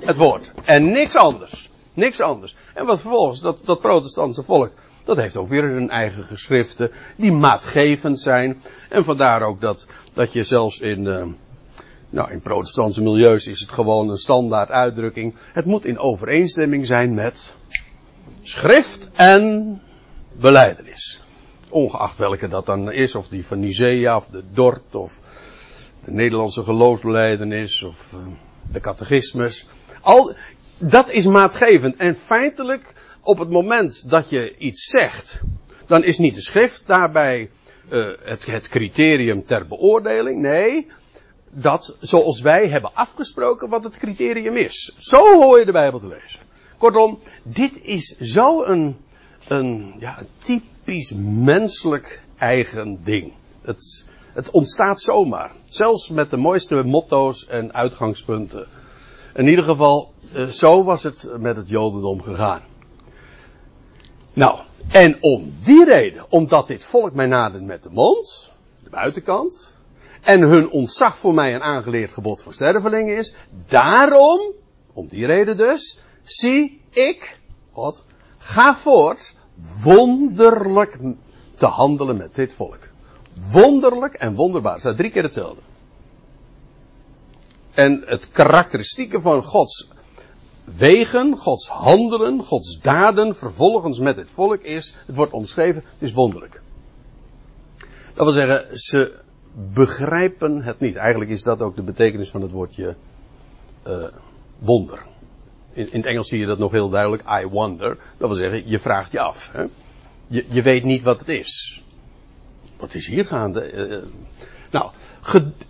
het 0.00 0.16
woord 0.16 0.52
en 0.64 0.90
niks 0.90 1.16
anders. 1.16 1.70
Niks 1.94 2.20
anders. 2.20 2.56
En 2.74 2.86
wat 2.86 3.00
vervolgens, 3.00 3.40
dat, 3.40 3.60
dat 3.64 3.80
protestantse 3.80 4.42
volk, 4.42 4.72
dat 5.04 5.16
heeft 5.16 5.36
ook 5.36 5.48
weer 5.48 5.62
hun 5.62 5.90
eigen 5.90 6.24
geschriften, 6.24 6.90
die 7.16 7.32
maatgevend 7.32 8.20
zijn. 8.20 8.60
En 8.88 9.04
vandaar 9.04 9.42
ook 9.42 9.60
dat, 9.60 9.86
dat 10.12 10.32
je 10.32 10.44
zelfs 10.44 10.78
in, 10.78 11.04
uh, 11.04 11.24
nou, 12.10 12.30
in 12.30 12.40
protestantse 12.40 13.02
milieus 13.02 13.46
is 13.46 13.60
het 13.60 13.72
gewoon 13.72 14.08
een 14.10 14.18
standaard 14.18 14.70
uitdrukking. 14.70 15.34
Het 15.52 15.64
moet 15.64 15.84
in 15.84 15.98
overeenstemming 15.98 16.86
zijn 16.86 17.14
met 17.14 17.54
schrift 18.42 19.10
en 19.14 19.80
beleidenis. 20.32 21.21
Ongeacht 21.72 22.18
welke 22.18 22.48
dat 22.48 22.66
dan 22.66 22.92
is, 22.92 23.14
of 23.14 23.28
die 23.28 23.46
van 23.46 23.60
Nicea, 23.60 24.16
of 24.16 24.26
de 24.26 24.42
Dort, 24.52 24.94
of 24.94 25.20
de 26.04 26.10
Nederlandse 26.12 26.64
geloofsbeleidenis, 26.64 27.82
of 27.82 28.12
uh, 28.14 28.20
de 28.72 28.80
catechismus. 28.80 29.66
Al, 30.00 30.34
dat 30.78 31.10
is 31.10 31.26
maatgevend. 31.26 31.96
En 31.96 32.16
feitelijk, 32.16 32.94
op 33.22 33.38
het 33.38 33.50
moment 33.50 34.10
dat 34.10 34.30
je 34.30 34.56
iets 34.56 34.86
zegt, 34.86 35.42
dan 35.86 36.04
is 36.04 36.18
niet 36.18 36.34
de 36.34 36.40
schrift 36.40 36.86
daarbij 36.86 37.50
uh, 37.90 38.06
het, 38.22 38.46
het 38.46 38.68
criterium 38.68 39.44
ter 39.44 39.66
beoordeling. 39.66 40.40
Nee, 40.40 40.90
dat 41.50 41.96
zoals 42.00 42.40
wij 42.40 42.68
hebben 42.68 42.94
afgesproken 42.94 43.68
wat 43.68 43.84
het 43.84 43.98
criterium 43.98 44.56
is. 44.56 44.94
Zo 44.96 45.42
hoor 45.42 45.58
je 45.58 45.64
de 45.64 45.72
Bijbel 45.72 45.98
te 45.98 46.06
lezen. 46.06 46.40
Kortom, 46.78 47.18
dit 47.42 47.80
is 47.82 48.16
zo 48.18 48.62
een, 49.48 49.94
ja, 49.98 50.18
typisch 50.38 51.12
menselijk 51.16 52.22
eigen 52.38 53.04
ding. 53.04 53.32
Het, 53.62 54.06
het 54.32 54.50
ontstaat 54.50 55.00
zomaar. 55.00 55.52
Zelfs 55.66 56.10
met 56.10 56.30
de 56.30 56.36
mooiste 56.36 56.82
motto's 56.82 57.46
en 57.46 57.74
uitgangspunten. 57.74 58.66
In 59.34 59.48
ieder 59.48 59.64
geval, 59.64 60.12
eh, 60.32 60.46
zo 60.46 60.84
was 60.84 61.02
het 61.02 61.30
met 61.38 61.56
het 61.56 61.68
Jodendom 61.68 62.22
gegaan. 62.22 62.62
Nou, 64.32 64.58
en 64.90 65.16
om 65.20 65.54
die 65.62 65.84
reden, 65.84 66.24
omdat 66.28 66.66
dit 66.66 66.84
volk 66.84 67.14
mij 67.14 67.26
nadert 67.26 67.64
met 67.64 67.82
de 67.82 67.90
mond, 67.90 68.52
de 68.84 68.90
buitenkant, 68.90 69.78
en 70.22 70.40
hun 70.40 70.70
ontzag 70.70 71.16
voor 71.16 71.34
mij 71.34 71.54
een 71.54 71.62
aangeleerd 71.62 72.12
gebod 72.12 72.42
van 72.42 72.52
sterveling 72.52 73.10
is, 73.10 73.34
daarom, 73.66 74.40
om 74.92 75.08
die 75.08 75.26
reden 75.26 75.56
dus, 75.56 75.98
zie 76.22 76.80
ik, 76.90 77.38
God, 77.72 78.04
ga 78.42 78.76
voort, 78.76 79.34
wonderlijk 79.82 80.98
te 81.54 81.66
handelen 81.66 82.16
met 82.16 82.34
dit 82.34 82.54
volk. 82.54 82.88
Wonderlijk 83.52 84.14
en 84.14 84.34
wonderbaar. 84.34 84.72
Het 84.72 84.80
staat 84.80 84.96
drie 84.96 85.10
keer 85.10 85.22
hetzelfde. 85.22 85.60
En 87.72 88.02
het 88.06 88.30
karakteristieke 88.30 89.20
van 89.20 89.44
Gods 89.44 89.88
wegen, 90.64 91.36
Gods 91.36 91.68
handelen, 91.68 92.42
Gods 92.42 92.80
daden 92.80 93.36
vervolgens 93.36 93.98
met 93.98 94.16
het 94.16 94.30
volk 94.30 94.62
is, 94.62 94.96
het 95.06 95.16
wordt 95.16 95.32
omschreven, 95.32 95.84
het 95.92 96.02
is 96.02 96.12
wonderlijk. 96.12 96.62
Dat 98.14 98.24
wil 98.24 98.32
zeggen, 98.32 98.78
ze 98.78 99.22
begrijpen 99.72 100.62
het 100.62 100.80
niet. 100.80 100.96
Eigenlijk 100.96 101.30
is 101.30 101.42
dat 101.42 101.60
ook 101.62 101.76
de 101.76 101.82
betekenis 101.82 102.30
van 102.30 102.42
het 102.42 102.50
woordje 102.50 102.96
uh, 103.86 104.04
wonder. 104.58 105.10
In, 105.72 105.92
in, 105.92 105.98
het 105.98 106.06
Engels 106.06 106.28
zie 106.28 106.38
je 106.38 106.46
dat 106.46 106.58
nog 106.58 106.72
heel 106.72 106.88
duidelijk, 106.88 107.22
I 107.42 107.46
wonder. 107.46 107.98
Dat 108.18 108.28
wil 108.28 108.36
zeggen, 108.36 108.68
je 108.68 108.78
vraagt 108.78 109.12
je 109.12 109.20
af. 109.20 109.50
Hè? 109.52 109.64
Je, 110.26 110.44
je 110.48 110.62
weet 110.62 110.84
niet 110.84 111.02
wat 111.02 111.18
het 111.18 111.28
is. 111.28 111.84
Wat 112.76 112.94
is 112.94 113.06
hier 113.06 113.26
gaande? 113.26 113.72
Uh, 113.72 114.02
nou, 114.70 114.90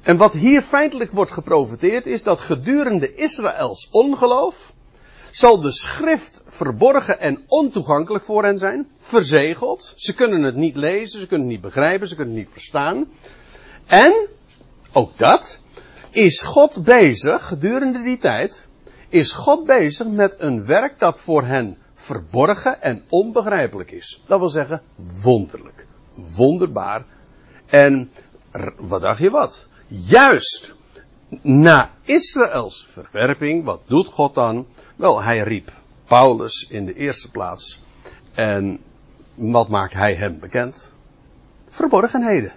en 0.02 0.16
wat 0.16 0.32
hier 0.32 0.62
feitelijk 0.62 1.10
wordt 1.10 1.30
geprofiteerd 1.30 2.06
is 2.06 2.22
dat 2.22 2.40
gedurende 2.40 3.14
Israëls 3.14 3.88
ongeloof 3.90 4.74
zal 5.30 5.60
de 5.60 5.72
schrift 5.72 6.42
verborgen 6.46 7.20
en 7.20 7.42
ontoegankelijk 7.46 8.24
voor 8.24 8.44
hen 8.44 8.58
zijn, 8.58 8.88
verzegeld. 8.98 9.92
Ze 9.96 10.14
kunnen 10.14 10.42
het 10.42 10.56
niet 10.56 10.76
lezen, 10.76 11.20
ze 11.20 11.26
kunnen 11.26 11.46
het 11.46 11.56
niet 11.56 11.64
begrijpen, 11.64 12.08
ze 12.08 12.14
kunnen 12.14 12.34
het 12.34 12.44
niet 12.44 12.52
verstaan. 12.52 13.06
En, 13.86 14.28
ook 14.92 15.18
dat, 15.18 15.60
is 16.10 16.40
God 16.40 16.84
bezig, 16.84 17.46
gedurende 17.46 18.02
die 18.02 18.18
tijd, 18.18 18.68
is 19.12 19.32
God 19.32 19.64
bezig 19.64 20.06
met 20.06 20.34
een 20.38 20.66
werk 20.66 20.98
dat 20.98 21.20
voor 21.20 21.44
hen 21.44 21.76
verborgen 21.94 22.82
en 22.82 23.04
onbegrijpelijk 23.08 23.90
is. 23.90 24.22
Dat 24.26 24.38
wil 24.38 24.48
zeggen, 24.48 24.82
wonderlijk. 25.22 25.86
Wonderbaar. 26.36 27.04
En, 27.66 28.10
wat 28.76 29.00
dacht 29.00 29.18
je 29.18 29.30
wat? 29.30 29.68
Juist 29.86 30.74
na 31.42 31.90
Israëls 32.02 32.86
verwerping, 32.88 33.64
wat 33.64 33.80
doet 33.86 34.06
God 34.06 34.34
dan? 34.34 34.66
Wel, 34.96 35.22
hij 35.22 35.38
riep 35.38 35.72
Paulus 36.04 36.66
in 36.70 36.86
de 36.86 36.94
eerste 36.94 37.30
plaats. 37.30 37.82
En 38.34 38.80
wat 39.34 39.68
maakt 39.68 39.92
hij 39.92 40.14
hem 40.14 40.38
bekend? 40.38 40.92
Verborgenheden. 41.68 42.52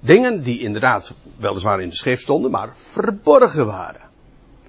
Dingen 0.00 0.42
die 0.42 0.60
inderdaad 0.60 1.14
weliswaar 1.36 1.80
in 1.80 1.88
de 1.88 1.94
schrift 1.94 2.22
stonden, 2.22 2.50
maar 2.50 2.76
verborgen 2.76 3.66
waren. 3.66 4.05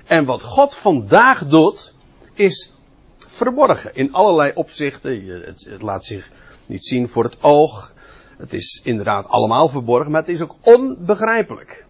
En 0.08 0.26
wat 0.26 0.42
God 0.42 0.76
vandaag 0.76 1.48
doet, 1.48 1.94
is 2.34 2.74
verborgen 3.18 3.96
in 3.96 4.14
allerlei 4.14 4.52
opzichten. 4.56 5.26
Het, 5.26 5.68
het 5.70 5.82
laat 5.82 6.06
zich 6.06 6.30
niet 6.66 6.86
zien 6.86 7.10
voor 7.10 7.24
het 7.24 7.44
oog. 7.44 7.94
Het 8.38 8.54
is 8.54 8.82
inderdaad 8.84 9.28
allemaal 9.28 9.70
verborgen, 9.70 10.12
maar 10.12 10.22
het 10.22 10.30
is 10.30 10.42
ook 10.42 10.56
onbegrijpelijk. 10.62 11.88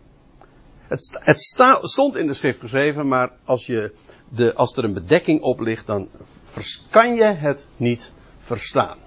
Het, 0.88 1.20
het 1.24 1.40
stond 1.82 2.16
in 2.16 2.28
de 2.28 2.34
schrift 2.34 2.60
geschreven, 2.60 3.08
maar 3.08 3.32
als, 3.44 3.66
je 3.66 3.94
de, 4.30 4.54
als 4.54 4.78
er 4.78 4.84
een 4.84 4.94
bedekking 4.94 5.42
op 5.42 5.60
ligt, 5.60 5.88
dan 5.88 6.10
kan 6.90 7.16
je 7.16 7.24
het 7.24 7.68
niet 7.78 8.14
verstaan. 8.38 8.98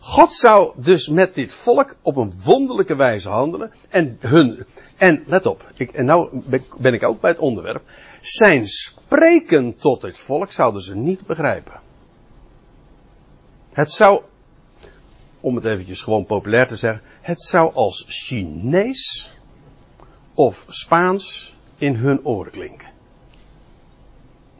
God 0.00 0.32
zou 0.32 0.72
dus 0.76 1.08
met 1.08 1.34
dit 1.34 1.54
volk 1.54 1.96
op 2.02 2.16
een 2.16 2.32
wonderlijke 2.44 2.96
wijze 2.96 3.28
handelen. 3.28 3.72
En 3.88 4.16
hun, 4.20 4.66
en 4.96 5.24
let 5.26 5.46
op, 5.46 5.70
ik, 5.74 5.90
en 5.90 6.04
nou 6.04 6.42
ben 6.78 6.94
ik 6.94 7.02
ook 7.02 7.20
bij 7.20 7.30
het 7.30 7.38
onderwerp. 7.38 7.82
Zijn 8.20 8.68
spreken 8.68 9.76
tot 9.76 10.02
het 10.02 10.18
volk 10.18 10.52
zouden 10.52 10.82
ze 10.82 10.96
niet 10.96 11.26
begrijpen. 11.26 11.80
Het 13.72 13.90
zou, 13.92 14.22
om 15.40 15.54
het 15.54 15.64
eventjes 15.64 16.02
gewoon 16.02 16.24
populair 16.24 16.66
te 16.66 16.76
zeggen, 16.76 17.02
het 17.20 17.40
zou 17.40 17.74
als 17.74 18.04
Chinees 18.08 19.32
of 20.34 20.66
Spaans 20.68 21.54
in 21.78 21.94
hun 21.94 22.24
oren 22.24 22.52
klinken. 22.52 22.88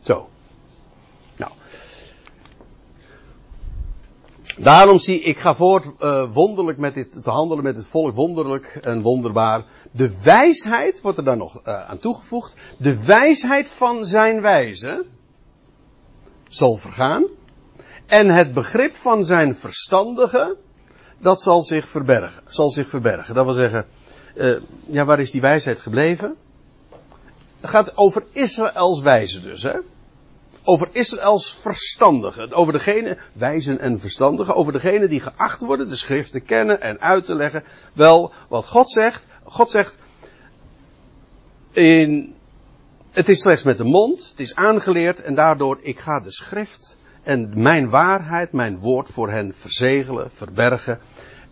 Zo. 0.01 0.29
Daarom 4.63 4.99
zie 4.99 5.21
ik 5.21 5.39
ga 5.39 5.55
voort 5.55 5.91
uh, 6.01 6.25
wonderlijk 6.33 6.79
met 6.79 6.95
dit 6.95 7.23
te 7.23 7.31
handelen 7.31 7.65
met 7.65 7.77
het 7.77 7.87
volk, 7.87 8.15
wonderlijk 8.15 8.79
en 8.83 9.03
wonderbaar. 9.03 9.65
De 9.91 10.21
wijsheid 10.23 11.01
wordt 11.01 11.19
er 11.19 11.25
dan 11.25 11.39
nog 11.39 11.61
uh, 11.67 11.89
aan 11.89 11.99
toegevoegd. 11.99 12.55
De 12.79 13.05
wijsheid 13.05 13.71
van 13.71 14.07
zijn 14.07 14.41
wijze 14.41 15.05
zal 16.49 16.77
vergaan. 16.77 17.27
En 18.07 18.29
het 18.29 18.53
begrip 18.53 18.95
van 18.95 19.25
zijn 19.25 19.55
verstandige, 19.55 20.57
dat 21.19 21.43
zal 21.43 21.63
zich 21.63 21.89
verbergen. 21.89 22.43
Zal 22.47 22.71
zich 22.71 22.89
verbergen. 22.89 23.35
Dat 23.35 23.45
wil 23.45 23.55
zeggen, 23.55 23.87
uh, 24.35 24.57
ja, 24.87 25.05
waar 25.05 25.21
is 25.21 25.31
die 25.31 25.41
wijsheid 25.41 25.81
gebleven? 25.81 26.37
het 27.61 27.71
gaat 27.71 27.97
over 27.97 28.25
Israëls 28.33 29.01
wijzen 29.01 29.43
dus, 29.43 29.63
hè? 29.63 29.79
Over 30.65 30.89
Israëls 30.93 31.55
verstandigen. 31.61 32.53
Over 32.53 32.73
degene, 32.73 33.19
wijzen 33.33 33.81
en 33.81 34.01
verstandigen. 34.01 34.55
Over 34.55 34.73
degene 34.73 35.09
die 35.09 35.21
geacht 35.21 35.61
worden 35.61 35.89
de 35.89 35.97
schrift 35.97 36.33
te 36.33 36.41
kennen 36.41 36.81
en 36.81 37.01
uit 37.01 37.25
te 37.25 37.35
leggen. 37.35 37.65
Wel, 37.93 38.33
wat 38.49 38.67
God 38.67 38.91
zegt. 38.91 39.27
God 39.45 39.71
zegt. 39.71 39.97
In, 41.73 42.35
het 43.11 43.29
is 43.29 43.41
slechts 43.41 43.63
met 43.63 43.79
de 43.79 43.85
mond. 43.85 44.29
Het 44.31 44.41
is 44.41 44.55
aangeleerd. 44.55 45.23
En 45.23 45.35
daardoor, 45.35 45.79
ik 45.81 45.99
ga 45.99 46.21
de 46.21 46.33
schrift 46.33 46.99
en 47.23 47.51
mijn 47.55 47.91
waarheid, 47.91 48.53
mijn 48.53 48.79
woord 48.79 49.09
voor 49.09 49.31
hen 49.31 49.55
verzegelen, 49.55 50.31
verbergen. 50.31 51.01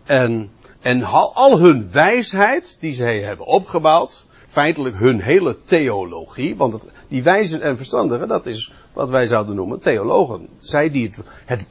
En, 0.03 0.51
en 0.81 1.03
al 1.03 1.59
hun 1.59 1.91
wijsheid 1.91 2.77
die 2.79 2.93
zij 2.93 3.21
hebben 3.21 3.45
opgebouwd 3.45 4.25
feitelijk 4.59 4.97
hun 4.97 5.21
hele 5.21 5.57
theologie, 5.65 6.55
want 6.55 6.85
die 7.07 7.23
wijzen 7.23 7.61
en 7.61 7.77
verstandigen, 7.77 8.27
dat 8.27 8.45
is 8.45 8.71
wat 8.93 9.09
wij 9.09 9.27
zouden 9.27 9.55
noemen 9.55 9.79
theologen. 9.79 10.47
Zij 10.59 10.89
die, 10.89 11.11
het, 11.45 11.67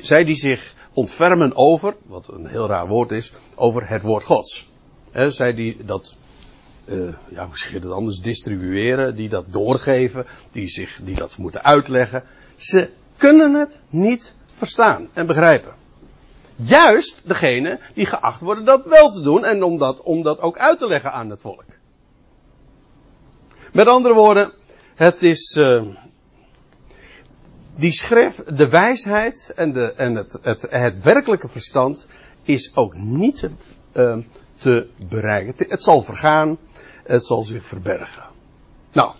zij 0.00 0.24
die 0.24 0.36
zich 0.36 0.74
ontfermen 0.92 1.56
over, 1.56 1.96
wat 2.06 2.28
een 2.28 2.46
heel 2.46 2.66
raar 2.66 2.86
woord 2.86 3.10
is, 3.10 3.32
over 3.54 3.88
het 3.88 4.02
woord 4.02 4.24
Gods. 4.24 4.70
He, 5.10 5.30
zij 5.30 5.54
die 5.54 5.84
dat, 5.84 6.16
uh, 6.84 7.14
ja, 7.28 7.46
hoe 7.46 7.58
zeg 7.58 7.84
anders, 7.84 8.20
distribueren, 8.20 9.16
die 9.16 9.28
dat 9.28 9.44
doorgeven, 9.52 10.26
die, 10.52 10.68
zich, 10.68 11.00
die 11.04 11.14
dat 11.14 11.36
moeten 11.36 11.64
uitleggen. 11.64 12.22
Ze 12.56 12.90
kunnen 13.16 13.54
het 13.54 13.80
niet 13.88 14.34
verstaan 14.52 15.08
en 15.12 15.26
begrijpen. 15.26 15.74
Juist 16.56 17.20
degene 17.24 17.80
die 17.94 18.06
geacht 18.06 18.40
worden 18.40 18.64
dat 18.64 18.84
wel 18.84 19.10
te 19.10 19.20
doen 19.20 19.44
en 19.44 19.62
om 19.62 19.78
dat, 19.78 20.02
om 20.02 20.22
dat 20.22 20.40
ook 20.40 20.58
uit 20.58 20.78
te 20.78 20.86
leggen 20.86 21.12
aan 21.12 21.30
het 21.30 21.40
volk. 21.40 21.64
Met 23.74 23.86
andere 23.86 24.14
woorden, 24.14 24.52
het 24.94 25.22
is 25.22 25.56
uh, 25.56 25.82
die 27.76 27.92
schrift, 27.92 28.56
de 28.56 28.68
wijsheid 28.68 29.52
en, 29.56 29.72
de, 29.72 29.92
en 29.92 30.14
het, 30.14 30.38
het, 30.42 30.66
het 30.70 31.02
werkelijke 31.02 31.48
verstand 31.48 32.06
is 32.42 32.72
ook 32.74 32.94
niet 32.96 33.48
uh, 33.92 34.16
te 34.58 34.88
bereiken. 35.08 35.68
Het, 35.68 35.82
zal 35.82 36.02
vergaan, 36.02 36.58
het 37.04 37.24
zal 37.24 37.44
zich 37.44 37.64
verbergen. 37.64 38.22
Nou, 38.92 39.12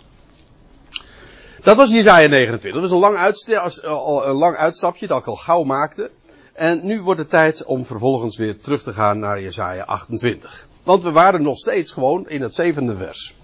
dat 1.61 1.75
was 1.75 1.89
Jezaja 1.89 2.27
29. 2.27 2.81
Dat 2.81 2.89
was 2.89 2.91
een 2.91 2.99
lang, 2.99 4.25
een 4.25 4.35
lang 4.35 4.55
uitstapje 4.55 5.07
dat 5.07 5.19
ik 5.19 5.27
al 5.27 5.35
gauw 5.35 5.63
maakte. 5.63 6.11
En 6.53 6.85
nu 6.85 7.01
wordt 7.01 7.19
het 7.19 7.29
tijd 7.29 7.65
om 7.65 7.85
vervolgens 7.85 8.37
weer 8.37 8.59
terug 8.59 8.83
te 8.83 8.93
gaan 8.93 9.19
naar 9.19 9.41
Jezaja 9.41 9.83
28. 9.83 10.67
Want 10.83 11.03
we 11.03 11.11
waren 11.11 11.41
nog 11.41 11.57
steeds 11.57 11.91
gewoon 11.91 12.29
in 12.29 12.41
het 12.41 12.55
zevende 12.55 12.95
vers. 12.95 13.35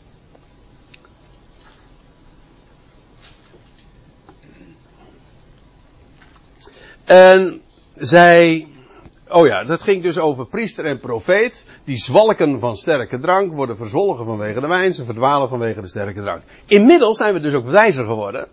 En 7.04 7.62
zij, 7.96 8.68
oh 9.28 9.48
ja, 9.48 9.64
dat 9.64 9.84
ging 9.84 10.04
dus 10.04 10.20
over 10.20 10.46
priester 10.46 10.86
en 10.86 11.00
profeet. 11.00 11.66
Die 11.84 11.98
zwalken 11.98 12.60
van 12.60 12.78
sterke 12.78 13.20
drank, 13.20 13.54
worden 13.54 13.78
verzolgen 13.78 14.26
vanwege 14.26 14.60
de 14.60 14.68
wijn, 14.68 14.94
ze 14.94 15.06
verdwalen 15.06 15.50
vanwege 15.50 15.82
de 15.82 15.88
sterke 15.88 16.22
drank. 16.22 16.42
Inmiddels 16.66 17.18
zijn 17.18 17.34
we 17.34 17.40
dus 17.40 17.54
ook 17.54 17.66
wijzer 17.66 18.06
geworden. 18.06 18.48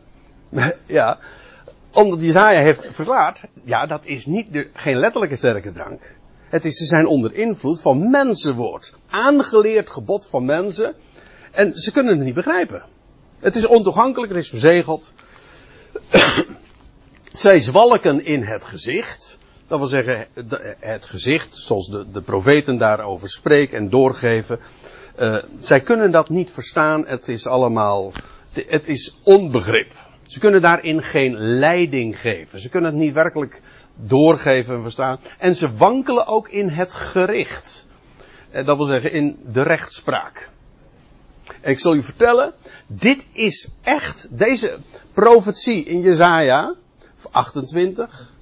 ja, 0.86 1.18
omdat 1.92 2.22
Jezaja 2.22 2.60
heeft 2.60 2.86
verklaard, 2.90 3.44
ja, 3.64 3.86
dat 3.86 4.00
is 4.04 4.26
niet 4.26 4.52
de, 4.52 4.70
geen 4.72 4.98
letterlijke 4.98 5.36
sterke 5.36 5.72
drank. 5.72 6.16
Het 6.48 6.64
is, 6.64 6.76
ze 6.76 6.84
zijn 6.84 7.06
onder 7.06 7.34
invloed 7.34 7.80
van 7.80 8.10
mensenwoord. 8.10 8.94
Aangeleerd 9.08 9.90
gebod 9.90 10.26
van 10.26 10.44
mensen. 10.44 10.94
En 11.50 11.74
ze 11.74 11.92
kunnen 11.92 12.16
het 12.16 12.24
niet 12.24 12.34
begrijpen. 12.34 12.84
Het 13.38 13.56
is 13.56 13.66
ontoegankelijk, 13.66 14.32
het 14.32 14.42
is 14.42 14.48
verzegeld. 14.48 15.12
Zij 17.32 17.60
zwalken 17.60 18.24
in 18.24 18.42
het 18.42 18.64
gezicht. 18.64 19.38
Dat 19.66 19.78
wil 19.78 19.88
zeggen, 19.88 20.26
het 20.80 21.06
gezicht, 21.06 21.56
zoals 21.56 21.88
de, 21.88 22.10
de 22.10 22.20
profeten 22.20 22.78
daarover 22.78 23.28
spreken 23.28 23.78
en 23.78 23.90
doorgeven. 23.90 24.58
Uh, 25.18 25.36
zij 25.58 25.80
kunnen 25.80 26.10
dat 26.10 26.28
niet 26.28 26.50
verstaan. 26.50 27.06
Het 27.06 27.28
is 27.28 27.46
allemaal, 27.46 28.12
het 28.52 28.88
is 28.88 29.18
onbegrip. 29.22 29.92
Ze 30.26 30.38
kunnen 30.38 30.62
daarin 30.62 31.02
geen 31.02 31.36
leiding 31.36 32.20
geven. 32.20 32.60
Ze 32.60 32.68
kunnen 32.68 32.90
het 32.90 33.00
niet 33.00 33.14
werkelijk 33.14 33.62
doorgeven 33.96 34.74
en 34.74 34.82
verstaan. 34.82 35.20
En 35.38 35.54
ze 35.54 35.76
wankelen 35.76 36.26
ook 36.26 36.48
in 36.48 36.68
het 36.68 36.94
gericht. 36.94 37.86
Uh, 38.52 38.64
dat 38.64 38.76
wil 38.76 38.86
zeggen, 38.86 39.12
in 39.12 39.38
de 39.52 39.62
rechtspraak. 39.62 40.50
ik 41.62 41.80
zal 41.80 41.94
u 41.94 42.02
vertellen, 42.02 42.54
dit 42.86 43.26
is 43.32 43.70
echt, 43.82 44.26
deze 44.30 44.78
profetie 45.12 45.84
in 45.84 46.00
Jezaja, 46.00 46.74
28. 47.30 48.32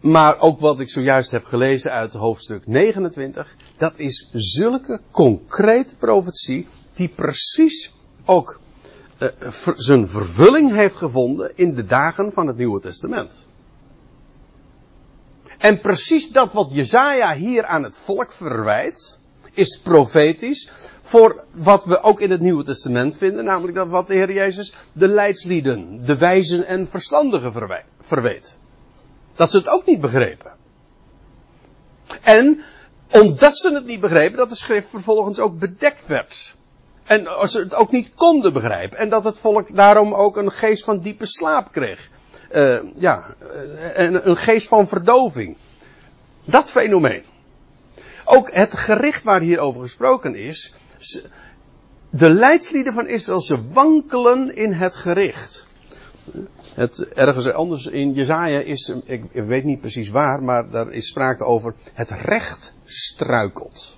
Maar 0.00 0.40
ook 0.40 0.60
wat 0.60 0.80
ik 0.80 0.90
zojuist 0.90 1.30
heb 1.30 1.44
gelezen 1.44 1.90
uit 1.90 2.12
hoofdstuk 2.12 2.66
29. 2.66 3.56
Dat 3.76 3.92
is 3.96 4.28
zulke 4.32 5.00
concrete 5.10 5.96
profetie. 5.96 6.68
Die 6.92 7.08
precies 7.08 7.94
ook 8.24 8.60
uh, 9.18 9.28
zijn 9.76 10.08
vervulling 10.08 10.72
heeft 10.72 10.96
gevonden 10.96 11.56
in 11.56 11.74
de 11.74 11.84
dagen 11.84 12.32
van 12.32 12.46
het 12.46 12.56
Nieuwe 12.56 12.80
Testament. 12.80 13.44
En 15.58 15.80
precies 15.80 16.30
dat 16.30 16.52
wat 16.52 16.68
Jezaja 16.70 17.34
hier 17.34 17.64
aan 17.66 17.82
het 17.82 17.98
volk 17.98 18.32
verwijt, 18.32 19.20
is 19.54 19.80
profetisch 19.82 20.70
voor 21.02 21.44
wat 21.52 21.84
we 21.84 22.02
ook 22.02 22.20
in 22.20 22.30
het 22.30 22.40
Nieuwe 22.40 22.64
Testament 22.64 23.16
vinden, 23.16 23.44
namelijk 23.44 23.76
dat 23.76 23.88
wat 23.88 24.06
de 24.06 24.14
Heer 24.14 24.32
Jezus 24.32 24.74
de 24.92 25.08
leidslieden, 25.08 26.06
de 26.06 26.16
wijzen 26.16 26.66
en 26.66 26.88
verstandigen 26.88 27.76
verweet. 28.00 28.58
Dat 29.34 29.50
ze 29.50 29.56
het 29.56 29.68
ook 29.68 29.86
niet 29.86 30.00
begrepen. 30.00 30.52
En 32.22 32.62
omdat 33.10 33.56
ze 33.56 33.74
het 33.74 33.86
niet 33.86 34.00
begrepen, 34.00 34.36
dat 34.36 34.48
de 34.48 34.56
schrift 34.56 34.88
vervolgens 34.88 35.38
ook 35.38 35.58
bedekt 35.58 36.06
werd. 36.06 36.54
En 37.04 37.48
ze 37.48 37.58
het 37.58 37.74
ook 37.74 37.90
niet 37.90 38.14
konden 38.14 38.52
begrijpen. 38.52 38.98
En 38.98 39.08
dat 39.08 39.24
het 39.24 39.38
volk 39.38 39.76
daarom 39.76 40.14
ook 40.14 40.36
een 40.36 40.52
geest 40.52 40.84
van 40.84 40.98
diepe 40.98 41.26
slaap 41.26 41.72
kreeg. 41.72 42.10
Uh, 42.52 42.78
ja, 42.94 43.24
een, 43.94 44.28
een 44.28 44.36
geest 44.36 44.68
van 44.68 44.88
verdoving. 44.88 45.56
Dat 46.44 46.70
fenomeen. 46.70 47.24
Ook 48.24 48.52
het 48.52 48.76
gericht 48.76 49.24
waar 49.24 49.40
hier 49.40 49.58
over 49.58 49.80
gesproken 49.80 50.34
is. 50.34 50.72
De 52.10 52.30
leidslieden 52.30 52.92
van 52.92 53.08
Israël, 53.08 53.40
ze 53.40 53.72
wankelen 53.72 54.56
in 54.56 54.72
het 54.72 54.96
gericht. 54.96 55.66
Het, 56.74 57.08
ergens 57.08 57.52
anders 57.52 57.86
in 57.86 58.12
Jezaja 58.12 58.58
is, 58.58 58.92
ik, 59.04 59.24
weet 59.32 59.64
niet 59.64 59.80
precies 59.80 60.10
waar, 60.10 60.42
maar 60.42 60.70
daar 60.70 60.92
is 60.92 61.08
sprake 61.08 61.44
over 61.44 61.74
het 61.92 62.10
recht 62.10 62.74
struikelt. 62.84 63.96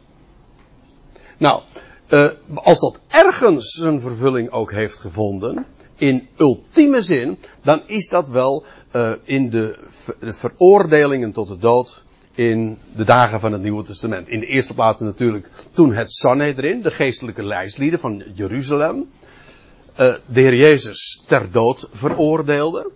Nou, 1.37 1.63
uh, 2.09 2.31
als 2.55 2.81
dat 2.81 3.01
ergens 3.09 3.79
een 3.79 4.01
vervulling 4.01 4.51
ook 4.51 4.73
heeft 4.73 4.99
gevonden, 4.99 5.67
in 5.97 6.29
ultieme 6.37 7.03
zin, 7.03 7.39
dan 7.63 7.83
is 7.87 8.09
dat 8.09 8.29
wel 8.29 8.65
uh, 8.93 9.13
in 9.25 9.51
de 9.51 9.79
veroordelingen 10.21 11.33
tot 11.33 11.49
de 11.49 11.57
dood 11.57 12.05
in 12.37 12.79
de 12.97 13.05
dagen 13.05 13.41
van 13.41 13.53
het 13.53 13.63
Nieuwe 13.63 13.85
Testament. 13.85 14.29
In 14.29 14.41
de 14.41 14.47
eerste 14.47 14.75
plaats 14.75 15.01
natuurlijk 15.01 15.51
toen 15.73 15.95
het 15.95 16.13
Sanhedrin, 16.13 16.83
de 16.83 16.91
geestelijke 16.91 17.43
lijstlieden 17.43 17.99
van 17.99 18.25
Jeruzalem, 18.35 18.97
uh, 18.97 20.15
de 20.27 20.41
Heer 20.41 20.55
Jezus 20.55 21.23
ter 21.27 21.51
dood 21.51 21.89
veroordeelde. 21.93 22.91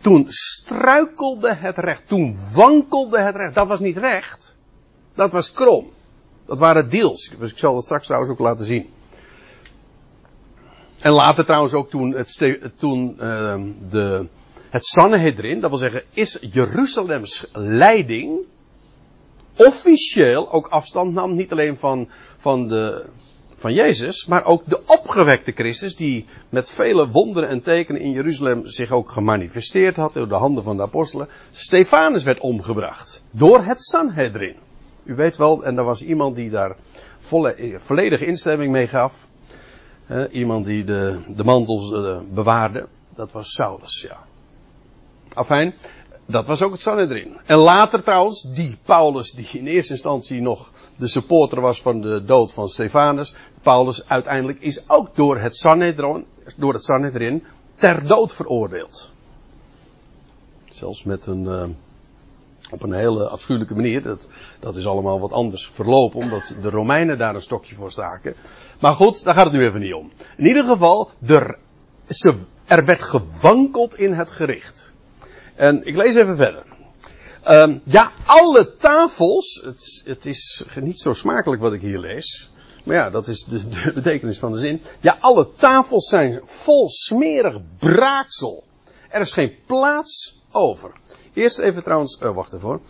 Toen 0.00 0.24
struikelde 0.28 1.54
het 1.54 1.78
recht, 1.78 2.08
toen 2.08 2.38
wankelde 2.54 3.20
het 3.20 3.34
recht. 3.36 3.54
Dat 3.54 3.66
was 3.66 3.80
niet 3.80 3.96
recht, 3.96 4.56
dat 5.14 5.32
was 5.32 5.52
krom. 5.52 5.90
Dat 6.46 6.58
waren 6.58 6.90
deals. 6.90 7.34
Dus 7.38 7.50
ik 7.50 7.58
zal 7.58 7.76
het 7.76 7.84
straks 7.84 8.06
trouwens 8.06 8.32
ook 8.32 8.38
laten 8.38 8.64
zien. 8.64 8.90
En 10.98 11.12
later 11.12 11.44
trouwens 11.44 11.74
ook 11.74 11.90
toen, 11.90 12.14
het, 12.14 12.72
toen 12.76 13.16
uh, 13.20 13.62
de, 13.90 14.26
het 14.72 14.86
Sanhedrin, 14.86 15.60
dat 15.60 15.70
wil 15.70 15.78
zeggen, 15.78 16.02
is 16.10 16.38
Jeruzalems 16.50 17.46
leiding 17.52 18.40
officieel 19.56 20.52
ook 20.52 20.66
afstand 20.66 21.12
nam, 21.12 21.34
niet 21.34 21.52
alleen 21.52 21.76
van, 21.76 22.08
van, 22.36 22.68
de, 22.68 23.08
van 23.54 23.72
Jezus, 23.72 24.26
maar 24.26 24.44
ook 24.44 24.62
de 24.66 24.80
opgewekte 24.86 25.52
Christus, 25.52 25.96
die 25.96 26.26
met 26.48 26.70
vele 26.70 27.08
wonderen 27.08 27.48
en 27.48 27.62
tekenen 27.62 28.00
in 28.00 28.10
Jeruzalem 28.10 28.66
zich 28.66 28.90
ook 28.90 29.10
gemanifesteerd 29.10 29.96
had 29.96 30.14
door 30.14 30.28
de 30.28 30.34
handen 30.34 30.62
van 30.62 30.76
de 30.76 30.82
apostelen. 30.82 31.28
Stefanus 31.50 32.22
werd 32.22 32.40
omgebracht 32.40 33.22
door 33.30 33.64
het 33.64 33.82
Sanhedrin. 33.82 34.56
U 35.04 35.14
weet 35.14 35.36
wel, 35.36 35.64
en 35.64 35.78
er 35.78 35.84
was 35.84 36.02
iemand 36.02 36.36
die 36.36 36.50
daar 36.50 36.76
volle, 37.18 37.74
volledige 37.76 38.26
instemming 38.26 38.72
mee 38.72 38.86
gaf. 38.86 39.28
iemand 40.30 40.64
die 40.64 40.84
de, 40.84 41.20
de 41.28 41.44
mantels 41.44 41.90
uh, 41.90 42.18
bewaarde. 42.30 42.88
Dat 43.14 43.32
was 43.32 43.52
Saulus, 43.52 44.06
ja. 44.08 44.30
Afijn, 45.34 45.74
Dat 46.26 46.46
was 46.46 46.62
ook 46.62 46.72
het 46.72 46.80
Sanhedrin. 46.80 47.36
En 47.46 47.56
later 47.56 48.02
trouwens, 48.02 48.42
die 48.42 48.78
Paulus, 48.84 49.32
die 49.32 49.48
in 49.52 49.66
eerste 49.66 49.92
instantie 49.92 50.40
nog 50.40 50.70
de 50.96 51.06
supporter 51.06 51.60
was 51.60 51.82
van 51.82 52.00
de 52.00 52.24
dood 52.24 52.52
van 52.52 52.68
Stefanus. 52.68 53.34
Paulus 53.62 54.08
uiteindelijk 54.08 54.60
is 54.60 54.88
ook 54.88 55.16
door 55.16 55.38
het 55.38 55.56
Sanhedrin, 55.56 56.26
door 56.56 56.72
het 56.72 56.84
Sanhedrin 56.84 57.44
ter 57.74 58.06
dood 58.06 58.32
veroordeeld. 58.32 59.10
Zelfs 60.64 61.04
met 61.04 61.26
een, 61.26 61.42
uh, 61.42 61.64
op 62.70 62.82
een 62.82 62.92
hele 62.92 63.28
afschuwelijke 63.28 63.74
manier. 63.74 64.02
Dat, 64.02 64.28
dat 64.60 64.76
is 64.76 64.86
allemaal 64.86 65.20
wat 65.20 65.32
anders 65.32 65.70
verlopen, 65.74 66.20
omdat 66.20 66.54
de 66.62 66.70
Romeinen 66.70 67.18
daar 67.18 67.34
een 67.34 67.42
stokje 67.42 67.74
voor 67.74 67.90
staken. 67.90 68.34
Maar 68.80 68.94
goed, 68.94 69.24
daar 69.24 69.34
gaat 69.34 69.44
het 69.44 69.54
nu 69.54 69.64
even 69.64 69.80
niet 69.80 69.94
om. 69.94 70.12
In 70.36 70.46
ieder 70.46 70.64
geval, 70.64 71.10
er, 71.26 71.58
er 72.64 72.84
werd 72.84 73.02
gewankeld 73.02 73.94
in 73.94 74.12
het 74.12 74.30
gericht. 74.30 74.81
En 75.62 75.86
ik 75.86 75.96
lees 75.96 76.14
even 76.14 76.36
verder. 76.36 76.64
Um, 77.48 77.80
ja, 77.84 78.12
alle 78.26 78.74
tafels, 78.76 79.62
het, 79.64 80.02
het, 80.04 80.26
is 80.26 80.64
niet 80.74 81.00
zo 81.00 81.12
smakelijk 81.12 81.62
wat 81.62 81.72
ik 81.72 81.80
hier 81.80 81.98
lees. 81.98 82.50
Maar 82.84 82.96
ja, 82.96 83.10
dat 83.10 83.28
is 83.28 83.44
de, 83.44 83.68
de, 83.68 83.92
betekenis 83.94 84.38
van 84.38 84.52
de 84.52 84.58
zin. 84.58 84.82
Ja, 85.00 85.16
alle 85.20 85.48
tafels 85.56 86.08
zijn 86.08 86.40
vol 86.44 86.88
smerig 86.88 87.60
braaksel. 87.78 88.64
Er 89.08 89.20
is 89.20 89.32
geen 89.32 89.54
plaats 89.66 90.40
over. 90.50 90.92
Eerst 91.32 91.58
even 91.58 91.82
trouwens, 91.82 92.18
uh, 92.22 92.34
wacht 92.34 92.52
even. 92.52 92.80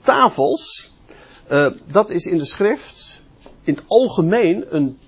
Tafels, 0.00 0.92
uh, 1.50 1.70
dat 1.86 2.10
is 2.10 2.24
in 2.24 2.38
de 2.38 2.44
schrift 2.44 3.22
in 3.62 3.74
het 3.74 3.84
algemeen 3.86 4.74
een, 4.74 4.98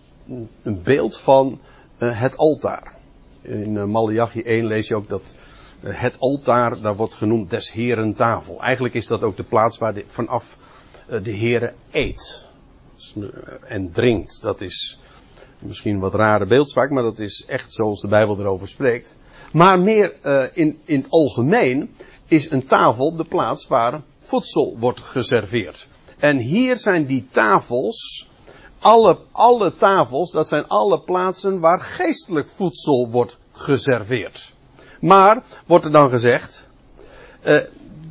een 0.62 0.82
beeld 0.82 1.18
van 1.18 1.60
uh, 1.98 2.20
het 2.20 2.36
altaar. 2.36 2.94
In 3.42 3.90
Malachi 3.90 4.42
1 4.42 4.66
lees 4.66 4.88
je 4.88 4.96
ook 4.96 5.08
dat 5.08 5.34
het 5.80 6.16
altaar, 6.18 6.80
daar 6.80 6.96
wordt 6.96 7.14
genoemd 7.14 7.50
des 7.50 7.72
heren 7.72 8.14
tafel. 8.14 8.60
Eigenlijk 8.60 8.94
is 8.94 9.06
dat 9.06 9.22
ook 9.22 9.36
de 9.36 9.42
plaats 9.42 9.78
waar 9.78 10.02
vanaf 10.06 10.56
de 11.22 11.30
heren 11.30 11.74
eet. 11.90 12.46
En 13.62 13.92
drinkt. 13.92 14.42
Dat 14.42 14.60
is 14.60 15.00
misschien 15.58 15.94
een 15.94 16.00
wat 16.00 16.14
rare 16.14 16.46
beeldspraak, 16.46 16.90
maar 16.90 17.02
dat 17.02 17.18
is 17.18 17.44
echt 17.46 17.72
zoals 17.72 18.00
de 18.00 18.08
Bijbel 18.08 18.38
erover 18.38 18.68
spreekt. 18.68 19.16
Maar 19.52 19.80
meer 19.80 20.14
in, 20.52 20.80
in 20.84 20.98
het 20.98 21.10
algemeen 21.10 21.90
is 22.26 22.50
een 22.50 22.66
tafel 22.66 23.16
de 23.16 23.24
plaats 23.24 23.66
waar 23.66 24.02
voedsel 24.18 24.76
wordt 24.78 25.00
geserveerd. 25.00 25.88
En 26.18 26.36
hier 26.36 26.76
zijn 26.76 27.06
die 27.06 27.26
tafels, 27.30 28.28
alle, 28.78 29.18
alle 29.32 29.74
tafels, 29.74 30.30
dat 30.30 30.48
zijn 30.48 30.66
alle 30.66 31.00
plaatsen 31.00 31.60
waar 31.60 31.80
geestelijk 31.80 32.48
voedsel 32.48 33.08
wordt 33.10 33.38
geserveerd. 33.52 34.52
Maar, 35.00 35.42
wordt 35.66 35.84
er 35.84 35.92
dan 35.92 36.10
gezegd, 36.10 36.66
uh, 37.44 37.58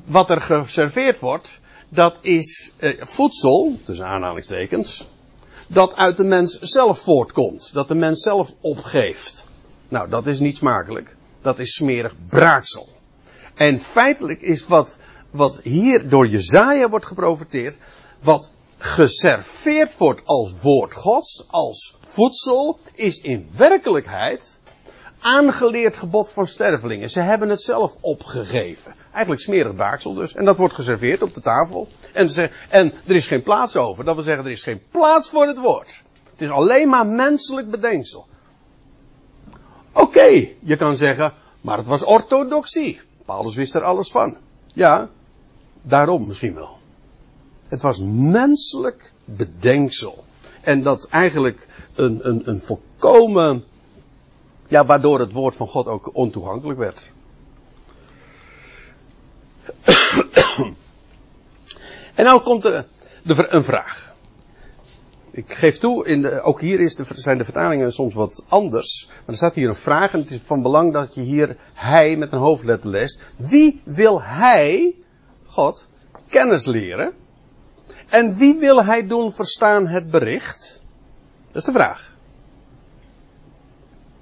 wat 0.06 0.30
er 0.30 0.42
geserveerd 0.42 1.20
wordt, 1.20 1.60
dat 1.90 2.16
is 2.22 2.74
uh, 2.80 3.02
voedsel, 3.06 3.78
tussen 3.86 4.06
aanhalingstekens, 4.06 5.08
dat 5.68 5.96
uit 5.96 6.18
de 6.18 6.24
mens 6.24 6.60
zelf 6.60 7.00
voortkomt. 7.00 7.74
Dat 7.74 7.88
de 7.88 7.96
mens 7.96 8.22
zelf 8.22 8.54
opgeeft. 8.62 9.48
Nou, 9.90 10.10
dat 10.10 10.28
is 10.28 10.40
niet 10.40 10.58
smakelijk. 10.58 11.16
Dat 11.42 11.60
is 11.60 11.74
smerig 11.74 12.16
braaksel. 12.30 12.88
En 13.56 13.80
feitelijk 13.80 14.42
is 14.42 14.68
wat, 14.68 14.98
wat 15.32 15.60
hier 15.64 16.10
door 16.10 16.28
Jezaja 16.28 16.90
wordt 16.90 17.06
geprofiteerd, 17.06 17.78
wat 18.20 18.50
geserveerd 18.78 19.98
wordt 19.98 20.22
als 20.26 20.54
woord 20.62 20.94
gods, 20.94 21.46
als 21.48 21.98
voedsel, 22.02 22.80
is 22.94 23.18
in 23.18 23.50
werkelijkheid 23.58 24.59
aangeleerd 25.22 25.98
gebod 25.98 26.32
van 26.32 26.48
stervelingen. 26.48 27.10
Ze 27.10 27.20
hebben 27.22 27.50
het 27.50 27.62
zelf 27.62 27.98
opgegeven. 28.02 28.96
Eigenlijk 29.12 29.42
smerig 29.42 29.76
braaksel 29.76 30.14
dus. 30.14 30.34
En 30.34 30.46
dat 30.46 30.58
wordt 30.58 30.74
geserveerd 30.74 31.22
op 31.22 31.34
de 31.34 31.42
tafel. 31.42 31.88
En, 32.14 32.30
ze, 32.30 32.50
en 32.70 32.94
er 33.06 33.16
is 33.16 33.28
geen 33.28 33.44
plaats 33.44 33.76
over. 33.76 34.04
Dat 34.04 34.16
wil 34.16 34.24
zeggen, 34.24 34.46
er 34.46 34.52
is 34.52 34.64
geen 34.64 34.82
plaats 34.92 35.30
voor 35.30 35.48
het 35.48 35.58
woord. 35.58 36.02
Het 36.32 36.42
is 36.42 36.50
alleen 36.50 36.90
maar 36.90 37.08
menselijk 37.08 37.70
bedenksel. 37.70 38.28
Oké, 39.94 40.48
je 40.60 40.76
kan 40.78 40.96
zeggen, 40.96 41.34
maar 41.62 41.78
het 41.78 41.88
was 41.88 42.04
orthodoxie. 42.04 43.02
Paulus 43.26 43.56
wist 43.56 43.76
er 43.76 43.84
alles 43.84 44.12
van. 44.12 44.38
Ja, 44.74 45.10
daarom 45.82 46.28
misschien 46.28 46.54
wel. 46.54 46.78
Het 47.68 47.82
was 47.82 48.00
menselijk 48.06 49.12
bedenksel. 49.26 50.24
En 50.62 50.82
dat 50.84 51.08
eigenlijk 51.10 51.68
een, 51.96 52.28
een, 52.28 52.50
een 52.50 52.62
volkomen, 52.62 53.64
ja, 54.70 54.86
waardoor 54.86 55.20
het 55.20 55.32
woord 55.32 55.56
van 55.56 55.68
God 55.68 55.88
ook 55.88 56.10
ontoegankelijk 56.14 56.80
werd. 56.80 57.12
en 62.16 62.26
nou 62.26 62.42
komt 62.42 62.66
er 62.66 62.88
de, 63.24 63.46
een 63.50 63.64
vraag. 63.64 64.16
Ik 65.32 65.54
geef 65.54 65.78
toe, 65.78 66.06
in 66.08 66.22
de, 66.22 66.42
ook 66.42 66.62
hier 66.62 66.80
is 66.80 66.96
de, 66.96 67.04
zijn 67.16 67.38
de 67.38 67.44
vertalingen 67.44 67.94
soms 67.94 68.14
wat 68.14 68.46
anders. 68.48 69.06
Maar 69.08 69.26
er 69.26 69.36
staat 69.36 69.56
hier 69.56 69.70
een 69.70 69.76
vraag 69.76 70.14
en 70.14 70.20
het 70.20 70.32
is 70.32 70.42
van 70.44 70.62
belang 70.62 70.94
dat 70.94 71.16
je 71.16 71.22
hier 71.22 71.58
hij 71.74 72.16
met 72.16 72.32
een 72.32 72.40
hoofdletter 72.40 72.90
leest. 72.90 73.22
Wie 73.36 73.82
wil 73.84 74.22
hij, 74.22 74.96
God, 75.46 75.88
kennis 76.28 76.66
leren? 76.66 77.14
En 78.10 78.38
wie 78.38 78.60
wil 78.60 78.84
hij 78.84 79.08
doen 79.08 79.34
verstaan 79.34 79.88
het 79.88 80.12
bericht? 80.12 80.84
Dat 81.48 81.56
is 81.56 81.64
de 81.64 81.72
vraag. 81.72 82.09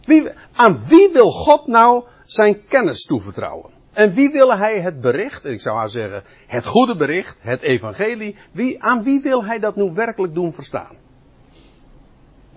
Wie, 0.08 0.30
aan 0.54 0.80
wie 0.88 1.10
wil 1.14 1.32
God 1.32 1.68
nou 1.68 2.04
zijn 2.26 2.66
kennis 2.66 3.04
toevertrouwen? 3.04 3.72
En 3.94 4.14
wie 4.14 4.30
wil 4.30 4.58
hij 4.58 4.82
het 4.82 5.02
bericht, 5.02 5.46
ik 5.46 5.62
zou 5.62 5.78
haar 5.78 5.90
zeggen, 5.90 6.24
het 6.48 6.66
goede 6.66 6.96
bericht, 6.96 7.38
het 7.42 7.62
evangelie, 7.62 8.36
wie, 8.52 8.84
aan 8.84 9.04
wie 9.04 9.22
wil 9.22 9.46
hij 9.46 9.60
dat 9.60 9.76
nu 9.76 9.92
werkelijk 9.94 10.34
doen 10.34 10.54
verstaan? 10.54 10.96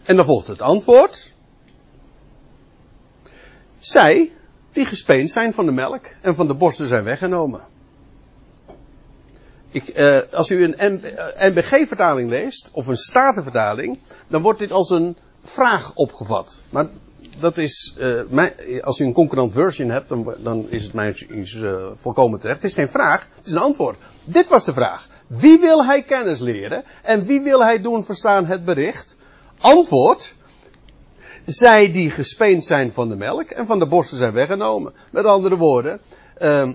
En 0.03 0.17
dan 0.17 0.25
volgt 0.25 0.47
het 0.47 0.63
antwoord. 0.63 1.35
Zij, 3.79 4.33
die 4.73 4.85
gespeend 4.85 5.31
zijn 5.31 5.53
van 5.53 5.67
de 5.67 5.73
melk 5.73 6.07
en 6.21 6.35
van 6.35 6.47
de 6.47 6.55
borsten 6.55 6.87
zijn 6.87 7.05
weggenomen. 7.05 7.67
Ik, 9.71 9.89
eh, 9.89 10.19
als 10.33 10.51
u 10.51 10.65
een 10.65 11.03
NBG-vertaling 11.39 12.31
leest, 12.31 12.71
of 12.73 12.87
een 12.87 12.97
Statenvertaling, 12.97 13.99
dan 14.29 14.43
wordt 14.43 14.59
dit 14.59 14.73
als 14.73 14.91
een 14.91 15.17
vraag 15.43 15.95
opgevat. 15.95 16.63
Maar 16.71 16.89
dat 17.41 17.59
is, 17.59 17.95
uh, 17.99 18.21
mijn, 18.29 18.53
als 18.83 18.99
u 18.99 19.05
een 19.05 19.13
concurrent 19.13 19.53
version 19.53 19.89
hebt, 19.89 20.09
dan, 20.09 20.35
dan 20.39 20.67
is 20.69 20.85
het 20.85 20.93
mij 20.93 21.27
uh, 21.29 21.87
volkomen 21.97 22.41
terecht. 22.41 22.63
Het 22.63 22.71
is 22.71 22.77
geen 22.77 22.89
vraag, 22.89 23.29
het 23.37 23.47
is 23.47 23.53
een 23.53 23.59
antwoord. 23.59 23.99
Dit 24.25 24.49
was 24.49 24.65
de 24.65 24.73
vraag. 24.73 25.09
Wie 25.27 25.61
wil 25.61 25.85
hij 25.85 26.03
kennis 26.03 26.41
leren? 26.41 26.85
En 27.03 27.25
wie 27.25 27.41
wil 27.41 27.63
hij 27.65 27.81
doen 27.81 28.05
verstaan 28.05 28.47
het 28.47 28.65
bericht? 28.65 29.17
Antwoord. 29.59 30.35
Zij 31.47 31.93
die 31.93 32.11
gespeend 32.11 32.65
zijn 32.65 32.93
van 32.93 33.09
de 33.09 33.17
melk 33.17 33.51
en 33.51 33.67
van 33.67 33.79
de 33.79 33.87
borsten 33.87 34.19
zijn 34.19 34.33
weggenomen. 34.33 34.93
Met 35.11 35.25
andere 35.25 35.57
woorden, 35.57 36.01
uh, 36.39 36.71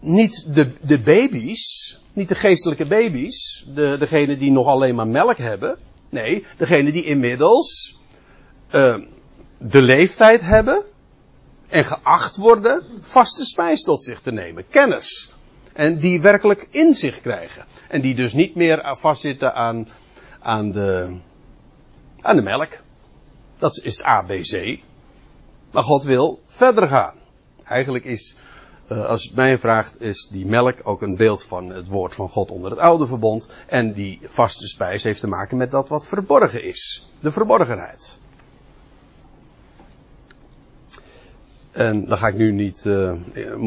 niet 0.00 0.54
de, 0.54 0.72
de 0.80 1.00
baby's, 1.00 1.98
niet 2.12 2.28
de 2.28 2.34
geestelijke 2.34 2.86
baby's, 2.86 3.66
de, 3.74 3.96
degene 3.98 4.36
die 4.36 4.50
nog 4.50 4.66
alleen 4.66 4.94
maar 4.94 5.06
melk 5.06 5.36
hebben. 5.36 5.78
Nee, 6.08 6.44
degene 6.56 6.92
die 6.92 7.04
inmiddels 7.04 7.98
uh, 8.74 8.96
de 9.66 9.82
leeftijd 9.82 10.40
hebben 10.40 10.84
en 11.68 11.84
geacht 11.84 12.36
worden 12.36 12.84
vaste 13.00 13.44
spijs 13.44 13.82
tot 13.82 14.02
zich 14.02 14.20
te 14.20 14.32
nemen. 14.32 14.68
Kenners. 14.68 15.32
En 15.72 15.98
die 15.98 16.20
werkelijk 16.20 16.66
inzicht 16.70 17.20
krijgen. 17.20 17.64
En 17.88 18.00
die 18.00 18.14
dus 18.14 18.32
niet 18.32 18.54
meer 18.54 18.96
vastzitten 18.98 19.54
aan, 19.54 19.88
aan, 20.40 20.72
de, 20.72 21.16
aan 22.20 22.36
de 22.36 22.42
melk. 22.42 22.68
Dat 23.56 23.80
is 23.82 23.96
het 23.96 24.06
ABC. 24.06 24.80
Maar 25.70 25.82
God 25.82 26.04
wil 26.04 26.42
verder 26.46 26.88
gaan. 26.88 27.14
Eigenlijk 27.64 28.04
is, 28.04 28.36
uh, 28.88 29.04
als 29.04 29.24
het 29.24 29.34
mij 29.34 29.58
vraagt, 29.58 30.00
is 30.00 30.28
die 30.30 30.46
melk 30.46 30.80
ook 30.82 31.02
een 31.02 31.16
beeld 31.16 31.42
van 31.42 31.70
het 31.70 31.88
woord 31.88 32.14
van 32.14 32.28
God 32.28 32.50
onder 32.50 32.70
het 32.70 32.80
oude 32.80 33.06
verbond. 33.06 33.48
En 33.66 33.92
die 33.92 34.20
vaste 34.22 34.66
spijs 34.66 35.02
heeft 35.02 35.20
te 35.20 35.28
maken 35.28 35.56
met 35.56 35.70
dat 35.70 35.88
wat 35.88 36.06
verborgen 36.06 36.64
is. 36.64 37.10
De 37.20 37.30
verborgenheid. 37.30 38.18
En 41.74 42.06
dan 42.06 42.18
ga 42.18 42.28
ik 42.28 42.34
nu 42.34 42.52
niet 42.52 42.84
uh, 42.86 43.12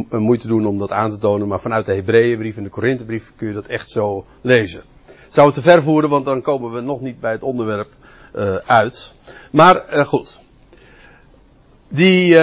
moeite 0.09 0.47
doen 0.47 0.65
om 0.65 0.77
dat 0.77 0.91
aan 0.91 1.09
te 1.09 1.17
tonen, 1.17 1.47
maar 1.47 1.59
vanuit 1.59 1.85
de 1.85 1.93
Hebreeënbrief 1.93 2.57
en 2.57 2.63
de 2.63 2.69
Korinthebrief 2.69 3.33
kun 3.35 3.47
je 3.47 3.53
dat 3.53 3.65
echt 3.65 3.89
zo 3.89 4.25
lezen. 4.41 4.83
Zou 5.29 5.45
het 5.45 5.55
te 5.55 5.61
ver 5.61 5.83
voeren, 5.83 6.09
want 6.09 6.25
dan 6.25 6.41
komen 6.41 6.71
we 6.71 6.81
nog 6.81 7.01
niet 7.01 7.19
bij 7.19 7.31
het 7.31 7.43
onderwerp 7.43 7.89
uh, 8.35 8.55
uit. 8.55 9.13
Maar 9.51 9.95
uh, 9.95 10.05
goed. 10.05 10.39
Die, 11.87 12.35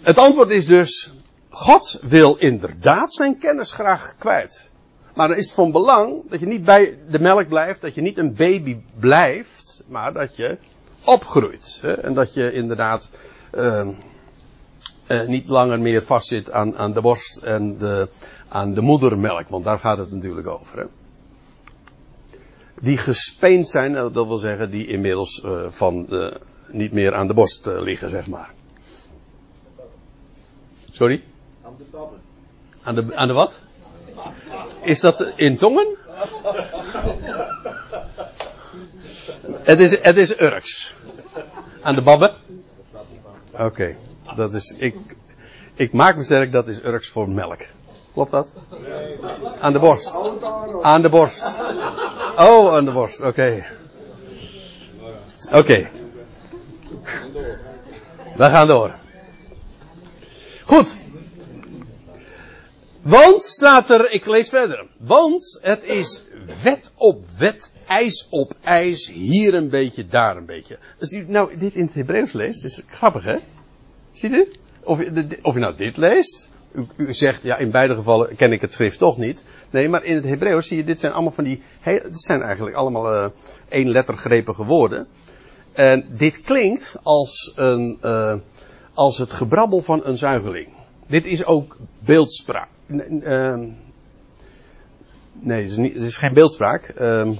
het 0.00 0.18
antwoord 0.18 0.50
is 0.50 0.66
dus, 0.66 1.12
God 1.48 2.00
wil 2.02 2.34
inderdaad 2.34 3.12
zijn 3.12 3.38
kennis 3.38 3.72
graag 3.72 4.14
kwijt. 4.18 4.70
Maar 5.14 5.28
dan 5.28 5.36
is 5.36 5.46
het 5.46 5.54
van 5.54 5.72
belang 5.72 6.22
dat 6.28 6.40
je 6.40 6.46
niet 6.46 6.64
bij 6.64 6.98
de 7.08 7.18
melk 7.18 7.48
blijft, 7.48 7.80
dat 7.80 7.94
je 7.94 8.00
niet 8.00 8.18
een 8.18 8.34
baby 8.34 8.76
blijft, 8.98 9.82
maar 9.86 10.12
dat 10.12 10.36
je 10.36 10.58
opgroeit. 11.04 11.78
Hè? 11.82 11.92
En 11.92 12.14
dat 12.14 12.34
je 12.34 12.52
inderdaad 12.52 13.10
uh, 13.52 13.88
uh, 15.08 15.26
niet 15.26 15.48
langer 15.48 15.80
meer 15.80 16.02
vastzit 16.02 16.50
aan, 16.50 16.76
aan 16.76 16.92
de 16.92 17.00
borst 17.00 17.42
en 17.42 17.78
de, 17.78 18.08
aan 18.48 18.74
de 18.74 18.80
moedermelk, 18.80 19.48
want 19.48 19.64
daar 19.64 19.78
gaat 19.78 19.98
het 19.98 20.10
natuurlijk 20.12 20.46
over. 20.46 20.78
Hè? 20.78 20.84
Die 22.80 22.96
gespeend 22.96 23.68
zijn, 23.68 23.92
dat 23.92 24.26
wil 24.26 24.38
zeggen, 24.38 24.70
die 24.70 24.86
inmiddels 24.86 25.42
uh, 25.44 25.68
van 25.68 26.06
de, 26.06 26.40
niet 26.68 26.92
meer 26.92 27.14
aan 27.14 27.26
de 27.26 27.34
borst 27.34 27.66
liggen, 27.66 28.10
zeg 28.10 28.26
maar. 28.26 28.50
Sorry? 30.90 31.24
Aan 31.62 31.74
de 31.78 31.84
tabben. 31.90 32.20
Aan 32.82 32.94
de, 32.94 33.16
aan 33.16 33.28
de 33.28 33.34
wat? 33.34 33.60
Is 34.82 35.00
dat 35.00 35.32
in 35.36 35.56
tongen? 35.56 35.96
het, 39.62 39.80
is, 39.80 40.00
het 40.00 40.16
is 40.16 40.40
Urks. 40.40 40.94
Aan 41.82 41.94
de 41.94 42.02
babben? 42.02 42.34
Oké, 43.58 43.96
dat 44.34 44.54
is. 44.54 44.74
Ik, 44.78 44.96
ik 45.74 45.92
maak 45.92 46.16
me 46.16 46.24
sterk, 46.24 46.52
dat 46.52 46.68
is 46.68 46.84
Urks 46.84 47.08
voor 47.08 47.28
melk. 47.28 47.60
Klopt 48.12 48.30
dat? 48.30 48.52
Aan 49.60 49.72
de 49.72 49.78
borst. 49.78 50.18
Aan 50.82 51.02
de 51.02 51.08
borst. 51.08 51.60
Oh, 52.36 52.74
aan 52.74 52.84
de 52.84 52.92
borst, 52.92 53.22
oké. 53.22 53.64
Oké. 55.52 55.90
We 58.36 58.44
gaan 58.44 58.66
door. 58.66 58.94
Goed. 60.64 60.96
Want 63.02 63.44
staat 63.44 63.90
er, 63.90 64.10
ik 64.10 64.26
lees 64.26 64.48
verder. 64.48 64.86
Want 64.96 65.58
het 65.62 65.84
is 65.84 66.22
wet 66.62 66.92
op 66.94 67.24
wet, 67.38 67.72
ijs 67.86 68.26
op 68.30 68.52
ijs, 68.62 69.10
hier 69.10 69.54
een 69.54 69.70
beetje, 69.70 70.06
daar 70.06 70.36
een 70.36 70.46
beetje. 70.46 70.78
Als 71.00 71.12
u 71.12 71.24
nou 71.28 71.56
dit 71.56 71.74
in 71.74 71.84
het 71.84 71.94
Hebreeuws 71.94 72.32
leest, 72.32 72.64
is 72.64 72.82
grappig 72.86 73.24
hè? 73.24 73.38
Ziet 74.12 74.32
u? 74.32 74.52
Of, 74.84 75.00
of 75.42 75.54
je 75.54 75.60
nou 75.60 75.76
dit 75.76 75.96
leest, 75.96 76.50
u, 76.72 76.86
u, 76.96 77.14
zegt, 77.14 77.42
ja 77.42 77.56
in 77.56 77.70
beide 77.70 77.94
gevallen 77.94 78.36
ken 78.36 78.52
ik 78.52 78.60
het 78.60 78.72
schrift 78.72 78.98
toch 78.98 79.16
niet. 79.16 79.44
Nee, 79.70 79.88
maar 79.88 80.04
in 80.04 80.14
het 80.14 80.24
Hebreeuws 80.24 80.66
zie 80.66 80.76
je, 80.76 80.84
dit 80.84 81.00
zijn 81.00 81.12
allemaal 81.12 81.32
van 81.32 81.44
die, 81.44 81.62
dit 81.84 82.20
zijn 82.20 82.42
eigenlijk 82.42 82.76
allemaal 82.76 83.12
uh, 83.12 83.30
één 83.68 83.90
lettergrepige 83.90 84.64
woorden. 84.64 85.06
En 85.72 86.08
dit 86.16 86.40
klinkt 86.40 86.98
als 87.02 87.52
een, 87.54 87.98
uh, 88.02 88.34
als 88.94 89.18
het 89.18 89.32
gebrabbel 89.32 89.80
van 89.80 90.00
een 90.04 90.18
zuigeling. 90.18 90.68
Dit 91.06 91.26
is 91.26 91.44
ook 91.44 91.76
beeldspraak. 91.98 92.68
Uh, 92.92 93.72
nee, 95.32 95.62
het 95.62 95.70
is, 95.70 95.76
niet, 95.76 95.94
is 95.94 96.16
geen 96.16 96.34
beeldspraak. 96.34 96.92
Uh, 97.00 97.32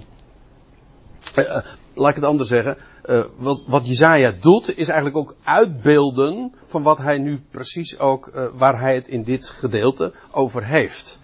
laat 1.95 2.09
ik 2.09 2.15
het 2.15 2.25
anders 2.25 2.49
zeggen. 2.49 2.77
Uh, 3.05 3.23
wat, 3.37 3.63
wat 3.67 3.87
Jezaja 3.87 4.33
doet, 4.41 4.77
is 4.77 4.89
eigenlijk 4.89 5.17
ook 5.17 5.37
uitbeelden 5.43 6.55
van 6.67 6.83
wat 6.83 6.99
hij 6.99 7.19
nu 7.19 7.41
precies 7.51 7.99
ook, 7.99 8.51
waar 8.55 8.81
hij 8.81 8.95
het 8.95 9.09
in 9.09 9.23
dit 9.23 9.47
gedeelte 9.47 10.13
over 10.31 10.65
heeft. 10.65 11.21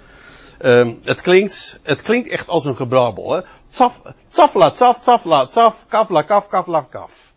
Uh, 0.60 0.88
het, 1.02 1.20
klinkt, 1.20 1.80
het 1.82 2.02
klinkt 2.02 2.28
echt 2.28 2.48
als 2.48 2.64
een 2.64 2.76
gebrabbel. 2.76 3.32
Hè? 3.32 3.40
Tsaf, 3.68 4.02
tsafla, 4.28 4.70
tsaf, 4.70 5.00
tsafla, 5.00 5.46
tsaf, 5.46 5.84
kafla, 5.88 6.22
kaf, 6.22 6.48
kafla, 6.48 6.82
kaf. 6.82 7.32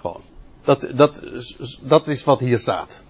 Gewoon. 0.00 0.20
Dat, 0.64 0.88
dat, 0.94 1.22
dat 1.80 2.08
is 2.08 2.24
wat 2.24 2.40
hier 2.40 2.58
staat. 2.58 3.04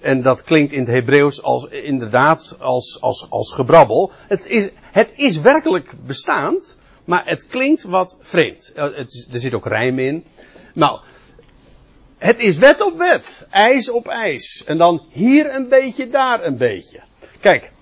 En 0.00 0.22
dat 0.22 0.42
klinkt 0.42 0.72
in 0.72 0.80
het 0.80 0.88
Hebreeuws 0.88 1.42
als, 1.42 1.68
inderdaad 1.68 2.56
als, 2.60 3.00
als, 3.00 3.26
als 3.30 3.52
gebrabbel. 3.52 4.12
Het 4.28 4.46
is, 4.46 4.70
het 4.82 5.12
is 5.16 5.40
werkelijk 5.40 5.94
bestaand, 6.06 6.76
maar 7.04 7.26
het 7.26 7.46
klinkt 7.46 7.82
wat 7.82 8.16
vreemd. 8.20 8.72
Het, 8.74 9.28
er 9.32 9.40
zit 9.40 9.54
ook 9.54 9.66
rijm 9.66 9.98
in. 9.98 10.24
Nou, 10.74 11.00
het 12.18 12.38
is 12.38 12.56
wet 12.56 12.80
op 12.80 12.98
wet, 12.98 13.46
ijs 13.50 13.90
op 13.90 14.08
ijs. 14.08 14.64
En 14.64 14.78
dan 14.78 15.06
hier 15.10 15.54
een 15.54 15.68
beetje, 15.68 16.08
daar 16.08 16.44
een 16.44 16.56
beetje. 16.56 17.00
Kijk, 17.40 17.72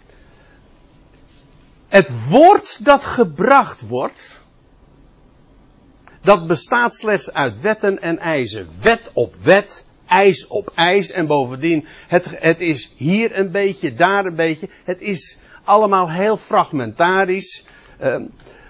het 1.88 2.28
woord 2.28 2.84
dat 2.84 3.04
gebracht 3.04 3.88
wordt, 3.88 4.40
dat 6.20 6.46
bestaat 6.46 6.94
slechts 6.94 7.32
uit 7.32 7.60
wetten 7.60 8.00
en 8.00 8.18
eisen. 8.18 8.68
Wet 8.80 9.10
op 9.12 9.34
wet, 9.34 9.85
ijs 10.06 10.46
op 10.46 10.72
ijs. 10.74 11.10
En 11.10 11.26
bovendien, 11.26 11.86
het, 12.08 12.30
het 12.32 12.60
is 12.60 12.94
hier 12.96 13.38
een 13.38 13.50
beetje, 13.50 13.94
daar 13.94 14.24
een 14.24 14.34
beetje. 14.34 14.68
Het 14.84 15.00
is 15.00 15.38
allemaal 15.64 16.10
heel 16.10 16.36
fragmentarisch. 16.36 17.66
Uh, 18.00 18.16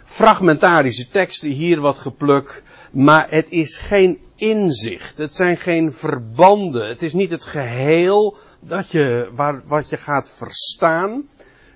fragmentarische 0.05 1.09
teksten, 1.09 1.49
hier 1.49 1.81
wat 1.81 1.99
gepluk. 1.99 2.63
Maar 2.93 3.27
het 3.31 3.51
is 3.51 3.77
geen 3.77 4.21
inzicht. 4.37 5.19
Het 5.19 5.35
zijn 5.35 5.57
geen 5.57 5.93
verbanden. 5.93 6.89
Het 6.89 7.03
is 7.03 7.13
niet 7.13 7.31
het 7.31 7.45
geheel 7.45 8.37
dat 8.61 8.91
je, 8.91 9.31
waar, 9.35 9.63
wat 9.67 9.89
je 9.89 9.97
gaat 9.97 10.31
verstaan. 10.31 11.29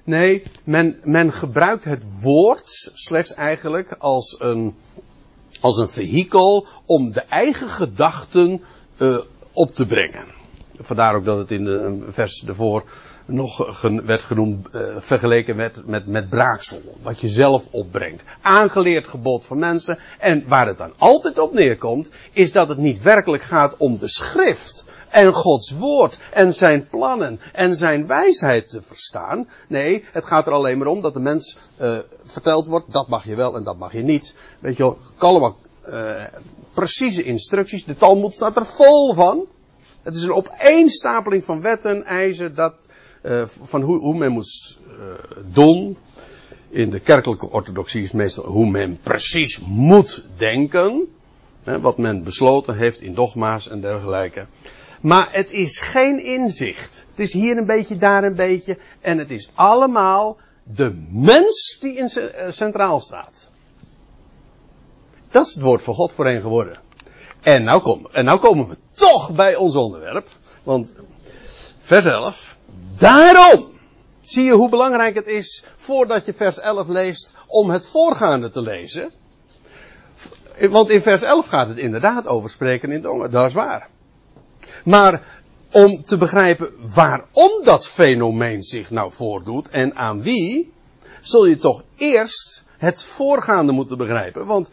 Nee, 0.05 0.43
men, 0.65 0.99
men 1.03 1.33
gebruikt 1.33 1.85
het 1.85 2.21
woord 2.23 2.91
slechts 2.95 3.35
eigenlijk 3.35 3.93
als 3.99 4.37
een, 4.39 4.75
als 5.61 5.79
een 5.79 5.89
vehikel 5.89 6.67
om 6.87 7.13
de 7.13 7.21
eigen 7.21 7.69
gedachten 7.69 8.63
uh, 8.99 9.19
op 9.61 9.75
te 9.75 9.87
brengen. 9.87 10.25
Vandaar 10.79 11.15
ook 11.15 11.25
dat 11.25 11.39
het 11.39 11.51
in 11.51 11.65
de 11.65 12.07
vers 12.09 12.45
ervoor 12.47 12.85
nog 13.27 13.81
werd 14.05 14.23
genoemd, 14.23 14.75
uh, 14.75 14.81
vergeleken 14.99 15.57
met, 15.57 15.87
met, 15.87 16.07
met 16.07 16.29
braaksel. 16.29 16.81
Wat 17.03 17.21
je 17.21 17.29
zelf 17.29 17.67
opbrengt. 17.71 18.23
Aangeleerd 18.41 19.09
gebod 19.09 19.45
van 19.45 19.59
mensen. 19.59 19.99
En 20.19 20.45
waar 20.49 20.67
het 20.67 20.79
dan 20.79 20.93
altijd 20.99 21.39
op 21.39 21.53
neerkomt, 21.53 22.11
is 22.33 22.53
dat 22.53 22.69
het 22.69 22.79
niet 22.79 23.03
werkelijk 23.03 23.43
gaat 23.43 23.77
om 23.77 23.99
de 23.99 24.09
schrift. 24.09 24.85
En 25.09 25.33
Gods 25.33 25.71
woord. 25.71 26.19
En 26.33 26.55
zijn 26.55 26.89
plannen. 26.89 27.41
En 27.53 27.77
zijn 27.77 28.07
wijsheid 28.07 28.69
te 28.69 28.83
verstaan. 28.83 29.49
Nee, 29.69 30.05
het 30.13 30.27
gaat 30.27 30.47
er 30.47 30.53
alleen 30.53 30.79
maar 30.79 30.87
om 30.87 31.01
dat 31.01 31.15
de 31.15 31.21
mens 31.21 31.57
uh, 31.81 31.99
verteld 32.25 32.67
wordt, 32.67 32.93
dat 32.93 33.09
mag 33.09 33.25
je 33.25 33.35
wel 33.35 33.57
en 33.57 33.65
dat 33.65 33.79
mag 33.79 33.93
je 33.93 34.03
niet. 34.03 34.35
Weet 34.61 34.77
je 34.77 34.83
wel, 34.83 34.99
allemaal 35.19 35.57
uh, 35.91 36.25
precieze 36.75 37.23
instructies. 37.23 37.85
De 37.85 37.97
Talmud 37.97 38.35
staat 38.35 38.57
er 38.57 38.67
vol 38.67 39.15
van. 39.15 39.47
Het 40.03 40.17
is 40.17 40.23
een 40.23 40.33
opeenstapeling 40.33 41.45
van 41.45 41.61
wetten, 41.61 42.05
eisen, 42.05 42.55
dat, 42.55 42.75
uh, 43.23 43.43
van 43.47 43.83
hoe, 43.83 43.99
hoe, 43.99 44.15
men 44.15 44.33
moet 44.33 44.79
uh, 44.89 45.37
doen. 45.53 45.97
In 46.69 46.91
de 46.91 47.01
kerkelijke 47.01 47.51
orthodoxie 47.51 48.03
is 48.03 48.13
meestal 48.13 48.45
hoe 48.45 48.71
men 48.71 48.99
precies 49.03 49.61
moet 49.67 50.25
denken. 50.37 51.09
Hè, 51.65 51.81
wat 51.81 51.99
men 51.99 52.23
besloten 52.23 52.77
heeft 52.77 53.01
in 53.01 53.15
dogma's 53.15 53.69
en 53.69 53.81
dergelijke. 53.81 54.47
Maar 55.01 55.29
het 55.33 55.51
is 55.51 55.81
geen 55.81 56.25
inzicht. 56.25 57.07
Het 57.11 57.21
is 57.21 57.33
hier 57.33 57.57
een 57.57 57.67
beetje, 57.67 57.97
daar 57.97 58.25
een 58.25 58.35
beetje. 58.35 58.79
En 59.01 59.19
het 59.19 59.31
is 59.31 59.51
allemaal 59.55 60.37
de 60.63 61.07
mens 61.11 61.79
die 61.81 61.97
in 61.97 62.11
centraal 62.53 63.01
staat. 63.01 63.50
Dat 65.31 65.47
is 65.47 65.55
het 65.55 65.63
woord 65.63 65.83
van 65.83 65.95
God 65.95 66.13
voorheen 66.13 66.41
geworden. 66.41 66.79
En 67.41 67.65
nou, 67.65 67.83
kom, 67.83 68.09
en 68.13 68.25
nou 68.25 68.39
komen 68.39 68.69
we 68.69 68.77
toch 68.93 69.35
bij 69.35 69.57
ons 69.57 69.75
onderwerp. 69.75 70.29
Want 70.63 70.95
vers 71.81 72.05
11. 72.05 72.57
Daarom 72.97 73.69
zie 74.21 74.45
je 74.45 74.53
hoe 74.53 74.69
belangrijk 74.69 75.15
het 75.15 75.27
is 75.27 75.65
voordat 75.77 76.25
je 76.25 76.35
vers 76.35 76.59
11 76.59 76.89
leest 76.89 77.35
om 77.47 77.71
het 77.71 77.87
voorgaande 77.87 78.51
te 78.51 78.63
lezen. 78.63 79.13
Want 80.71 80.91
in 80.91 81.03
vers 81.03 81.23
11 81.23 81.47
gaat 81.47 81.69
het 81.69 81.79
inderdaad 81.79 82.27
over 82.27 82.51
spreken 82.51 82.93
in 82.93 83.03
tongen. 83.03 83.31
Dat 83.31 83.47
is 83.47 83.55
waar. 83.55 83.89
Maar 84.85 85.43
om 85.73 86.03
te 86.03 86.17
begrijpen 86.17 86.71
waarom 86.95 87.65
dat 87.65 87.89
fenomeen 87.89 88.63
zich 88.63 88.91
nou 88.91 89.13
voordoet 89.13 89.69
en 89.69 89.95
aan 89.95 90.23
wie, 90.23 90.73
zul 91.21 91.45
je 91.45 91.57
toch 91.57 91.83
eerst 91.97 92.65
het 92.79 93.05
voorgaande 93.05 93.73
moeten 93.73 93.99
begrijpen. 93.99 94.47
Want 94.47 94.71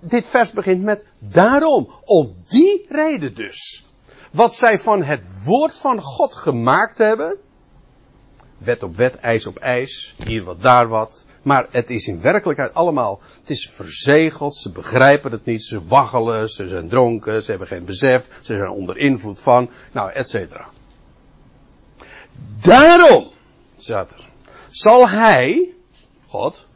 dit 0.00 0.26
vers 0.26 0.52
begint 0.52 0.82
met 0.82 1.04
daarom. 1.18 1.90
Om 2.04 2.34
die 2.48 2.86
reden 2.88 3.34
dus. 3.34 3.84
Wat 4.32 4.54
zij 4.54 4.78
van 4.78 5.02
het 5.02 5.44
woord 5.44 5.76
van 5.76 6.00
God 6.00 6.34
gemaakt 6.34 6.98
hebben. 6.98 7.38
Wet 8.58 8.82
op 8.82 8.96
wet, 8.96 9.16
ijs 9.16 9.46
op 9.46 9.56
ijs. 9.56 10.14
Hier 10.24 10.44
wat, 10.44 10.62
daar 10.62 10.88
wat. 10.88 11.26
Maar 11.42 11.66
het 11.70 11.90
is 11.90 12.06
in 12.06 12.20
werkelijkheid 12.20 12.74
allemaal. 12.74 13.20
Het 13.40 13.50
is 13.50 13.70
verzegeld. 13.70 14.54
Ze 14.54 14.72
begrijpen 14.72 15.32
het 15.32 15.44
niet. 15.44 15.64
Ze 15.64 15.84
waggelen. 15.84 16.48
Ze 16.48 16.68
zijn 16.68 16.88
dronken. 16.88 17.42
Ze 17.42 17.50
hebben 17.50 17.68
geen 17.68 17.84
besef. 17.84 18.28
Ze 18.42 18.56
zijn 18.56 18.68
onder 18.68 18.96
invloed 18.96 19.40
van. 19.40 19.70
Nou, 19.92 20.12
et 20.12 20.28
cetera. 20.28 20.68
Daarom, 22.60 23.30
staat 23.76 24.12
er. 24.12 24.28
Zal 24.68 25.08
hij, 25.08 25.74
God, 26.26 26.66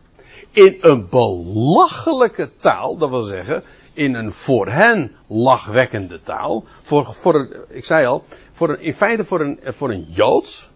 in 0.51 0.79
een 0.81 1.09
belachelijke 1.09 2.57
taal, 2.57 2.97
dat 2.97 3.09
wil 3.09 3.23
zeggen, 3.23 3.63
in 3.93 4.15
een 4.15 4.33
voor 4.33 4.69
hen 4.69 5.17
lachwekkende 5.27 6.21
taal, 6.21 6.65
voor, 6.83 7.15
voor 7.15 7.67
ik 7.69 7.85
zei 7.85 8.07
al, 8.07 8.25
voor 8.53 8.69
een, 8.69 8.81
in 8.81 8.95
feite 8.95 9.25
voor 9.25 9.41
een, 9.41 9.61
voor 9.63 9.91
een 9.91 10.03
Jood, 10.03 10.71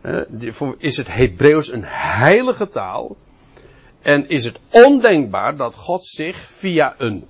eh, 0.00 0.20
is 0.78 0.96
het 0.96 1.08
Hebreeuws 1.08 1.72
een 1.72 1.84
heilige 1.86 2.68
taal, 2.68 3.16
en 4.02 4.28
is 4.28 4.44
het 4.44 4.58
ondenkbaar 4.70 5.56
dat 5.56 5.74
God 5.74 6.04
zich 6.04 6.36
via 6.36 6.94
een, 6.98 7.26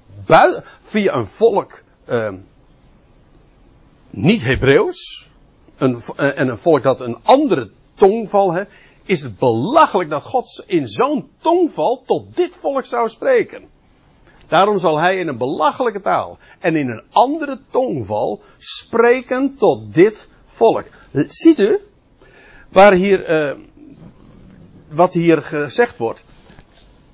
via 0.81 1.15
een 1.15 1.27
volk, 1.27 1.83
eh, 2.05 2.35
niet 4.11 4.45
Hebreeuws, 4.45 5.29
een, 5.77 6.01
en 6.17 6.49
een 6.49 6.59
volk 6.59 6.83
dat 6.83 7.01
een 7.01 7.17
andere 7.23 7.71
tongval 7.95 8.55
heeft, 8.55 8.71
is 9.09 9.23
het 9.23 9.39
belachelijk 9.39 10.11
dat 10.11 10.23
God 10.23 10.65
in 10.67 10.89
zo'n 10.89 11.31
tongval 11.39 12.03
tot 12.07 12.37
dit 12.37 12.55
volk 12.55 12.85
zou 12.85 13.09
spreken. 13.09 13.69
Daarom 14.49 14.79
zal 14.79 14.99
hij 14.99 15.19
in 15.19 15.29
een 15.29 15.39
belachelijke 15.39 16.01
taal 16.01 16.39
en 16.59 16.77
in 16.77 16.89
een 16.89 17.03
andere 17.13 17.61
tongval 17.71 18.41
spreken 18.59 19.57
tot 19.57 19.95
dit 19.95 20.29
volk. 20.47 20.85
Ziet 21.27 21.59
u, 21.59 21.79
waar 22.69 22.93
hier, 22.93 23.31
uh, 23.31 23.65
wat 24.89 25.15
hier 25.15 25.43
gezegd 25.43 25.97
wordt. 25.97 26.25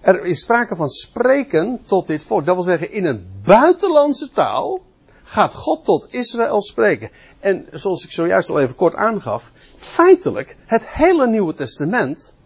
Er 0.00 0.24
is 0.24 0.40
sprake 0.40 0.76
van 0.76 0.88
spreken 0.88 1.80
tot 1.84 2.06
dit 2.06 2.22
volk. 2.22 2.44
Dat 2.44 2.54
wil 2.54 2.64
zeggen, 2.64 2.92
in 2.92 3.04
een 3.04 3.26
buitenlandse 3.44 4.30
taal 4.30 4.80
gaat 5.22 5.54
God 5.54 5.84
tot 5.84 6.06
Israël 6.10 6.62
spreken. 6.62 7.10
En 7.44 7.66
zoals 7.72 8.04
ik 8.04 8.12
zojuist 8.12 8.50
al 8.50 8.60
even 8.60 8.74
kort 8.74 8.94
aangaf, 8.94 9.52
feitelijk 9.76 10.56
het 10.66 10.88
hele 10.88 11.26
Nieuwe 11.26 11.54
Testament, 11.54 12.36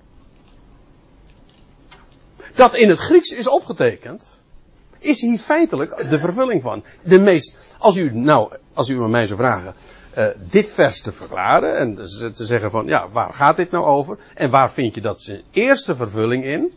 dat 2.55 2.75
in 2.75 2.89
het 2.89 2.99
Grieks 2.99 3.31
is 3.31 3.49
opgetekend, 3.49 4.43
is 4.99 5.21
hier 5.21 5.39
feitelijk 5.39 6.11
de 6.11 6.19
vervulling 6.19 6.63
van. 6.63 6.85
De 7.03 7.19
meest, 7.19 7.55
als 7.79 7.97
u 7.97 8.11
nou, 8.13 8.53
als 8.73 8.89
u 8.89 9.09
mij 9.09 9.27
zou 9.27 9.39
vragen, 9.39 9.75
uh, 10.17 10.27
dit 10.51 10.73
vers 10.73 11.01
te 11.01 11.13
verklaren 11.13 11.77
en 11.77 11.95
dus 11.95 12.25
te 12.35 12.45
zeggen 12.45 12.71
van, 12.71 12.87
ja, 12.87 13.11
waar 13.11 13.33
gaat 13.35 13.57
dit 13.57 13.71
nou 13.71 13.85
over? 13.85 14.19
En 14.35 14.51
waar 14.51 14.73
vind 14.73 14.95
je 14.95 15.01
dat 15.01 15.23
zijn 15.23 15.43
eerste 15.51 15.95
vervulling 15.95 16.45
in? 16.45 16.73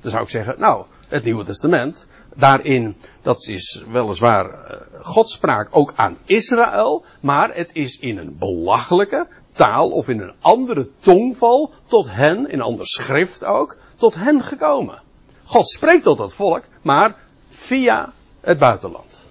Dan 0.00 0.10
zou 0.10 0.22
ik 0.22 0.30
zeggen, 0.30 0.54
nou, 0.58 0.84
het 1.08 1.24
Nieuwe 1.24 1.44
Testament. 1.44 2.06
Daarin, 2.34 2.96
dat 3.22 3.46
is 3.46 3.84
weliswaar 3.88 4.46
uh, 4.46 4.80
Godspraak 5.02 5.68
ook 5.70 5.92
aan 5.96 6.18
Israël, 6.24 7.04
maar 7.20 7.54
het 7.54 7.70
is 7.72 7.98
in 7.98 8.18
een 8.18 8.36
belachelijke 8.38 9.26
taal 9.52 9.90
of 9.90 10.08
in 10.08 10.20
een 10.20 10.32
andere 10.40 10.88
tongval 10.98 11.72
tot 11.86 12.10
hen, 12.10 12.38
in 12.50 12.58
een 12.58 12.64
ander 12.64 12.86
schrift 12.86 13.44
ook, 13.44 13.76
tot 13.96 14.14
hen 14.14 14.42
gekomen. 14.42 15.02
God 15.44 15.68
spreekt 15.68 16.02
tot 16.02 16.18
dat 16.18 16.32
volk, 16.32 16.64
maar 16.82 17.16
via 17.50 18.12
het 18.40 18.58
buitenland. 18.58 19.28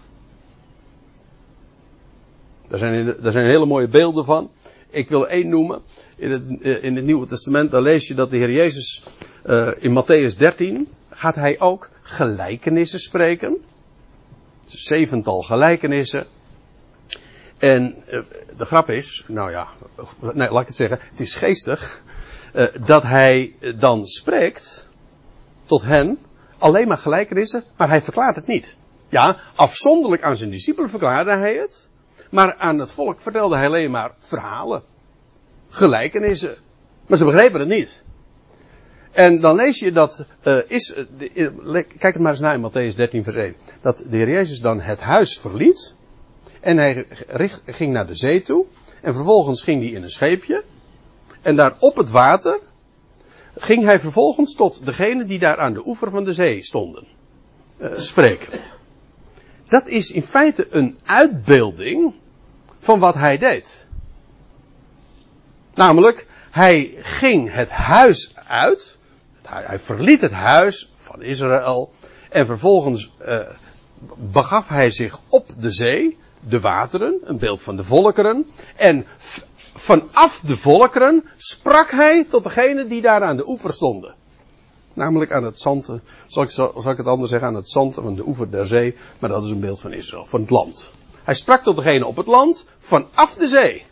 Daar 2.67 2.79
zijn, 2.79 3.15
daar 3.19 3.31
zijn 3.31 3.45
hele 3.45 3.65
mooie 3.65 3.87
beelden 3.87 4.25
van. 4.25 4.51
Ik 4.89 5.09
wil 5.09 5.27
één 5.27 5.49
noemen. 5.49 5.81
In 6.15 6.31
het, 6.31 6.61
eh, 6.61 6.83
in 6.83 6.95
het 6.95 7.05
Nieuwe 7.05 7.25
Testament, 7.25 7.71
daar 7.71 7.81
lees 7.81 8.07
je 8.07 8.13
dat 8.13 8.29
de 8.29 8.37
Heer 8.37 8.51
Jezus 8.51 9.03
uh, 9.45 9.71
in 9.79 10.03
Matthäus 10.03 10.37
13 10.37 10.87
gaat 11.13 11.35
hij 11.35 11.59
ook 11.59 11.89
gelijkenissen 12.01 12.99
spreken. 12.99 13.57
Zevental 14.65 15.41
gelijkenissen. 15.41 16.27
En 17.57 18.03
uh, 18.11 18.19
de 18.57 18.65
grap 18.65 18.89
is, 18.89 19.25
nou 19.27 19.51
ja, 19.51 19.67
nee, 20.21 20.51
laat 20.51 20.61
ik 20.61 20.67
het 20.67 20.75
zeggen, 20.75 20.99
het 21.09 21.19
is 21.19 21.35
geestig, 21.35 22.01
uh, 22.53 22.65
dat 22.85 23.03
hij 23.03 23.55
dan 23.75 24.05
spreekt 24.05 24.87
tot 25.65 25.81
hen 25.81 26.19
alleen 26.57 26.87
maar 26.87 26.97
gelijkenissen, 26.97 27.63
maar 27.77 27.87
hij 27.87 28.01
verklaart 28.01 28.35
het 28.35 28.47
niet. 28.47 28.77
Ja, 29.09 29.37
afzonderlijk 29.55 30.23
aan 30.23 30.37
zijn 30.37 30.49
discipelen 30.49 30.89
verklaarde 30.89 31.35
hij 31.35 31.55
het, 31.55 31.89
maar 32.29 32.55
aan 32.55 32.79
het 32.79 32.91
volk 32.91 33.21
vertelde 33.21 33.55
hij 33.55 33.65
alleen 33.65 33.91
maar 33.91 34.11
verhalen, 34.17 34.83
gelijkenissen. 35.69 36.57
Maar 37.07 37.17
ze 37.17 37.25
begrepen 37.25 37.59
het 37.59 37.69
niet. 37.69 38.03
En 39.13 39.39
dan 39.39 39.55
lees 39.55 39.79
je 39.79 39.91
dat, 39.91 40.25
uh, 40.43 40.57
is, 40.67 40.95
uh, 41.33 41.73
kijk 41.73 42.13
het 42.13 42.19
maar 42.19 42.31
eens 42.31 42.39
naar 42.39 42.55
in 42.55 42.69
Matthäus 42.69 42.95
13 42.95 43.23
vers 43.23 43.35
1, 43.35 43.55
dat 43.81 43.97
de 43.97 44.17
Heer 44.17 44.29
Jezus 44.29 44.59
dan 44.59 44.81
het 44.81 45.01
huis 45.01 45.39
verliet, 45.39 45.95
en 46.59 46.77
hij 46.77 47.05
ging 47.65 47.93
naar 47.93 48.07
de 48.07 48.15
zee 48.15 48.41
toe, 48.41 48.65
en 49.01 49.13
vervolgens 49.13 49.61
ging 49.61 49.81
hij 49.81 49.91
in 49.91 50.03
een 50.03 50.09
scheepje, 50.09 50.63
en 51.41 51.55
daar 51.55 51.75
op 51.79 51.95
het 51.95 52.09
water, 52.09 52.59
ging 53.55 53.83
hij 53.83 53.99
vervolgens 53.99 54.55
tot 54.55 54.85
degene 54.85 55.25
die 55.25 55.39
daar 55.39 55.57
aan 55.57 55.73
de 55.73 55.87
oever 55.87 56.11
van 56.11 56.23
de 56.23 56.33
zee 56.33 56.63
stonden 56.63 57.05
spreken. 57.95 58.59
Dat 59.67 59.87
is 59.87 60.11
in 60.11 60.23
feite 60.23 60.67
een 60.69 60.99
uitbeelding 61.05 62.13
van 62.77 62.99
wat 62.99 63.13
hij 63.13 63.37
deed. 63.37 63.87
Namelijk, 65.73 66.25
hij 66.51 66.93
ging 66.99 67.53
het 67.53 67.69
huis 67.69 68.33
uit, 68.47 68.97
hij 69.47 69.79
verliet 69.79 70.21
het 70.21 70.31
huis 70.31 70.91
van 70.95 71.21
Israël 71.21 71.91
en 72.29 72.45
vervolgens 72.45 73.11
uh, 73.21 73.39
begaf 74.31 74.67
hij 74.67 74.91
zich 74.91 75.19
op 75.27 75.49
de 75.57 75.71
zee, 75.71 76.17
de 76.39 76.59
wateren, 76.59 77.19
een 77.23 77.39
beeld 77.39 77.61
van 77.61 77.75
de 77.75 77.83
volkeren, 77.83 78.45
en 78.75 79.05
vanaf 79.73 80.39
de 80.39 80.57
volkeren 80.57 81.23
sprak 81.37 81.91
hij 81.91 82.25
tot 82.29 82.43
degenen 82.43 82.87
die 82.87 83.01
daar 83.01 83.23
aan 83.23 83.37
de 83.37 83.47
oever 83.47 83.73
stonden. 83.73 84.15
Namelijk 84.93 85.31
aan 85.31 85.43
het 85.43 85.59
zand, 85.59 85.89
zal 86.27 86.43
ik, 86.43 86.51
zal 86.51 86.89
ik 86.91 86.97
het 86.97 87.07
anders 87.07 87.29
zeggen, 87.29 87.47
aan 87.47 87.55
het 87.55 87.69
zand 87.69 87.93
van 87.93 88.15
de 88.15 88.27
oever 88.27 88.51
der 88.51 88.67
zee, 88.67 88.95
maar 89.19 89.29
dat 89.29 89.43
is 89.43 89.49
een 89.49 89.59
beeld 89.59 89.81
van 89.81 89.93
Israël, 89.93 90.25
van 90.25 90.41
het 90.41 90.49
land. 90.49 90.91
Hij 91.23 91.33
sprak 91.33 91.63
tot 91.63 91.75
degenen 91.75 92.07
op 92.07 92.15
het 92.15 92.27
land 92.27 92.65
vanaf 92.77 93.35
de 93.35 93.47
zee. 93.47 93.85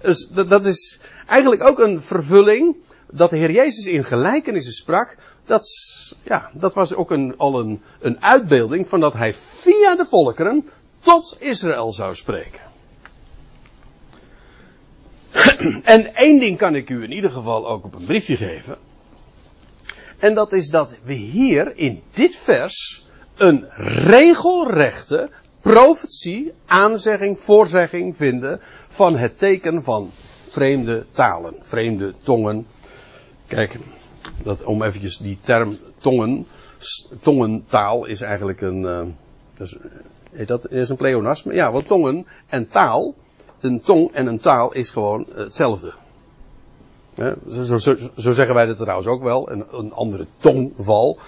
Dus 0.00 0.28
dat 0.28 0.66
is 0.66 1.00
eigenlijk 1.26 1.62
ook 1.62 1.78
een 1.78 2.02
vervulling 2.02 2.76
dat 3.10 3.30
de 3.30 3.36
Heer 3.36 3.50
Jezus 3.50 3.86
in 3.86 4.04
gelijkenissen 4.04 4.72
sprak. 4.72 5.16
Dat, 5.46 5.68
ja, 6.22 6.50
dat 6.52 6.74
was 6.74 6.94
ook 6.94 7.10
een, 7.10 7.34
al 7.36 7.60
een, 7.60 7.82
een 8.00 8.22
uitbeelding 8.22 8.88
van 8.88 9.00
dat 9.00 9.12
hij 9.12 9.34
via 9.34 9.96
de 9.96 10.06
volkeren 10.06 10.68
tot 10.98 11.36
Israël 11.38 11.92
zou 11.92 12.14
spreken. 12.14 12.60
En 15.84 16.14
één 16.14 16.38
ding 16.38 16.58
kan 16.58 16.74
ik 16.74 16.90
u 16.90 17.02
in 17.02 17.12
ieder 17.12 17.30
geval 17.30 17.68
ook 17.68 17.84
op 17.84 17.94
een 17.94 18.06
briefje 18.06 18.36
geven. 18.36 18.78
En 20.18 20.34
dat 20.34 20.52
is 20.52 20.68
dat 20.68 20.94
we 21.02 21.12
hier 21.12 21.76
in 21.76 22.02
dit 22.12 22.36
vers 22.36 23.06
een 23.36 23.66
regelrechte 24.06 25.30
profetie, 25.60 26.52
aanzegging, 26.66 27.40
voorzegging 27.40 28.16
vinden 28.16 28.60
van 28.88 29.16
het 29.16 29.38
teken 29.38 29.82
van 29.82 30.10
vreemde 30.42 31.06
talen, 31.12 31.54
vreemde 31.62 32.14
tongen. 32.22 32.66
Kijk, 33.46 33.78
dat, 34.42 34.64
om 34.64 34.82
eventjes 34.82 35.16
die 35.16 35.38
term 35.40 35.78
tongen, 35.98 36.46
tongentaal 37.20 38.04
is 38.04 38.20
eigenlijk 38.20 38.60
een, 38.60 38.80
uh, 38.82 40.46
dat 40.46 40.70
is, 40.70 40.88
een 40.88 40.96
pleonasme. 40.96 41.54
Ja, 41.54 41.72
want 41.72 41.86
tongen 41.86 42.26
en 42.46 42.68
taal, 42.68 43.14
een 43.60 43.80
tong 43.80 44.12
en 44.12 44.26
een 44.26 44.40
taal 44.40 44.72
is 44.72 44.90
gewoon 44.90 45.26
hetzelfde. 45.34 45.94
zo, 47.48 47.78
zo, 47.78 47.96
zo, 48.16 48.32
zeggen 48.32 48.54
wij 48.54 48.66
dat 48.66 48.76
trouwens 48.76 49.08
ook 49.08 49.22
wel, 49.22 49.50
een, 49.50 49.64
een 49.70 49.92
andere 49.92 50.26
tongval. 50.36 51.18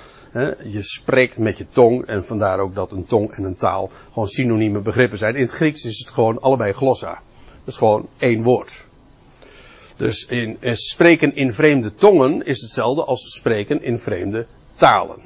Je 0.63 0.83
spreekt 0.83 1.39
met 1.39 1.59
je 1.59 1.69
tong 1.69 2.07
en 2.07 2.25
vandaar 2.25 2.59
ook 2.59 2.75
dat 2.75 2.93
een 2.93 3.07
tong 3.07 3.31
en 3.31 3.45
een 3.45 3.57
taal 3.57 3.91
gewoon 4.13 4.29
synonieme 4.29 4.81
begrippen 4.81 5.19
zijn. 5.19 5.35
In 5.35 5.43
het 5.43 5.51
Grieks 5.51 5.85
is 5.85 5.99
het 5.99 6.11
gewoon 6.11 6.41
allebei 6.41 6.73
glossa. 6.73 7.23
Dat 7.45 7.75
is 7.75 7.77
gewoon 7.77 8.09
één 8.19 8.43
woord. 8.43 8.86
Dus 9.97 10.27
in, 10.27 10.57
in 10.61 10.77
spreken 10.77 11.35
in 11.35 11.53
vreemde 11.53 11.95
tongen 11.95 12.47
is 12.47 12.61
hetzelfde 12.61 13.05
als 13.05 13.35
spreken 13.35 13.83
in 13.83 13.99
vreemde 13.99 14.47
talen. 14.75 15.21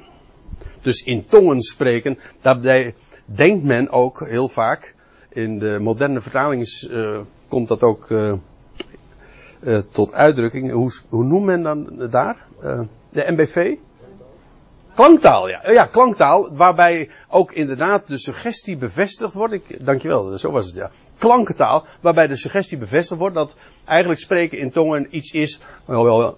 Dus 0.82 1.02
in 1.02 1.26
tongen 1.26 1.62
spreken, 1.62 2.18
daarbij 2.40 2.94
denkt 3.24 3.64
men 3.64 3.90
ook 3.90 4.26
heel 4.28 4.48
vaak, 4.48 4.94
in 5.28 5.58
de 5.58 5.78
moderne 5.80 6.20
vertaling 6.20 6.86
uh, 6.90 7.20
komt 7.48 7.68
dat 7.68 7.82
ook 7.82 8.10
uh, 8.10 8.34
tot 9.90 10.12
uitdrukking. 10.12 10.70
Hoe, 10.70 10.92
hoe 11.08 11.24
noemt 11.24 11.44
men 11.44 11.62
dan 11.62 12.08
daar? 12.10 12.48
de 13.10 13.24
MBV? 13.28 13.76
Klanktaal, 14.94 15.48
ja. 15.48 15.70
Ja, 15.70 15.86
klanktaal, 15.86 16.56
waarbij 16.56 17.10
ook 17.28 17.52
inderdaad 17.52 18.08
de 18.08 18.18
suggestie 18.18 18.76
bevestigd 18.76 19.34
wordt. 19.34 19.52
Ik, 19.52 19.86
dankjewel, 19.86 20.38
zo 20.38 20.50
was 20.50 20.66
het, 20.66 20.74
ja. 20.74 20.90
Klankentaal, 21.18 21.86
waarbij 22.00 22.26
de 22.26 22.36
suggestie 22.36 22.78
bevestigd 22.78 23.20
wordt 23.20 23.34
dat 23.34 23.54
eigenlijk 23.84 24.20
spreken 24.20 24.58
in 24.58 24.70
tongen 24.70 25.16
iets 25.16 25.30
is, 25.30 25.60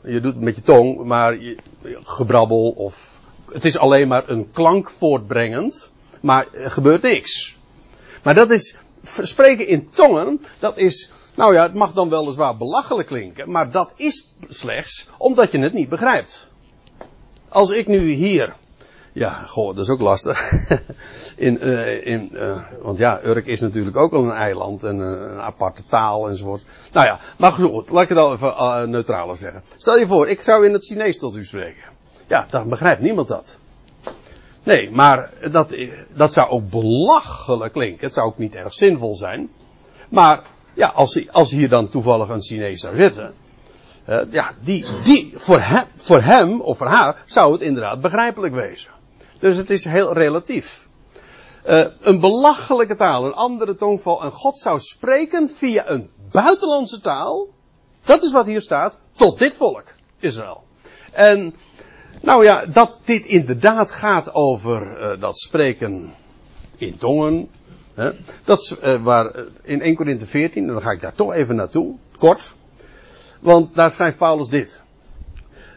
je 0.03 0.21
doet 0.21 0.35
het 0.35 0.41
met 0.41 0.57
je 0.57 0.63
tong, 0.63 1.05
maar 1.05 1.41
je, 1.41 1.59
gebrabbel 2.03 2.71
of, 2.71 3.19
het 3.53 3.65
is 3.65 3.79
alleen 3.79 4.09
maar 4.09 4.29
een 4.29 4.51
klank 4.53 4.91
voortbrengend, 4.91 5.91
maar 6.21 6.47
er 6.53 6.71
gebeurt 6.71 7.03
niks. 7.03 7.57
Maar 8.23 8.35
dat 8.35 8.51
is, 8.51 8.77
spreken 9.03 9.67
in 9.67 9.89
tongen, 9.91 10.41
dat 10.59 10.79
is, 10.79 11.13
nou 11.35 11.55
ja, 11.55 11.63
het 11.63 11.75
mag 11.75 11.93
dan 11.93 12.11
weliswaar 12.11 12.57
belachelijk 12.57 13.09
klinken, 13.09 13.51
maar 13.51 13.71
dat 13.71 13.93
is 13.97 14.35
slechts 14.49 15.09
omdat 15.19 15.51
je 15.51 15.59
het 15.59 15.73
niet 15.73 15.89
begrijpt. 15.89 16.51
Als 17.53 17.71
ik 17.71 17.87
nu 17.87 18.01
hier, 18.01 18.55
ja, 19.13 19.43
goh, 19.47 19.75
dat 19.75 19.85
is 19.85 19.91
ook 19.91 20.01
lastig. 20.01 20.53
in, 21.37 21.69
uh, 21.69 22.07
in, 22.07 22.29
uh, 22.33 22.63
want 22.83 22.99
ja, 22.99 23.21
Urk 23.25 23.47
is 23.47 23.61
natuurlijk 23.61 23.97
ook 23.97 24.13
al 24.13 24.25
een 24.25 24.31
eiland 24.31 24.85
en 24.85 24.97
uh, 24.97 25.05
een 25.05 25.41
aparte 25.41 25.83
taal 25.87 26.29
enzovoort. 26.29 26.65
Nou 26.93 27.07
ja, 27.07 27.19
maar 27.39 27.53
goed, 27.53 27.91
laat 27.91 28.03
ik 28.03 28.09
het 28.09 28.19
al 28.19 28.33
even 28.33 28.91
neutraler 28.91 29.37
zeggen. 29.37 29.63
Stel 29.77 29.99
je 29.99 30.07
voor, 30.07 30.29
ik 30.29 30.43
zou 30.43 30.67
in 30.67 30.73
het 30.73 30.85
Chinees 30.85 31.19
tot 31.19 31.37
u 31.37 31.45
spreken. 31.45 31.91
Ja, 32.27 32.47
dan 32.51 32.69
begrijpt 32.69 33.01
niemand 33.01 33.29
dat. 33.29 33.59
Nee, 34.63 34.91
maar 34.91 35.31
dat, 35.51 35.75
dat 36.15 36.33
zou 36.33 36.51
ook 36.51 36.71
belachelijk 36.71 37.73
klinken. 37.73 38.05
Het 38.05 38.15
zou 38.15 38.27
ook 38.27 38.39
niet 38.39 38.55
erg 38.55 38.75
zinvol 38.75 39.15
zijn. 39.15 39.51
Maar 40.09 40.43
ja, 40.75 40.89
als, 40.89 41.31
als 41.31 41.51
hier 41.51 41.69
dan 41.69 41.89
toevallig 41.89 42.29
een 42.29 42.43
Chinees 42.43 42.81
zou 42.81 42.95
zitten. 42.95 43.35
Uh, 44.09 44.21
ja, 44.31 44.55
die, 44.61 44.85
die, 45.05 45.33
voor, 45.37 45.59
hem, 45.61 45.85
voor 45.97 46.21
hem 46.21 46.61
of 46.61 46.79
voor 46.79 46.87
haar 46.87 47.23
zou 47.27 47.53
het 47.53 47.61
inderdaad 47.61 48.01
begrijpelijk 48.01 48.55
wezen. 48.55 48.91
Dus 49.39 49.57
het 49.57 49.71
is 49.71 49.85
heel 49.85 50.13
relatief. 50.15 50.89
Uh, 51.67 51.87
een 52.01 52.21
belachelijke 52.21 52.97
taal, 52.97 53.27
een 53.27 53.35
andere 53.35 53.77
tongval. 53.77 54.23
En 54.23 54.31
God 54.31 54.59
zou 54.59 54.81
spreken 54.81 55.51
via 55.51 55.89
een 55.89 56.11
buitenlandse 56.31 57.01
taal. 57.01 57.49
Dat 58.05 58.23
is 58.23 58.33
wat 58.33 58.47
hier 58.47 58.61
staat. 58.61 58.99
Tot 59.13 59.39
dit 59.39 59.57
volk, 59.57 59.85
Israël. 60.19 60.63
En, 61.13 61.55
nou 62.21 62.45
ja, 62.45 62.67
dat 62.67 62.99
dit 63.05 63.25
inderdaad 63.25 63.93
gaat 63.93 64.35
over 64.35 65.13
uh, 65.13 65.21
dat 65.21 65.39
spreken 65.39 66.15
in 66.77 66.97
tongen. 66.97 67.49
Hè, 67.95 68.11
dat 68.45 68.61
is 68.61 68.75
waar 69.03 69.35
in 69.63 69.81
1 69.81 69.95
Corinthië 69.95 70.27
14, 70.27 70.67
en 70.67 70.73
dan 70.73 70.83
ga 70.83 70.91
ik 70.91 71.01
daar 71.01 71.15
toch 71.15 71.33
even 71.33 71.57
naartoe, 71.57 71.97
kort. 72.19 72.55
Want 73.43 73.75
daar 73.75 73.91
schrijft 73.91 74.19
Paulus 74.19 74.49
dit. 74.49 74.83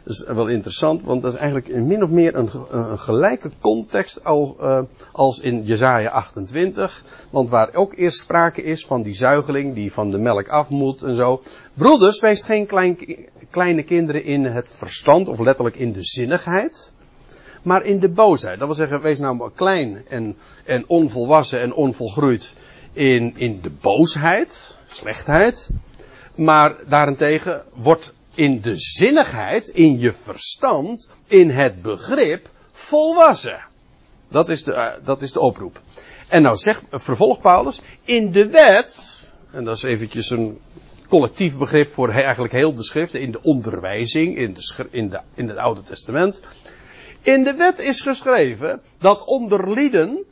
Dat 0.03 0.13
is 0.13 0.25
wel 0.25 0.47
interessant, 0.47 1.03
want 1.03 1.21
dat 1.21 1.33
is 1.33 1.39
eigenlijk 1.39 1.67
in 1.67 1.87
min 1.87 2.03
of 2.03 2.09
meer 2.09 2.35
een, 2.35 2.49
een 2.69 2.99
gelijke 2.99 3.51
context 3.61 4.23
al, 4.23 4.57
uh, 4.61 4.79
als 5.11 5.39
in 5.39 5.63
Jezaja 5.63 6.09
28. 6.09 7.03
Want 7.29 7.49
waar 7.49 7.73
ook 7.73 7.93
eerst 7.95 8.19
sprake 8.19 8.63
is 8.63 8.85
van 8.85 9.01
die 9.01 9.13
zuigeling 9.13 9.75
die 9.75 9.93
van 9.93 10.11
de 10.11 10.17
melk 10.17 10.47
af 10.47 10.69
moet 10.69 11.03
en 11.03 11.15
zo. 11.15 11.41
Broeders, 11.73 12.19
wees 12.19 12.43
geen 12.43 12.65
klein, 12.65 12.97
kleine 13.49 13.83
kinderen 13.83 14.23
in 14.23 14.45
het 14.45 14.69
verstand, 14.69 15.27
of 15.27 15.39
letterlijk 15.39 15.75
in 15.75 15.91
de 15.91 16.03
zinnigheid. 16.03 16.91
Maar 17.61 17.83
in 17.83 17.99
de 17.99 18.09
boosheid. 18.09 18.57
Dat 18.57 18.67
wil 18.67 18.75
zeggen, 18.75 19.01
wees 19.01 19.19
nou 19.19 19.51
klein 19.55 20.05
en, 20.07 20.37
en 20.65 20.83
onvolwassen 20.87 21.61
en 21.61 21.73
onvolgroeid 21.73 22.55
in, 22.93 23.33
in 23.37 23.61
de 23.61 23.71
boosheid, 23.81 24.77
slechtheid. 24.85 25.69
Maar 26.35 26.75
daarentegen 26.87 27.63
wordt 27.73 28.13
in 28.33 28.61
de 28.61 28.75
zinnigheid, 28.75 29.67
in 29.67 29.99
je 29.99 30.13
verstand, 30.13 31.11
in 31.27 31.49
het 31.49 31.81
begrip 31.81 32.49
volwassen. 32.71 33.63
Dat 34.27 34.49
is 34.49 34.63
de, 34.63 34.71
uh, 34.71 34.91
dat 35.03 35.21
is 35.21 35.31
de 35.31 35.39
oproep. 35.39 35.81
En 36.27 36.41
nou 36.41 36.55
zegt, 36.55 36.81
vervolgt 36.91 37.41
Paulus, 37.41 37.81
in 38.03 38.31
de 38.31 38.47
wet, 38.47 39.21
en 39.51 39.63
dat 39.63 39.75
is 39.75 39.83
eventjes 39.83 40.29
een 40.29 40.59
collectief 41.07 41.57
begrip 41.57 41.91
voor 41.91 42.09
eigenlijk 42.09 42.53
heel 42.53 42.73
de 42.73 42.83
schriften, 42.83 43.21
in 43.21 43.31
de 43.31 43.41
onderwijzing, 43.41 44.37
in, 44.37 44.53
de, 44.53 44.87
in, 44.91 45.19
in 45.33 45.47
het 45.47 45.57
Oude 45.57 45.81
Testament. 45.81 46.41
In 47.21 47.43
de 47.43 47.53
wet 47.53 47.79
is 47.79 48.01
geschreven 48.01 48.81
dat 48.97 49.25
onder 49.25 49.73
lieden 49.73 50.23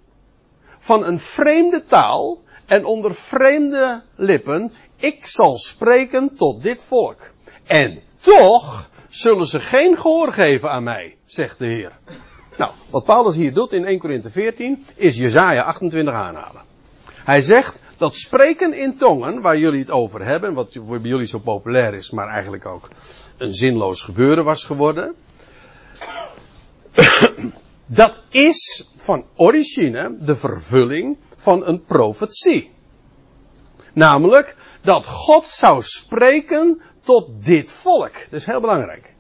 van 0.78 1.06
een 1.06 1.20
vreemde 1.20 1.86
taal 1.86 2.41
en 2.66 2.86
onder 2.86 3.16
vreemde 3.16 4.01
lippen 4.16 4.72
ik 5.04 5.26
zal 5.26 5.58
spreken 5.58 6.36
tot 6.36 6.64
dit 6.64 6.84
volk. 6.84 7.32
En 7.66 8.01
toch 8.20 8.89
zullen 9.10 9.47
ze 9.47 9.60
geen 9.60 9.97
gehoor 9.97 10.34
geven 10.34 10.72
aan 10.72 10.84
mij, 10.84 11.16
zegt 11.26 11.60
de 11.60 11.66
Heer. 11.66 11.91
Nou, 12.58 12.72
wat 12.89 13.06
Paulus 13.06 13.36
hier 13.36 13.54
doet 13.54 13.74
in 13.74 13.86
1 13.86 13.99
Corinthië 13.99 14.30
14 14.30 14.84
is 14.95 15.18
Jezaja 15.18 15.64
28 15.64 16.14
aanhalen. 16.14 16.62
Hij 17.06 17.41
zegt 17.41 17.82
dat 17.97 18.16
spreken 18.16 18.74
in 18.74 18.97
tongen, 18.97 19.41
waar 19.41 19.58
jullie 19.58 19.80
het 19.80 19.91
over 19.91 20.26
hebben, 20.26 20.54
wat 20.54 20.78
voor 20.86 20.99
jullie 20.99 21.28
zo 21.28 21.39
populair 21.39 21.93
is, 21.93 22.12
maar 22.12 22.28
eigenlijk 22.28 22.66
ook 22.66 22.89
een 23.38 23.54
zinloos 23.54 24.01
gebeuren 24.01 24.43
was 24.43 24.66
geworden. 24.66 25.16
dat 27.86 28.22
is 28.30 28.89
van 28.95 29.26
origine 29.36 30.16
de 30.20 30.36
vervulling 30.36 31.18
van 31.38 31.68
een 31.68 31.84
profetie. 31.84 32.72
Namelijk 33.93 34.56
dat 34.84 35.05
God 35.05 35.47
zou 35.47 35.81
spreken 35.81 36.81
tot 37.01 37.29
dit 37.45 37.71
volk. 37.71 38.13
Dat 38.13 38.39
is 38.39 38.45
heel 38.45 38.61
belangrijk. 38.61 39.13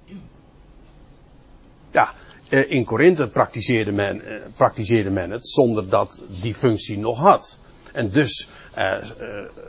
Ja, 1.91 2.13
eh, 2.49 2.71
in 2.71 2.85
Korinthe 2.85 3.29
praktiseerde 3.29 3.91
men, 3.91 4.25
eh, 4.25 4.41
praktiseerde 4.55 5.09
men 5.09 5.31
het 5.31 5.47
zonder 5.47 5.89
dat 5.89 6.23
die 6.41 6.55
functie 6.55 6.97
nog 6.97 7.19
had. 7.19 7.59
En 7.93 8.09
dus 8.09 8.49
eh, 8.73 9.03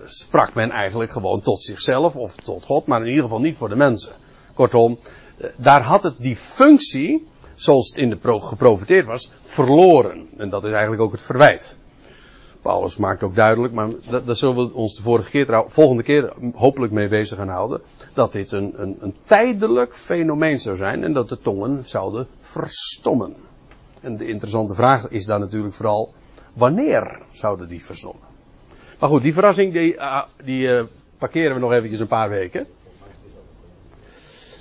sprak 0.05 0.55
men 0.55 0.70
eigenlijk 0.70 1.11
gewoon 1.11 1.40
tot 1.40 1.62
zichzelf 1.62 2.16
of 2.16 2.36
tot 2.36 2.64
God, 2.64 2.86
maar 2.86 3.01
in 3.01 3.09
ieder 3.09 3.22
geval 3.22 3.40
niet 3.40 3.57
voor 3.57 3.68
de 3.68 3.76
mensen. 3.76 4.12
Kortom, 4.55 4.99
daar 5.57 5.82
had 5.82 6.03
het 6.03 6.14
die 6.18 6.36
functie, 6.36 7.28
zoals 7.55 7.88
het 7.88 7.97
in 7.97 8.11
de 8.11 8.16
pro 8.16 8.40
geprofiteerd 8.40 9.07
was, 9.07 9.30
verloren. 9.42 10.28
En 10.36 10.49
dat 10.49 10.64
is 10.64 10.70
eigenlijk 10.70 11.03
ook 11.03 11.12
het 11.12 11.22
verwijt. 11.22 11.76
Paulus 12.65 12.97
maakt 12.97 13.23
ook 13.23 13.35
duidelijk, 13.35 13.75
maar 13.75 13.89
daar 14.25 14.37
zullen 14.37 14.57
we 14.57 14.75
ons 14.75 14.97
de 14.97 15.03
vorige 15.03 15.31
keer, 15.31 15.65
volgende 15.67 16.03
keer 16.03 16.33
hopelijk 16.55 16.93
mee 16.93 17.09
bezig 17.09 17.39
gaan 17.39 17.49
houden. 17.49 17.81
Dat 18.15 18.33
dit 18.33 18.53
een, 18.53 18.75
een, 18.77 18.97
een 19.01 19.15
tijdelijk 19.25 19.97
fenomeen 19.97 20.61
zou 20.61 20.77
zijn 20.77 21.05
en 21.05 21.12
dat 21.12 21.29
de 21.29 21.39
tongen 21.39 21.83
zouden 21.85 22.27
verstommen. 22.41 23.37
En 24.01 24.17
de 24.17 24.29
interessante 24.29 24.75
vraag 24.75 25.09
is 25.09 25.27
dan 25.27 25.41
natuurlijk 25.41 25.75
vooral, 25.75 26.15
wanneer 26.53 27.19
zouden 27.31 27.69
die 27.69 27.85
verstommen? 27.85 28.29
Maar 28.99 29.09
goed, 29.09 29.23
die 29.23 29.33
verrassing 29.33 29.73
die, 29.73 29.95
uh, 29.95 30.23
die 30.45 30.67
uh, 30.67 30.83
parkeren 31.19 31.55
we 31.55 31.61
nog 31.61 31.73
eventjes 31.73 32.01
een 32.01 32.07
paar 32.07 32.29
weken. 32.29 32.67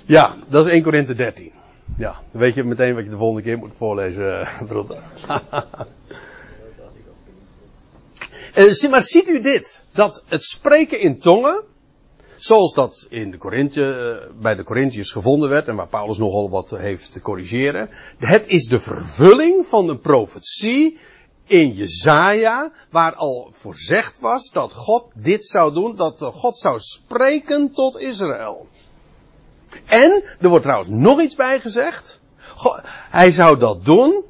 Ja, 0.04 0.34
dat 0.48 0.66
is 0.66 0.72
1 0.72 0.82
Korinthe 0.82 1.14
13. 1.14 1.52
Ja, 1.96 2.16
dan 2.30 2.40
weet 2.40 2.54
je 2.54 2.64
meteen 2.64 2.94
wat 2.94 3.04
je 3.04 3.10
de 3.10 3.16
volgende 3.16 3.42
keer 3.42 3.58
moet 3.58 3.74
voorlezen, 3.76 4.48
broeder. 4.66 5.02
Uh, 8.56 8.90
maar 8.90 9.02
ziet 9.02 9.28
u 9.28 9.40
dit? 9.40 9.84
Dat 9.92 10.24
het 10.26 10.44
spreken 10.44 11.00
in 11.00 11.18
tongen, 11.18 11.62
zoals 12.36 12.74
dat 12.74 13.06
in 13.08 13.30
de 13.30 13.36
Korinthe, 13.36 13.80
uh, 14.30 14.40
bij 14.40 14.54
de 14.54 14.62
Corinthiërs 14.62 15.10
gevonden 15.10 15.48
werd 15.48 15.68
en 15.68 15.76
waar 15.76 15.88
Paulus 15.88 16.18
nogal 16.18 16.50
wat 16.50 16.70
heeft 16.70 17.12
te 17.12 17.20
corrigeren. 17.20 17.90
Het 18.18 18.46
is 18.46 18.64
de 18.64 18.80
vervulling 18.80 19.66
van 19.66 19.88
een 19.88 20.00
profetie 20.00 20.98
in 21.44 21.72
Jezaja, 21.72 22.72
waar 22.90 23.14
al 23.14 23.48
voorzegd 23.52 24.20
was 24.20 24.50
dat 24.50 24.72
God 24.72 25.06
dit 25.14 25.44
zou 25.44 25.72
doen, 25.72 25.96
dat 25.96 26.22
God 26.22 26.58
zou 26.58 26.80
spreken 26.80 27.70
tot 27.70 27.98
Israël. 27.98 28.68
En, 29.86 30.22
er 30.40 30.48
wordt 30.48 30.64
trouwens 30.64 30.90
nog 30.90 31.20
iets 31.20 31.34
bij 31.34 31.60
gezegd. 31.60 32.20
Hij 33.10 33.30
zou 33.30 33.58
dat 33.58 33.84
doen 33.84 34.24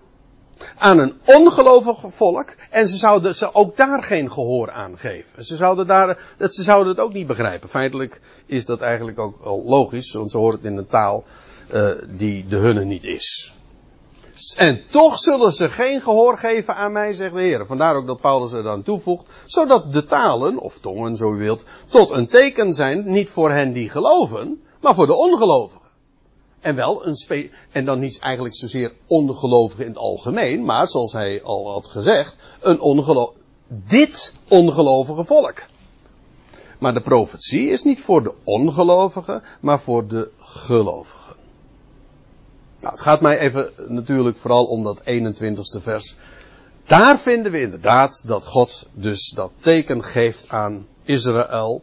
aan 0.79 0.99
een 0.99 1.15
ongelovig 1.25 1.99
volk 2.09 2.55
en 2.71 2.89
ze 2.89 2.97
zouden 2.97 3.35
ze 3.35 3.55
ook 3.55 3.77
daar 3.77 4.03
geen 4.03 4.31
gehoor 4.31 4.71
aan 4.71 4.99
geven. 4.99 5.45
Ze 5.45 5.57
zouden, 5.57 5.87
daar, 5.87 6.19
ze 6.39 6.63
zouden 6.63 6.93
het 6.93 7.01
ook 7.01 7.13
niet 7.13 7.27
begrijpen. 7.27 7.69
Feitelijk 7.69 8.21
is 8.47 8.67
dat 8.67 8.81
eigenlijk 8.81 9.19
ook 9.19 9.41
al 9.43 9.63
logisch, 9.67 10.13
want 10.13 10.31
ze 10.31 10.39
horen 10.39 10.57
het 10.57 10.65
in 10.65 10.77
een 10.77 10.87
taal 10.87 11.25
uh, 11.73 11.91
die 12.09 12.47
de 12.47 12.57
hunne 12.57 12.85
niet 12.85 13.05
is. 13.05 13.55
En 14.57 14.83
toch 14.91 15.19
zullen 15.19 15.53
ze 15.53 15.69
geen 15.69 16.03
gehoor 16.03 16.39
geven 16.39 16.77
aan 16.77 16.93
mij, 16.93 17.13
zegt 17.13 17.35
de 17.35 17.41
Heer. 17.41 17.67
Vandaar 17.67 17.95
ook 17.95 18.07
dat 18.07 18.21
Paulus 18.21 18.53
er 18.53 18.63
dan 18.63 18.83
toevoegt, 18.83 19.27
zodat 19.45 19.93
de 19.93 20.05
talen, 20.05 20.59
of 20.59 20.79
tongen 20.79 21.17
zo 21.17 21.35
u 21.35 21.39
wilt, 21.39 21.65
tot 21.89 22.11
een 22.11 22.27
teken 22.27 22.75
zijn, 22.75 23.13
niet 23.13 23.31
voor 23.31 23.51
hen 23.51 23.73
die 23.73 23.91
geloven, 23.91 24.63
maar 24.81 24.95
voor 24.95 25.07
de 25.07 25.15
ongelovigen. 25.15 25.84
En 26.65 26.75
wel 26.75 27.07
een 27.07 27.17
spe 27.17 27.51
en 27.73 27.85
dan 27.85 27.99
niet 27.99 28.19
eigenlijk 28.19 28.57
zozeer 28.57 28.93
ongelovigen 29.07 29.85
in 29.85 29.91
het 29.91 29.99
algemeen, 29.99 30.65
maar 30.65 30.89
zoals 30.89 31.13
hij 31.13 31.43
al 31.43 31.73
had 31.73 31.89
gezegd, 31.89 32.37
een 32.61 32.81
ongelo 32.81 33.35
dit 33.69 34.35
ongelovige 34.49 35.25
volk. 35.25 35.63
Maar 36.79 36.95
de 36.95 37.01
profetie 37.01 37.69
is 37.69 37.83
niet 37.83 38.01
voor 38.01 38.23
de 38.23 38.35
ongelovigen, 38.45 39.43
maar 39.61 39.81
voor 39.81 40.09
de 40.09 40.31
gelovigen. 40.39 41.35
Nou, 42.81 42.93
het 42.93 43.03
gaat 43.03 43.21
mij 43.21 43.39
even 43.39 43.71
natuurlijk 43.89 44.37
vooral 44.37 44.65
om 44.65 44.83
dat 44.83 45.01
21ste 45.01 45.83
vers. 45.83 46.17
Daar 46.87 47.19
vinden 47.19 47.53
we 47.53 47.61
inderdaad 47.61 48.23
dat 48.27 48.47
God 48.47 48.89
dus 48.93 49.33
dat 49.35 49.51
teken 49.57 50.05
geeft 50.05 50.49
aan 50.49 50.87
Israël. 51.03 51.83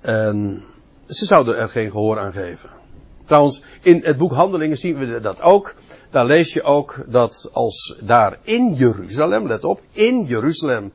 En 0.00 0.64
ze 1.06 1.24
zouden 1.24 1.56
er 1.56 1.68
geen 1.68 1.90
gehoor 1.90 2.18
aan 2.18 2.32
geven. 2.32 2.81
Trouwens, 3.24 3.62
in 3.82 4.00
het 4.04 4.16
boek 4.16 4.32
Handelingen 4.32 4.78
zien 4.78 4.98
we 4.98 5.20
dat 5.20 5.40
ook. 5.40 5.74
Daar 6.10 6.26
lees 6.26 6.52
je 6.52 6.62
ook 6.62 7.04
dat 7.06 7.50
als 7.52 7.96
daar 8.00 8.38
in 8.42 8.74
Jeruzalem, 8.74 9.46
let 9.46 9.64
op, 9.64 9.80
in 9.92 10.24
Jeruzalem, 10.24 10.92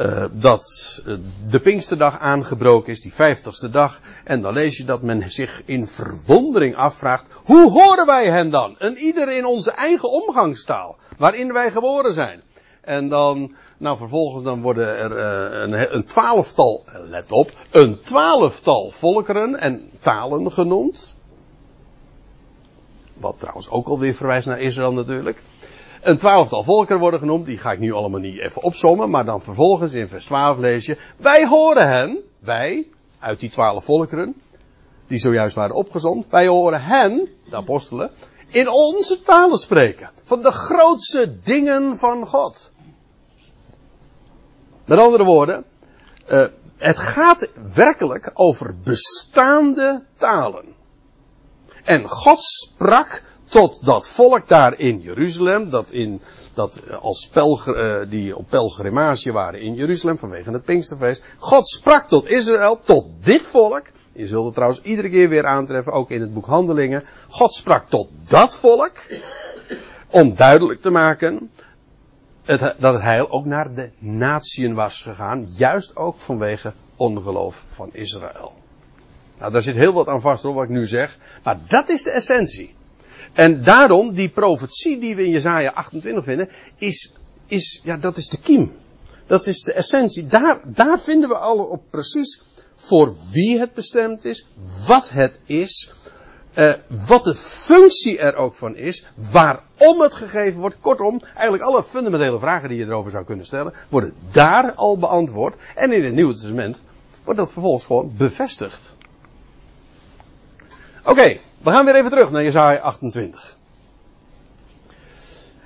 uh, 0.00 0.24
dat 0.32 0.64
uh, 1.06 1.16
de 1.48 1.60
Pinksterdag 1.60 2.18
aangebroken 2.18 2.92
is, 2.92 3.00
die 3.00 3.14
vijftigste 3.14 3.70
dag. 3.70 4.00
En 4.24 4.42
dan 4.42 4.52
lees 4.52 4.76
je 4.76 4.84
dat 4.84 5.02
men 5.02 5.30
zich 5.30 5.62
in 5.64 5.86
verwondering 5.86 6.76
afvraagt, 6.76 7.26
hoe 7.44 7.70
horen 7.70 8.06
wij 8.06 8.30
hen 8.30 8.50
dan? 8.50 8.78
En 8.78 8.96
ieder 8.96 9.30
in 9.30 9.46
onze 9.46 9.70
eigen 9.70 10.10
omgangstaal, 10.10 10.96
waarin 11.18 11.52
wij 11.52 11.70
geboren 11.70 12.14
zijn. 12.14 12.42
En 12.80 13.08
dan, 13.08 13.54
nou 13.78 13.96
vervolgens 13.96 14.44
dan 14.44 14.62
worden 14.62 14.96
er 14.98 15.10
uh, 15.10 15.60
een, 15.62 15.94
een 15.94 16.04
twaalftal, 16.04 16.84
let 17.08 17.32
op, 17.32 17.50
een 17.70 18.00
twaalftal 18.00 18.90
volkeren 18.90 19.56
en 19.56 19.90
talen 20.00 20.52
genoemd. 20.52 21.18
Wat 23.20 23.38
trouwens 23.38 23.70
ook 23.70 23.86
alweer 23.86 24.14
verwijst 24.14 24.46
naar 24.46 24.60
Israël 24.60 24.92
natuurlijk. 24.92 25.42
een 26.02 26.18
twaalftal 26.18 26.62
volkeren 26.62 27.00
worden 27.00 27.20
genoemd. 27.20 27.46
Die 27.46 27.58
ga 27.58 27.72
ik 27.72 27.78
nu 27.78 27.92
allemaal 27.92 28.20
niet 28.20 28.40
even 28.40 28.62
opzommen. 28.62 29.10
Maar 29.10 29.24
dan 29.24 29.42
vervolgens 29.42 29.92
in 29.92 30.08
vers 30.08 30.24
12 30.24 30.58
lees 30.58 30.86
je. 30.86 30.98
Wij 31.16 31.46
horen 31.46 31.88
hen, 31.88 32.18
wij, 32.38 32.86
uit 33.18 33.40
die 33.40 33.50
twaalf 33.50 33.84
volkeren. 33.84 34.34
Die 35.06 35.18
zojuist 35.18 35.54
waren 35.54 35.74
opgezond. 35.74 36.26
Wij 36.30 36.46
horen 36.46 36.82
hen, 36.82 37.28
de 37.48 37.56
apostelen, 37.56 38.10
in 38.48 38.68
onze 38.68 39.20
talen 39.22 39.58
spreken. 39.58 40.10
Van 40.22 40.42
de 40.42 40.52
grootste 40.52 41.38
dingen 41.42 41.96
van 41.96 42.26
God. 42.26 42.72
Met 44.84 44.98
andere 44.98 45.24
woorden, 45.24 45.64
uh, 46.30 46.44
het 46.76 46.98
gaat 46.98 47.50
werkelijk 47.74 48.30
over 48.34 48.74
bestaande 48.84 50.04
talen. 50.16 50.74
En 51.84 52.08
God 52.08 52.42
sprak 52.42 53.22
tot 53.44 53.84
dat 53.84 54.08
volk 54.08 54.48
daar 54.48 54.78
in 54.78 55.00
Jeruzalem, 55.00 55.70
dat, 55.70 55.90
in, 55.90 56.20
dat 56.54 56.82
als 57.00 57.28
pelger, 57.28 58.02
uh, 58.02 58.10
die 58.10 58.36
op 58.36 58.48
pelgrimage 58.48 59.32
waren 59.32 59.60
in 59.60 59.74
Jeruzalem 59.74 60.18
vanwege 60.18 60.50
het 60.50 60.64
Pinksterfeest. 60.64 61.22
God 61.38 61.68
sprak 61.68 62.08
tot 62.08 62.28
Israël, 62.28 62.80
tot 62.84 63.06
dit 63.20 63.42
volk. 63.46 63.82
Je 64.12 64.26
zult 64.26 64.44
het 64.44 64.54
trouwens 64.54 64.80
iedere 64.82 65.10
keer 65.10 65.28
weer 65.28 65.46
aantreffen, 65.46 65.92
ook 65.92 66.10
in 66.10 66.20
het 66.20 66.34
boek 66.34 66.46
Handelingen. 66.46 67.04
God 67.28 67.52
sprak 67.52 67.88
tot 67.88 68.08
dat 68.28 68.56
volk, 68.56 68.92
om 70.10 70.34
duidelijk 70.34 70.80
te 70.80 70.90
maken 70.90 71.50
het, 72.44 72.74
dat 72.78 72.92
het 72.92 73.02
heil 73.02 73.30
ook 73.30 73.44
naar 73.44 73.74
de 73.74 73.90
natieën 73.98 74.74
was 74.74 75.02
gegaan, 75.02 75.46
juist 75.48 75.96
ook 75.96 76.18
vanwege 76.18 76.72
ongeloof 76.96 77.64
van 77.66 77.88
Israël. 77.92 78.52
Nou, 79.40 79.52
daar 79.52 79.62
zit 79.62 79.74
heel 79.74 79.92
wat 79.92 80.08
aan 80.08 80.20
vast 80.20 80.42
hoor, 80.42 80.54
wat 80.54 80.64
ik 80.64 80.70
nu 80.70 80.86
zeg, 80.86 81.18
maar 81.42 81.58
dat 81.68 81.88
is 81.88 82.02
de 82.02 82.10
essentie. 82.10 82.74
En 83.32 83.62
daarom, 83.62 84.14
die 84.14 84.28
profetie 84.28 84.98
die 84.98 85.16
we 85.16 85.24
in 85.24 85.30
Jezaja 85.30 85.70
28 85.70 86.24
vinden, 86.24 86.48
is, 86.76 87.14
is, 87.46 87.80
ja, 87.84 87.96
dat 87.96 88.16
is 88.16 88.28
de 88.28 88.38
kiem. 88.38 88.72
Dat 89.26 89.46
is 89.46 89.62
de 89.62 89.72
essentie. 89.72 90.26
Daar, 90.26 90.60
daar 90.64 91.00
vinden 91.00 91.28
we 91.28 91.36
alle 91.36 91.66
op 91.66 91.82
precies 91.90 92.42
voor 92.76 93.14
wie 93.30 93.58
het 93.58 93.74
bestemd 93.74 94.24
is, 94.24 94.46
wat 94.86 95.10
het 95.10 95.40
is, 95.44 95.92
uh, 96.54 96.72
wat 97.06 97.24
de 97.24 97.34
functie 97.34 98.18
er 98.18 98.36
ook 98.36 98.54
van 98.54 98.76
is, 98.76 99.06
waarom 99.30 100.00
het 100.00 100.14
gegeven 100.14 100.60
wordt. 100.60 100.76
Kortom, 100.80 101.22
eigenlijk 101.34 101.62
alle 101.62 101.84
fundamentele 101.84 102.38
vragen 102.38 102.68
die 102.68 102.78
je 102.78 102.84
erover 102.84 103.10
zou 103.10 103.24
kunnen 103.24 103.46
stellen, 103.46 103.72
worden 103.88 104.14
daar 104.32 104.72
al 104.72 104.98
beantwoord. 104.98 105.54
En 105.74 105.92
in 105.92 106.04
het 106.04 106.14
Nieuwe 106.14 106.32
Testament 106.32 106.78
wordt 107.24 107.38
dat 107.38 107.52
vervolgens 107.52 107.84
gewoon 107.84 108.12
bevestigd. 108.16 108.92
Oké, 111.04 111.40
we 111.58 111.70
gaan 111.70 111.84
weer 111.84 111.94
even 111.96 112.10
terug 112.10 112.30
naar 112.30 112.42
Jesaja 112.42 112.78
28. 112.78 113.58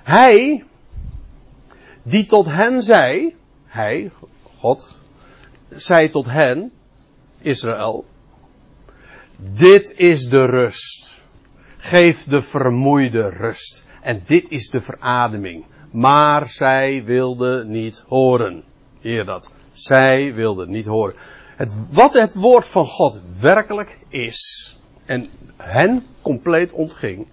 Hij, 0.03 0.65
die 2.03 2.27
tot 2.27 2.47
hen 2.47 2.83
zei, 2.83 3.37
hij, 3.65 4.11
God, 4.59 5.01
zei 5.69 6.11
tot 6.11 6.27
hen, 6.27 6.73
Israël, 7.39 8.05
dit 9.39 9.95
is 9.97 10.25
de 10.29 10.45
rust. 10.45 11.13
Geef 11.77 12.25
de 12.25 12.43
vermoeide 12.43 13.29
rust. 13.29 13.87
En 14.03 14.23
dit 14.27 14.49
is 14.49 14.69
de 14.69 14.81
verademing. 14.81 15.65
Maar 15.91 16.49
zij 16.49 17.05
wilden 17.05 17.71
niet 17.71 18.05
horen. 18.09 18.65
Heer 19.01 19.25
dat. 19.25 19.51
Zij 19.73 20.35
wilden 20.35 20.71
niet 20.71 20.87
horen. 20.87 21.15
Het, 21.57 21.75
wat 21.91 22.13
het 22.13 22.35
woord 22.35 22.69
van 22.69 22.87
God 22.87 23.21
werkelijk 23.41 23.99
is. 24.09 24.64
En 25.05 25.29
hen 25.57 26.07
compleet 26.23 26.73
ontging. 26.73 27.27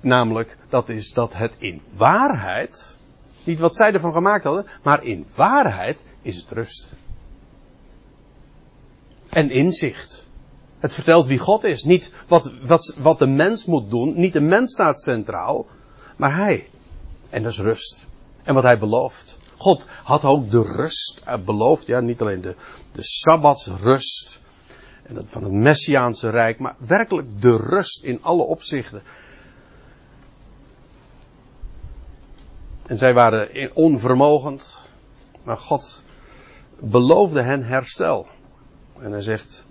Namelijk, 0.00 0.56
dat 0.68 0.88
is 0.88 1.12
dat 1.12 1.34
het 1.34 1.54
in 1.58 1.82
waarheid. 1.96 2.98
Niet 3.44 3.60
wat 3.60 3.76
zij 3.76 3.92
ervan 3.92 4.12
gemaakt 4.12 4.44
hadden. 4.44 4.66
Maar 4.82 5.04
in 5.04 5.26
waarheid 5.34 6.04
is 6.22 6.36
het 6.36 6.50
rust. 6.50 6.92
En 9.28 9.50
inzicht. 9.50 10.26
Het 10.78 10.94
vertelt 10.94 11.26
wie 11.26 11.38
God 11.38 11.64
is. 11.64 11.84
Niet 11.84 12.12
wat, 12.28 12.54
wat, 12.62 12.94
wat 12.98 13.18
de 13.18 13.26
mens 13.26 13.64
moet 13.64 13.90
doen. 13.90 14.20
Niet 14.20 14.32
de 14.32 14.40
mens 14.40 14.72
staat 14.72 15.00
centraal. 15.00 15.66
Maar 16.16 16.36
hij. 16.36 16.68
En 17.30 17.42
dat 17.42 17.52
is 17.52 17.58
rust. 17.58 18.06
En 18.42 18.54
wat 18.54 18.62
hij 18.62 18.78
belooft. 18.78 19.38
God 19.56 19.86
had 20.02 20.24
ook 20.24 20.50
de 20.50 20.62
rust 20.62 21.22
beloofd. 21.44 21.86
Ja, 21.86 22.00
niet 22.00 22.20
alleen 22.20 22.40
de, 22.40 22.54
de 22.92 23.02
sabbatsrust. 23.02 24.40
En 25.06 25.14
dat 25.14 25.28
van 25.28 25.42
het 25.42 25.52
Messiaanse 25.52 26.30
Rijk. 26.30 26.58
Maar 26.58 26.76
werkelijk 26.78 27.42
de 27.42 27.56
rust 27.56 28.02
in 28.02 28.22
alle 28.22 28.42
opzichten. 28.42 29.02
En 32.86 32.98
zij 32.98 33.14
waren 33.14 33.74
onvermogend. 33.74 34.90
Maar 35.42 35.56
God 35.56 36.04
beloofde 36.78 37.42
hen 37.42 37.62
herstel. 37.62 38.26
En 38.98 39.12
hij 39.12 39.22
zegt, 39.22 39.66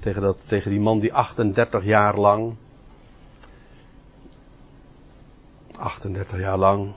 tegen, 0.00 0.22
dat, 0.22 0.48
tegen 0.48 0.70
die 0.70 0.80
man 0.80 1.00
die 1.00 1.12
38 1.12 1.84
jaar 1.84 2.18
lang. 2.18 2.56
38 5.76 6.38
jaar 6.38 6.58
lang. 6.58 6.94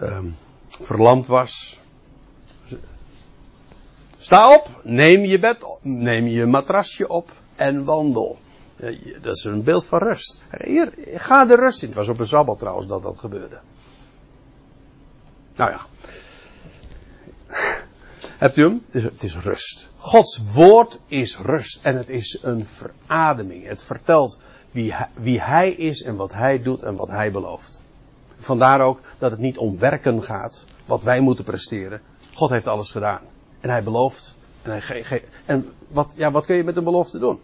Um, 0.00 0.36
verlamd 0.68 1.26
was. 1.26 1.78
Sta 4.18 4.54
op, 4.54 4.80
neem 4.82 5.24
je 5.24 5.38
bed, 5.38 5.78
neem 5.82 6.26
je 6.26 6.46
matrasje 6.46 7.08
op 7.08 7.30
en 7.56 7.84
wandel. 7.84 8.38
Dat 9.20 9.36
is 9.36 9.44
een 9.44 9.62
beeld 9.62 9.84
van 9.84 9.98
rust. 9.98 10.40
Hier, 10.50 10.92
ga 10.96 11.44
de 11.44 11.54
rust 11.54 11.82
in. 11.82 11.88
Het 11.88 11.96
was 11.96 12.08
op 12.08 12.20
een 12.20 12.28
sabbat 12.28 12.58
trouwens 12.58 12.86
dat 12.86 13.02
dat 13.02 13.18
gebeurde. 13.18 13.60
Nou 15.56 15.70
ja. 15.70 15.80
Hebt 18.38 18.56
u 18.56 18.62
hem? 18.62 18.84
Het 18.90 19.22
is 19.22 19.36
rust. 19.36 19.88
Gods 19.96 20.40
woord 20.52 21.00
is 21.06 21.38
rust. 21.38 21.80
En 21.82 21.96
het 21.96 22.08
is 22.08 22.38
een 22.42 22.64
verademing. 22.66 23.66
Het 23.66 23.82
vertelt 23.82 24.38
wie 24.70 24.94
wie 25.14 25.40
hij 25.40 25.70
is 25.70 26.02
en 26.02 26.16
wat 26.16 26.32
hij 26.32 26.62
doet 26.62 26.82
en 26.82 26.96
wat 26.96 27.08
hij 27.08 27.32
belooft. 27.32 27.82
Vandaar 28.36 28.80
ook 28.80 29.00
dat 29.18 29.30
het 29.30 29.40
niet 29.40 29.58
om 29.58 29.78
werken 29.78 30.22
gaat, 30.22 30.64
wat 30.86 31.02
wij 31.02 31.20
moeten 31.20 31.44
presteren. 31.44 32.00
God 32.32 32.50
heeft 32.50 32.66
alles 32.66 32.90
gedaan. 32.90 33.20
En 33.60 33.70
hij 33.70 33.82
belooft. 33.82 34.36
En, 34.62 34.80
hij 34.82 35.24
en 35.44 35.72
wat, 35.90 36.14
ja, 36.16 36.30
wat 36.30 36.46
kun 36.46 36.56
je 36.56 36.64
met 36.64 36.76
een 36.76 36.84
belofte 36.84 37.18
doen? 37.18 37.40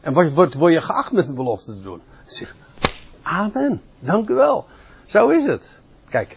En 0.00 0.12
wat 0.12 0.32
word, 0.32 0.54
word 0.54 0.72
je 0.72 0.80
geacht 0.80 1.12
met 1.12 1.28
een 1.28 1.34
belofte 1.34 1.72
te 1.72 1.82
doen? 1.82 2.02
Zeg, 2.26 2.56
amen. 3.22 3.82
Dank 3.98 4.28
u 4.28 4.34
wel. 4.34 4.66
Zo 5.06 5.28
is 5.28 5.44
het. 5.44 5.80
Kijk, 6.08 6.36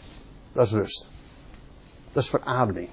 dat 0.52 0.66
is 0.66 0.72
rust. 0.72 1.08
Dat 2.12 2.24
is 2.24 2.30
verademing. 2.30 2.90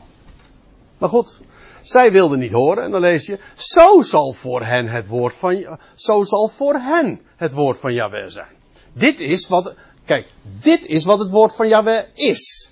Maar 0.99 1.09
goed, 1.09 1.41
zij 1.83 2.12
wilden 2.12 2.39
niet 2.39 2.53
horen 2.53 2.85
en 2.85 2.91
dan 2.91 3.01
lees 3.01 3.27
je, 3.27 3.39
zo 3.57 4.03
zal 4.03 4.33
voor 4.33 4.64
hen 4.64 4.89
het 4.89 5.07
woord 5.07 5.35
van, 5.35 5.79
zo 5.95 6.23
zal 6.23 6.49
voor 6.49 6.75
hen 6.75 7.20
het 7.37 7.53
woord 7.53 7.79
van 7.79 7.93
Yahweh 7.93 8.29
zijn. 8.29 8.57
Dit 8.93 9.20
is 9.20 9.49
wat, 9.49 9.75
kijk, 10.05 10.33
dit 10.43 10.87
is 10.87 11.05
wat 11.05 11.18
het 11.18 11.31
woord 11.31 11.55
van 11.55 11.68
Yahweh 11.68 12.05
is. 12.12 12.72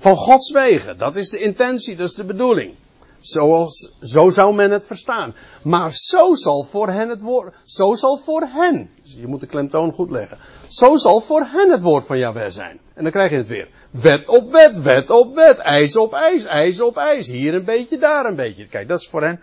Van 0.00 0.16
Gods 0.16 0.52
wegen, 0.52 0.98
dat 0.98 1.16
is 1.16 1.28
de 1.28 1.38
intentie, 1.38 1.96
dat 1.96 2.08
is 2.08 2.14
de 2.14 2.24
bedoeling. 2.24 2.74
Zoals, 3.18 3.92
zo 4.00 4.30
zou 4.30 4.54
men 4.54 4.70
het 4.70 4.86
verstaan. 4.86 5.34
Maar 5.62 5.92
zo 5.92 6.34
zal 6.34 6.62
voor 6.62 6.88
hen 6.88 7.08
het 7.08 7.20
woord, 7.20 7.54
zo 7.64 7.94
zal 7.94 8.16
voor 8.16 8.48
hen, 8.52 8.90
je 9.02 9.26
moet 9.26 9.40
de 9.40 9.46
klemtoon 9.46 9.92
goed 9.92 10.10
leggen. 10.10 10.38
Zo 10.68 10.96
zal 10.96 11.20
voor 11.20 11.46
hen 11.46 11.70
het 11.70 11.82
woord 11.82 12.06
van 12.06 12.18
Jahweh 12.18 12.50
zijn. 12.50 12.80
En 12.94 13.02
dan 13.02 13.12
krijg 13.12 13.30
je 13.30 13.36
het 13.36 13.48
weer. 13.48 13.68
Wet 13.90 14.28
op 14.28 14.52
wet, 14.52 14.82
wet 14.82 15.10
op 15.10 15.34
wet, 15.34 15.58
ijs 15.58 15.96
op 15.96 16.12
ijs, 16.12 16.44
ijs 16.44 16.80
op 16.80 16.96
ijs. 16.96 17.26
Hier 17.26 17.54
een 17.54 17.64
beetje, 17.64 17.98
daar 17.98 18.24
een 18.24 18.36
beetje. 18.36 18.66
Kijk, 18.66 18.88
dat 18.88 19.00
is 19.00 19.08
voor 19.08 19.22
hen 19.22 19.40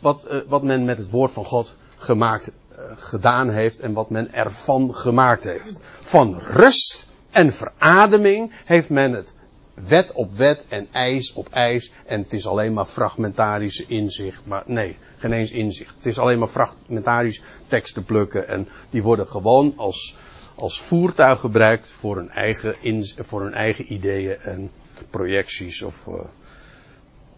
wat, 0.00 0.24
uh, 0.30 0.40
wat 0.48 0.62
men 0.62 0.84
met 0.84 0.98
het 0.98 1.10
woord 1.10 1.32
van 1.32 1.44
God 1.44 1.76
gemaakt, 1.96 2.52
uh, 2.72 2.78
gedaan 2.94 3.50
heeft 3.50 3.80
en 3.80 3.92
wat 3.92 4.10
men 4.10 4.32
ervan 4.32 4.94
gemaakt 4.94 5.44
heeft. 5.44 5.80
Van 6.00 6.38
rust 6.38 7.06
en 7.30 7.52
verademing 7.52 8.52
heeft 8.64 8.90
men 8.90 9.12
het 9.12 9.34
wet 9.74 10.12
op 10.12 10.34
wet 10.34 10.64
en 10.68 10.88
ijs 10.92 11.32
op 11.32 11.48
ijs. 11.50 11.92
En 12.06 12.22
het 12.22 12.32
is 12.32 12.46
alleen 12.46 12.72
maar 12.72 12.84
fragmentarisch 12.84 13.84
inzicht. 13.86 14.46
Maar 14.46 14.62
nee, 14.66 14.96
geen 15.18 15.32
eens 15.32 15.50
inzicht. 15.50 15.94
Het 15.94 16.06
is 16.06 16.18
alleen 16.18 16.38
maar 16.38 16.48
fragmentarisch 16.48 17.42
teksten 17.66 18.04
plukken. 18.04 18.48
En 18.48 18.68
die 18.90 19.02
worden 19.02 19.26
gewoon 19.26 19.72
als, 19.76 20.16
als 20.54 20.80
voertuig 20.80 21.40
gebruikt 21.40 21.88
voor 21.88 22.16
hun 22.16 22.30
eigen, 22.30 22.76
voor 23.18 23.42
hun 23.42 23.54
eigen 23.54 23.92
ideeën 23.92 24.36
en 24.36 24.70
projecties. 25.10 25.82
Of 25.82 26.06
uh, 26.08 26.14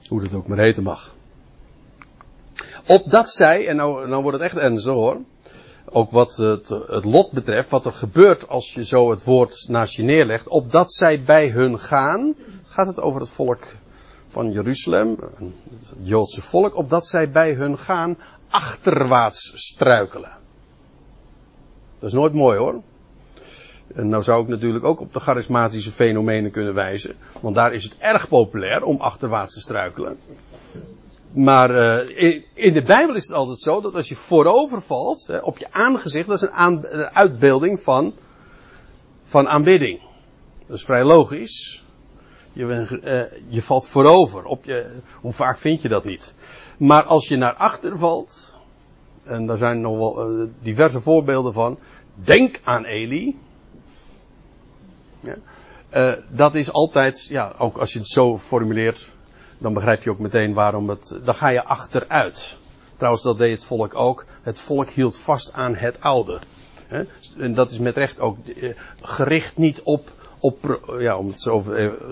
hoe 0.08 0.22
dat 0.22 0.34
ook 0.34 0.48
maar 0.48 0.58
heten 0.58 0.82
mag. 0.82 1.16
Opdat 2.86 3.30
zij, 3.30 3.66
en 3.66 3.76
nou, 3.76 4.08
nou 4.08 4.22
wordt 4.22 4.38
het 4.38 4.46
echt 4.46 4.62
ernstig 4.62 4.92
hoor 4.92 5.20
ook 5.90 6.10
wat 6.10 6.36
het, 6.36 6.68
het, 6.68 7.04
lot 7.04 7.32
betreft, 7.32 7.70
wat 7.70 7.86
er 7.86 7.92
gebeurt 7.92 8.48
als 8.48 8.74
je 8.74 8.84
zo 8.84 9.10
het 9.10 9.24
woord 9.24 9.64
naast 9.68 9.94
je 9.94 10.02
neerlegt, 10.02 10.48
opdat 10.48 10.92
zij 10.92 11.22
bij 11.22 11.48
hun 11.48 11.78
gaan, 11.78 12.34
gaat 12.68 12.86
het 12.86 13.00
over 13.00 13.20
het 13.20 13.30
volk 13.30 13.64
van 14.28 14.52
Jeruzalem, 14.52 15.16
het 15.20 15.52
Joodse 16.02 16.42
volk, 16.42 16.76
opdat 16.76 17.06
zij 17.06 17.30
bij 17.30 17.52
hun 17.52 17.78
gaan 17.78 18.18
achterwaarts 18.48 19.52
struikelen. 19.54 20.30
Dat 21.98 22.08
is 22.08 22.16
nooit 22.16 22.32
mooi 22.32 22.58
hoor. 22.58 22.82
En 23.94 24.08
nou 24.08 24.22
zou 24.22 24.42
ik 24.42 24.48
natuurlijk 24.48 24.84
ook 24.84 25.00
op 25.00 25.12
de 25.12 25.20
charismatische 25.20 25.90
fenomenen 25.90 26.50
kunnen 26.50 26.74
wijzen. 26.74 27.14
Want 27.40 27.54
daar 27.54 27.72
is 27.72 27.84
het 27.84 27.96
erg 27.98 28.28
populair 28.28 28.84
om 28.84 29.00
achterwaarts 29.00 29.54
te 29.54 29.60
struikelen. 29.60 30.18
Maar 31.32 31.70
uh, 31.70 32.42
in, 32.54 32.72
de 32.72 32.82
Bijbel 32.82 33.14
is 33.14 33.26
het 33.26 33.36
altijd 33.36 33.60
zo 33.60 33.80
dat 33.80 33.94
als 33.94 34.08
je 34.08 34.14
voorover 34.14 34.82
valt, 34.82 35.26
hè, 35.26 35.38
op 35.38 35.58
je 35.58 35.72
aangezicht, 35.72 36.28
dat 36.28 36.42
is 36.42 36.48
een, 36.52 36.84
uitbeelding 37.12 37.82
van, 37.82 38.14
van 39.22 39.48
aanbidding. 39.48 40.00
Dat 40.66 40.76
is 40.76 40.84
vrij 40.84 41.04
logisch. 41.04 41.84
Je, 42.52 42.64
uh, 42.64 43.52
je 43.52 43.62
valt 43.62 43.86
voorover. 43.86 44.44
Op 44.44 44.64
je, 44.64 44.96
hoe 45.20 45.32
vaak 45.32 45.58
vind 45.58 45.82
je 45.82 45.88
dat 45.88 46.04
niet? 46.04 46.34
Maar 46.78 47.02
als 47.02 47.28
je 47.28 47.36
naar 47.36 47.54
achter 47.54 47.98
valt, 47.98 48.54
en 49.22 49.46
daar 49.46 49.56
zijn 49.56 49.80
nog 49.80 49.96
wel 49.96 50.40
uh, 50.40 50.48
diverse 50.62 51.00
voorbeelden 51.00 51.52
van. 51.52 51.78
Denk 52.14 52.60
aan 52.62 52.84
Eli. 52.84 53.38
Ja. 55.20 55.36
Dat 56.30 56.54
is 56.54 56.72
altijd, 56.72 57.26
ja, 57.26 57.54
ook 57.58 57.78
als 57.78 57.92
je 57.92 57.98
het 57.98 58.08
zo 58.08 58.38
formuleert, 58.38 59.08
dan 59.62 59.74
begrijp 59.74 60.02
je 60.02 60.10
ook 60.10 60.18
meteen 60.18 60.54
waarom 60.54 60.88
het, 60.88 61.18
dan 61.24 61.34
ga 61.34 61.48
je 61.48 61.64
achteruit. 61.64 62.56
Trouwens, 62.96 63.22
dat 63.22 63.38
deed 63.38 63.52
het 63.52 63.64
volk 63.64 63.94
ook. 63.94 64.24
Het 64.42 64.60
volk 64.60 64.88
hield 64.88 65.16
vast 65.16 65.52
aan 65.52 65.74
het 65.74 66.00
oude. 66.00 66.40
En 67.38 67.54
dat 67.54 67.70
is 67.70 67.78
met 67.78 67.96
recht 67.96 68.20
ook 68.20 68.46
eh, 68.46 68.74
gericht 69.02 69.56
niet 69.56 69.82
op, 69.82 70.12
op 70.38 70.80
ja, 70.98 71.16
om 71.16 71.28
het 71.28 71.40
zo, 71.40 71.64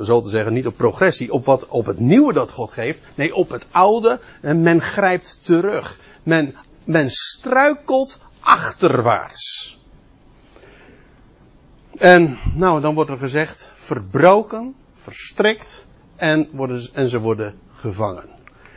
zo, 0.03 0.21
te 0.21 0.29
zeggen, 0.29 0.53
niet 0.53 0.67
op 0.67 0.77
progressie, 0.77 1.33
op 1.33 1.45
wat, 1.45 1.69
op 1.69 1.87
het 1.87 1.99
nieuwe 1.99 2.33
dat 2.33 2.51
God 2.51 2.71
geeft. 2.71 3.01
Nee, 3.15 3.35
op 3.35 3.51
het 3.51 3.67
oude. 3.71 4.21
En 4.41 4.63
men 4.63 4.81
grijpt 4.81 5.39
terug. 5.43 5.99
Men, 6.23 6.55
men 6.85 7.11
struikelt 7.11 8.21
achterwaarts. 8.41 9.79
En 11.99 12.39
nou, 12.55 12.81
dan 12.81 12.95
wordt 12.95 13.11
er 13.11 13.19
gezegd, 13.19 13.71
verbroken, 13.75 14.75
verstrikt 14.95 15.87
en, 16.21 16.49
worden, 16.53 16.89
en 16.93 17.09
ze 17.09 17.19
worden 17.19 17.55
gevangen. 17.73 18.29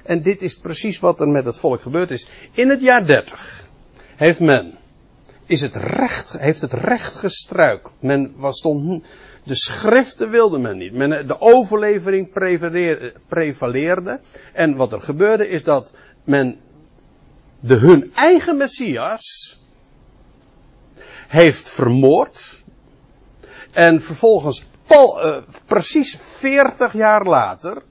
En 0.03 0.21
dit 0.21 0.41
is 0.41 0.57
precies 0.57 0.99
wat 0.99 1.19
er 1.19 1.27
met 1.27 1.45
het 1.45 1.57
volk 1.57 1.81
gebeurd 1.81 2.11
is. 2.11 2.27
In 2.51 2.69
het 2.69 2.81
jaar 2.81 3.05
30 3.05 3.67
heeft 4.15 4.39
men, 4.39 4.77
is 5.45 5.61
het 5.61 5.75
recht, 5.75 6.37
heeft 6.37 6.61
het 6.61 6.73
recht 6.73 7.15
gestruikeld. 7.15 7.93
Men 7.99 8.33
was 8.35 8.57
stond, 8.57 9.03
de 9.43 9.55
schriften 9.55 10.29
wilde 10.29 10.57
men 10.57 10.77
niet. 10.77 10.93
Men, 10.93 11.27
de 11.27 11.41
overlevering 11.41 12.31
prevaleerde. 13.27 14.19
En 14.53 14.75
wat 14.75 14.93
er 14.93 15.01
gebeurde 15.01 15.49
is 15.49 15.63
dat 15.63 15.93
men 16.23 16.59
de 17.59 17.75
hun 17.75 18.11
eigen 18.13 18.57
Messias 18.57 19.57
heeft 21.27 21.69
vermoord. 21.69 22.63
En 23.71 24.01
vervolgens, 24.01 24.65
Paul, 24.93 25.25
uh, 25.25 25.37
precies 25.65 26.17
40 26.21 26.93
jaar 26.93 27.25
later, 27.25 27.81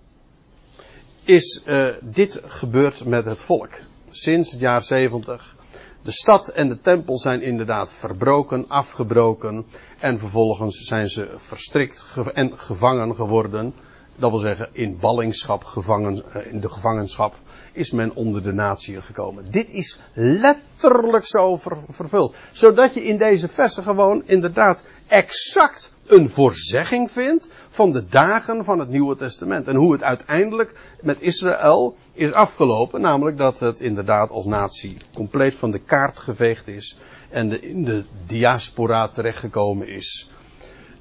is 1.25 1.63
uh, 1.67 1.87
dit 2.01 2.43
gebeurd 2.47 3.05
met 3.05 3.25
het 3.25 3.41
volk. 3.41 3.71
Sinds 4.11 4.51
het 4.51 4.61
jaar 4.61 4.83
70. 4.83 5.57
De 6.03 6.13
stad 6.13 6.49
en 6.49 6.69
de 6.69 6.81
tempel 6.81 7.19
zijn 7.19 7.43
inderdaad 7.43 7.93
verbroken, 7.93 8.69
afgebroken. 8.69 9.67
En 9.99 10.19
vervolgens 10.19 10.77
zijn 10.77 11.09
ze 11.09 11.31
verstrikt 11.37 12.07
en 12.35 12.59
gevangen 12.59 13.15
geworden. 13.15 13.75
Dat 14.17 14.31
wil 14.31 14.39
zeggen, 14.39 14.69
in 14.73 14.99
ballingschap, 14.99 15.65
gevangen, 15.65 16.23
uh, 16.37 16.47
in 16.47 16.61
de 16.61 16.71
gevangenschap 16.71 17.35
is 17.73 17.91
men 17.91 18.15
onder 18.15 18.43
de 18.43 18.53
natieën 18.53 19.03
gekomen. 19.03 19.51
Dit 19.51 19.69
is 19.71 20.01
letterlijk 20.15 21.27
zo 21.27 21.57
vervuld. 21.89 22.35
Zodat 22.53 22.95
je 22.95 23.05
in 23.05 23.19
deze 23.19 23.49
versen 23.49 23.83
gewoon 23.83 24.23
inderdaad 24.27 24.83
exact 25.07 25.92
een 26.07 26.29
voorzegging 26.29 27.11
vindt 27.11 27.49
van 27.69 27.93
de 27.93 28.07
dagen 28.07 28.65
van 28.65 28.79
het 28.79 28.89
Nieuwe 28.89 29.17
Testament. 29.17 29.69
En 29.69 29.77
hoe 29.77 29.93
het 29.93 30.03
uiteindelijk 30.03 30.75
met 31.01 31.21
Israël 31.21 31.97
is 32.13 32.33
afgelopen. 32.33 33.01
Namelijk 33.01 33.39
dat 33.39 33.61
het 33.61 33.81
inderdaad 33.81 34.31
als 34.31 34.47
natie 34.47 34.97
compleet 35.15 35.55
van 35.55 35.71
de 35.71 35.79
kaart 35.79 36.19
geveegd 36.19 36.69
is. 36.69 36.99
En 37.31 37.63
in 37.63 37.85
de 37.85 38.05
diaspora 38.27 39.09
terechtgekomen 39.09 39.89
is. 39.89 40.31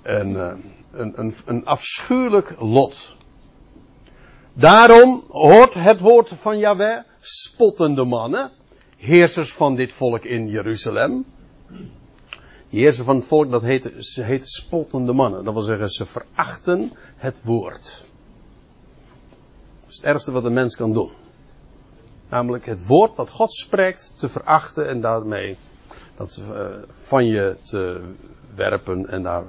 En, 0.02 0.30
uh, 0.30 0.54
een, 0.92 1.14
een, 1.16 1.34
een 1.46 1.66
afschuwelijk 1.66 2.56
lot 2.60 3.16
Daarom 4.54 5.24
hoort 5.28 5.74
het 5.74 6.00
woord 6.00 6.30
van 6.30 6.60
Yahweh, 6.60 6.98
spottende 7.20 8.04
mannen, 8.04 8.52
heersers 8.98 9.54
van 9.54 9.76
dit 9.76 9.94
volk 9.94 10.24
in 10.24 10.48
Jeruzalem. 10.50 11.26
De 12.72 12.94
van 12.94 13.16
het 13.16 13.26
volk, 13.26 13.52
dat 13.52 13.62
heet, 13.62 13.92
ze 13.98 14.38
spottende 14.42 15.14
mannen. 15.14 15.44
Dat 15.44 15.54
wil 15.54 15.64
zeggen, 15.64 15.90
ze 15.90 16.06
verachten 16.06 16.92
het 17.16 17.44
woord. 17.44 18.06
Dat 19.80 19.90
is 19.90 19.96
het 19.96 20.06
ergste 20.06 20.32
wat 20.32 20.44
een 20.44 20.54
mens 20.54 20.76
kan 20.76 20.94
doen. 20.94 21.12
Namelijk 22.30 22.66
het 22.66 22.86
woord 22.88 23.16
wat 23.16 23.30
God 23.30 23.54
spreekt 23.54 24.14
te 24.16 24.30
verachten 24.30 24.88
en 24.88 25.02
daarmee 25.02 25.58
dat 26.16 26.42
uh, 26.50 26.68
van 26.90 27.26
je 27.26 27.58
te 27.64 28.02
werpen 28.56 29.08
en 29.10 29.24
daar, 29.24 29.44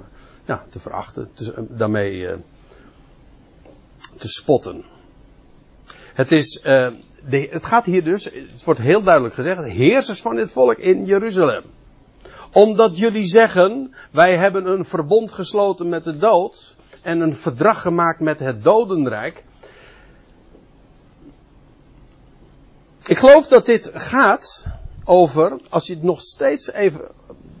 ja, 0.45 0.65
te 0.69 0.79
verachten. 0.79 1.29
Te, 1.33 1.65
daarmee 1.69 2.17
uh, 2.17 2.35
te 4.17 4.27
spotten. 4.27 4.85
Het, 6.13 6.31
is, 6.31 6.61
de, 6.61 7.47
het 7.49 7.65
gaat 7.65 7.85
hier 7.85 8.03
dus, 8.03 8.23
het 8.23 8.63
wordt 8.63 8.79
heel 8.79 9.01
duidelijk 9.01 9.33
gezegd, 9.33 9.63
heersers 9.63 10.21
van 10.21 10.35
dit 10.35 10.51
volk 10.51 10.77
in 10.77 11.05
Jeruzalem. 11.05 11.63
Omdat 12.53 12.97
jullie 12.97 13.25
zeggen, 13.25 13.93
wij 14.11 14.37
hebben 14.37 14.65
een 14.65 14.85
verbond 14.85 15.31
gesloten 15.31 15.89
met 15.89 16.03
de 16.03 16.17
dood 16.17 16.75
en 17.01 17.19
een 17.19 17.35
verdrag 17.35 17.81
gemaakt 17.81 18.19
met 18.19 18.39
het 18.39 18.63
dodenrijk. 18.63 19.43
Ik 23.05 23.17
geloof 23.17 23.47
dat 23.47 23.65
dit 23.65 23.91
gaat 23.93 24.67
over, 25.03 25.59
als 25.69 25.87
je 25.87 25.93
het 25.93 26.03
nog 26.03 26.21
steeds 26.21 26.71
even 26.71 27.01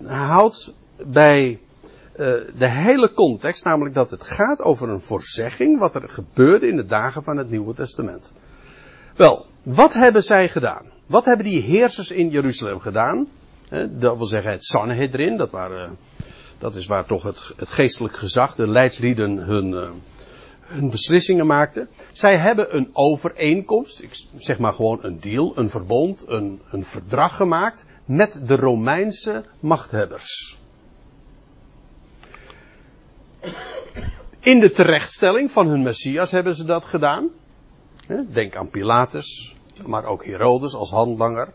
houdt 0.05 0.73
bij 1.05 1.59
uh, 2.15 2.17
de 2.57 2.67
hele 2.67 3.11
context, 3.11 3.63
namelijk 3.63 3.95
dat 3.95 4.11
het 4.11 4.23
gaat 4.23 4.61
over 4.61 4.89
een 4.89 5.01
voorzegging 5.01 5.79
wat 5.79 5.95
er 5.95 6.09
gebeurde 6.09 6.67
in 6.67 6.75
de 6.75 6.85
dagen 6.85 7.23
van 7.23 7.37
het 7.37 7.49
Nieuwe 7.49 7.73
Testament. 7.73 8.33
Wel, 9.15 9.45
wat 9.63 9.93
hebben 9.93 10.23
zij 10.23 10.49
gedaan? 10.49 10.85
Wat 11.05 11.25
hebben 11.25 11.45
die 11.45 11.61
heersers 11.61 12.11
in 12.11 12.29
Jeruzalem 12.29 12.79
gedaan? 12.79 13.27
Dat 13.91 14.17
wil 14.17 14.25
zeggen 14.25 14.51
het 14.51 14.65
Sanhedrin, 14.65 15.37
dat, 15.37 15.51
waren, 15.51 15.97
dat 16.57 16.75
is 16.75 16.85
waar 16.85 17.05
toch 17.05 17.23
het, 17.23 17.53
het 17.55 17.69
geestelijk 17.69 18.15
gezag, 18.15 18.55
de 18.55 18.67
leidslieden 18.67 19.37
hun, 19.37 19.71
uh, 19.71 19.89
hun 20.61 20.89
beslissingen 20.89 21.47
maakten. 21.47 21.89
Zij 22.11 22.37
hebben 22.37 22.75
een 22.75 22.89
overeenkomst, 22.93 24.01
ik 24.01 24.25
zeg 24.37 24.57
maar 24.57 24.73
gewoon 24.73 25.03
een 25.03 25.19
deal, 25.19 25.57
een 25.57 25.69
verbond, 25.69 26.23
een, 26.27 26.61
een 26.65 26.85
verdrag 26.85 27.35
gemaakt 27.35 27.85
met 28.05 28.41
de 28.45 28.55
Romeinse 28.55 29.45
machthebbers. 29.59 30.59
In 34.39 34.59
de 34.59 34.71
terechtstelling 34.71 35.51
van 35.51 35.67
hun 35.67 35.83
Messias 35.83 36.31
hebben 36.31 36.55
ze 36.55 36.65
dat 36.65 36.85
gedaan. 36.85 37.29
Denk 38.31 38.55
aan 38.55 38.69
Pilatus, 38.69 39.55
maar 39.85 40.05
ook 40.05 40.25
Herodes 40.25 40.75
als 40.75 40.89
handlanger. 40.89 41.53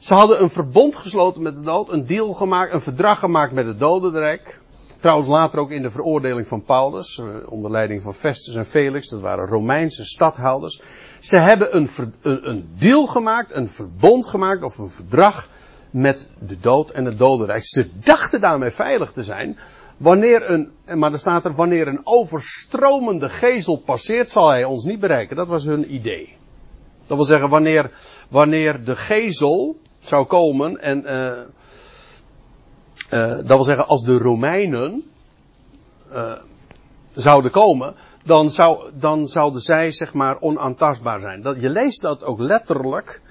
Ze 0.00 0.14
hadden 0.14 0.42
een 0.42 0.50
verbond 0.50 0.96
gesloten 0.96 1.42
met 1.42 1.54
de 1.54 1.60
dood, 1.60 1.92
een 1.92 2.06
deal 2.06 2.32
gemaakt, 2.32 2.72
een 2.72 2.80
verdrag 2.80 3.18
gemaakt 3.18 3.52
met 3.52 3.66
het 3.66 3.78
dodenrijk. 3.78 4.60
Trouwens 5.00 5.28
later 5.28 5.58
ook 5.58 5.70
in 5.70 5.82
de 5.82 5.90
veroordeling 5.90 6.46
van 6.46 6.64
Paulus, 6.64 7.18
eh, 7.18 7.52
onder 7.52 7.70
leiding 7.70 8.02
van 8.02 8.14
Festus 8.14 8.54
en 8.54 8.66
Felix, 8.66 9.08
dat 9.08 9.20
waren 9.20 9.46
Romeinse 9.46 10.04
stadhouders. 10.04 10.82
Ze 11.20 11.36
hebben 11.36 11.76
een, 11.76 11.88
een, 12.22 12.68
deal 12.78 13.06
gemaakt, 13.06 13.54
een 13.54 13.68
verbond 13.68 14.26
gemaakt 14.26 14.62
of 14.62 14.78
een 14.78 14.88
verdrag 14.88 15.48
met 15.90 16.28
de 16.38 16.58
dood 16.60 16.90
en 16.90 17.04
het 17.04 17.18
dodenrijk. 17.18 17.64
Ze 17.64 17.90
dachten 17.94 18.40
daarmee 18.40 18.70
veilig 18.70 19.12
te 19.12 19.24
zijn, 19.24 19.58
Wanneer 19.96 20.50
een, 20.50 20.70
maar 20.98 21.12
er 21.12 21.18
staat 21.18 21.44
er, 21.44 21.54
wanneer 21.54 21.88
een 21.88 22.00
overstromende 22.04 23.28
gezel 23.28 23.76
passeert, 23.76 24.30
zal 24.30 24.48
hij 24.48 24.64
ons 24.64 24.84
niet 24.84 25.00
bereiken. 25.00 25.36
Dat 25.36 25.46
was 25.46 25.64
hun 25.64 25.94
idee. 25.94 26.36
Dat 27.06 27.16
wil 27.16 27.26
zeggen, 27.26 27.48
wanneer, 27.48 27.90
wanneer 28.28 28.84
de 28.84 28.96
gezel 28.96 29.76
zou 30.00 30.26
komen 30.26 30.78
en, 30.78 31.02
uh, 31.02 31.30
uh, 33.10 33.36
dat 33.36 33.46
wil 33.46 33.64
zeggen, 33.64 33.86
als 33.86 34.02
de 34.02 34.18
Romeinen 34.18 35.02
uh, 36.12 36.32
zouden 37.12 37.50
komen, 37.50 37.94
dan, 38.24 38.50
zou, 38.50 38.90
dan 38.94 39.28
zouden 39.28 39.60
zij, 39.60 39.92
zeg 39.92 40.12
maar, 40.12 40.40
onaantastbaar 40.40 41.20
zijn. 41.20 41.42
Dat, 41.42 41.60
je 41.60 41.70
leest 41.70 42.02
dat 42.02 42.24
ook 42.24 42.38
letterlijk, 42.38 43.22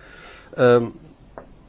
um, 0.57 0.93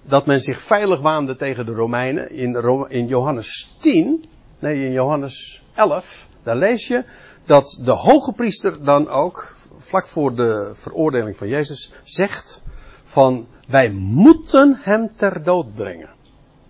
dat 0.02 0.26
men 0.26 0.40
zich 0.40 0.60
veilig 0.60 1.00
waande 1.00 1.36
tegen 1.36 1.66
de 1.66 1.72
Romeinen. 1.72 2.30
In, 2.30 2.88
in 2.88 3.06
Johannes 3.06 3.76
10, 3.78 4.24
Nee, 4.60 4.84
in 4.84 4.92
Johannes 4.92 5.62
11, 5.74 6.28
daar 6.42 6.56
lees 6.56 6.86
je 6.86 7.04
dat 7.44 7.78
de 7.82 7.90
hoge 7.90 8.32
priester 8.32 8.84
dan 8.84 9.08
ook, 9.08 9.54
vlak 9.78 10.06
voor 10.06 10.34
de 10.34 10.70
veroordeling 10.74 11.36
van 11.36 11.48
Jezus, 11.48 11.92
zegt 12.02 12.62
van 13.10 13.46
wij 13.66 13.90
moeten 13.90 14.78
hem 14.80 15.10
ter 15.16 15.42
dood 15.42 15.74
brengen. 15.74 16.08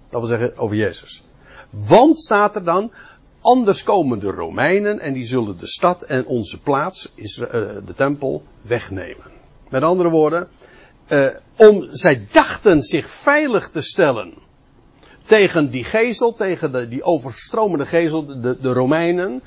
Dat 0.08 0.20
wil 0.20 0.28
zeggen 0.28 0.58
over 0.58 0.76
Jezus. 0.76 1.22
Want 1.70 2.18
staat 2.18 2.54
er 2.54 2.64
dan, 2.64 2.92
anders 3.40 3.82
komen 3.82 4.18
de 4.18 4.30
Romeinen 4.30 5.00
en 5.00 5.12
die 5.12 5.24
zullen 5.24 5.58
de 5.58 5.66
stad 5.66 6.02
en 6.02 6.26
onze 6.26 6.60
plaats, 6.60 7.12
uh, 7.16 7.26
de 7.86 7.92
tempel, 7.96 8.42
wegnemen. 8.62 9.24
Met 9.70 9.82
andere 9.82 10.08
woorden, 10.08 10.48
uh, 11.08 11.26
om, 11.56 11.88
zij 11.90 12.26
dachten 12.32 12.82
zich 12.82 13.10
veilig 13.10 13.70
te 13.70 13.82
stellen 13.82 14.34
tegen 15.22 15.70
die 15.70 15.84
gezel, 15.84 16.34
tegen 16.34 16.72
de, 16.72 16.88
die 16.88 17.02
overstromende 17.02 17.86
gezel, 17.86 18.26
de, 18.40 18.58
de 18.60 18.72
Romeinen, 18.72 19.42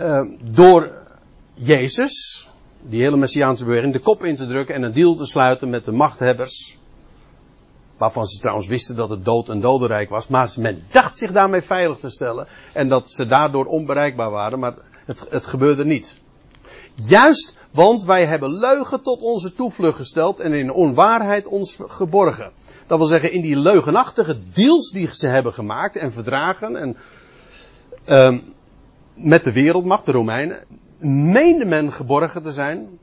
uh, 0.00 0.20
door 0.42 0.92
Jezus, 1.54 2.35
die 2.88 3.02
hele 3.02 3.16
Messiaanse 3.16 3.64
beweging, 3.64 3.92
de 3.92 3.98
kop 3.98 4.24
in 4.24 4.36
te 4.36 4.46
drukken 4.46 4.74
en 4.74 4.82
een 4.82 4.92
deal 4.92 5.14
te 5.14 5.26
sluiten 5.26 5.70
met 5.70 5.84
de 5.84 5.92
machthebbers. 5.92 6.78
Waarvan 7.96 8.26
ze 8.26 8.38
trouwens 8.38 8.66
wisten 8.66 8.96
dat 8.96 9.10
het 9.10 9.24
dood 9.24 9.48
een 9.48 9.60
dodenrijk 9.60 10.10
was. 10.10 10.28
Maar 10.28 10.52
men 10.58 10.84
dacht 10.90 11.16
zich 11.16 11.32
daarmee 11.32 11.62
veilig 11.62 11.98
te 11.98 12.10
stellen. 12.10 12.46
En 12.72 12.88
dat 12.88 13.10
ze 13.10 13.26
daardoor 13.26 13.64
onbereikbaar 13.64 14.30
waren. 14.30 14.58
Maar 14.58 14.74
het, 15.06 15.26
het 15.30 15.46
gebeurde 15.46 15.84
niet. 15.84 16.20
Juist, 16.94 17.56
want 17.70 18.04
wij 18.04 18.26
hebben 18.26 18.58
leugen 18.58 19.02
tot 19.02 19.22
onze 19.22 19.52
toevlucht 19.52 19.96
gesteld 19.96 20.40
en 20.40 20.52
in 20.52 20.72
onwaarheid 20.72 21.46
ons 21.46 21.78
geborgen. 21.86 22.52
Dat 22.86 22.98
wil 22.98 23.06
zeggen, 23.06 23.32
in 23.32 23.42
die 23.42 23.56
leugenachtige 23.56 24.36
deals 24.52 24.90
die 24.90 25.08
ze 25.14 25.26
hebben 25.26 25.52
gemaakt 25.52 25.96
en 25.96 26.12
verdragen 26.12 26.76
en 26.76 26.96
um, 28.08 28.54
met 29.14 29.44
de 29.44 29.52
wereldmacht, 29.52 30.06
de 30.06 30.12
Romeinen, 30.12 30.64
meende 30.98 31.64
men 31.64 31.92
geborgen 31.92 32.42
te 32.42 32.52
zijn, 32.52 32.98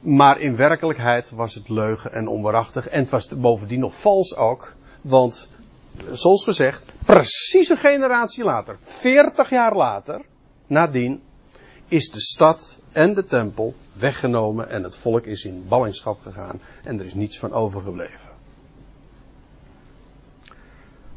maar 0.00 0.40
in 0.40 0.56
werkelijkheid 0.56 1.30
was 1.30 1.54
het 1.54 1.68
leugen 1.68 2.12
en 2.12 2.28
onwaarachtig. 2.28 2.88
En 2.88 3.00
het 3.00 3.10
was 3.10 3.28
bovendien 3.28 3.80
nog 3.80 4.00
vals 4.00 4.36
ook, 4.36 4.74
want 5.00 5.48
zoals 6.10 6.44
gezegd, 6.44 6.84
precies 7.04 7.68
een 7.68 7.76
generatie 7.76 8.44
later, 8.44 8.76
40 8.80 9.50
jaar 9.50 9.76
later, 9.76 10.20
nadien, 10.66 11.22
is 11.88 12.10
de 12.10 12.20
stad 12.20 12.78
en 12.92 13.14
de 13.14 13.24
tempel 13.24 13.74
weggenomen 13.92 14.68
en 14.68 14.82
het 14.82 14.96
volk 14.96 15.24
is 15.24 15.44
in 15.44 15.64
ballingschap 15.68 16.20
gegaan 16.20 16.60
en 16.84 16.98
er 16.98 17.04
is 17.04 17.14
niets 17.14 17.38
van 17.38 17.52
overgebleven. 17.52 18.34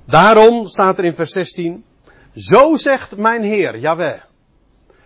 Daarom 0.06 0.68
staat 0.68 0.98
er 0.98 1.04
in 1.04 1.14
vers 1.14 1.32
16, 1.32 1.84
zo 2.36 2.76
zegt 2.76 3.18
mijn 3.18 3.44
Heer, 3.44 3.78
Jaweh, 3.78 4.22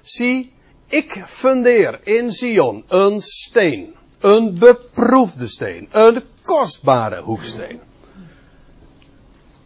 zie, 0.02 0.53
ik 0.94 1.24
fundeer 1.26 2.00
in 2.08 2.32
Sion 2.32 2.84
een 2.88 3.22
steen, 3.22 3.96
een 4.20 4.60
beproefde 4.60 5.48
steen, 5.48 5.88
een 5.92 6.24
kostbare 6.42 7.22
hoeksteen. 7.22 7.80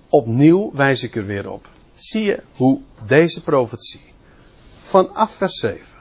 Opnieuw 0.09 0.71
wijs 0.73 1.03
ik 1.03 1.15
er 1.15 1.25
weer 1.25 1.49
op. 1.49 1.69
Zie 1.93 2.23
je 2.23 2.43
hoe 2.55 2.81
deze 3.07 3.43
profetie 3.43 4.13
vanaf 4.77 5.31
vers 5.31 5.59
7 5.59 5.99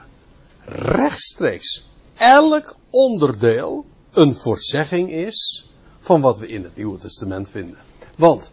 rechtstreeks 0.65 1.85
elk 2.17 2.75
onderdeel 2.89 3.85
een 4.11 4.35
voorzegging 4.35 5.11
is 5.11 5.69
van 5.99 6.21
wat 6.21 6.37
we 6.37 6.47
in 6.47 6.63
het 6.63 6.75
Nieuwe 6.75 6.97
Testament 6.97 7.49
vinden. 7.49 7.79
Want 8.17 8.51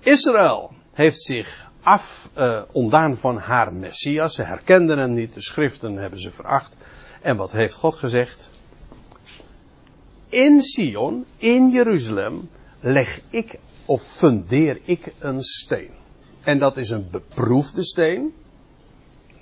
Israël 0.00 0.70
heeft 0.92 1.20
zich 1.20 1.70
af 1.82 2.30
uh, 2.38 2.62
ontdaan 2.72 3.16
van 3.16 3.36
haar 3.36 3.74
Messias. 3.74 4.34
Ze 4.34 4.42
herkenden 4.42 4.98
hem 4.98 5.12
niet, 5.12 5.34
de 5.34 5.42
schriften 5.42 5.96
hebben 5.96 6.20
ze 6.20 6.30
veracht. 6.30 6.76
En 7.20 7.36
wat 7.36 7.52
heeft 7.52 7.74
God 7.74 7.96
gezegd? 7.96 8.50
In 10.28 10.62
Sion, 10.62 11.26
in 11.36 11.70
Jeruzalem, 11.70 12.48
leg 12.80 13.20
ik 13.30 13.58
of 13.84 14.02
fundeer 14.02 14.80
ik 14.84 15.14
een 15.18 15.42
steen. 15.42 15.90
En 16.40 16.58
dat 16.58 16.76
is 16.76 16.90
een 16.90 17.08
beproefde 17.10 17.84
steen. 17.84 18.34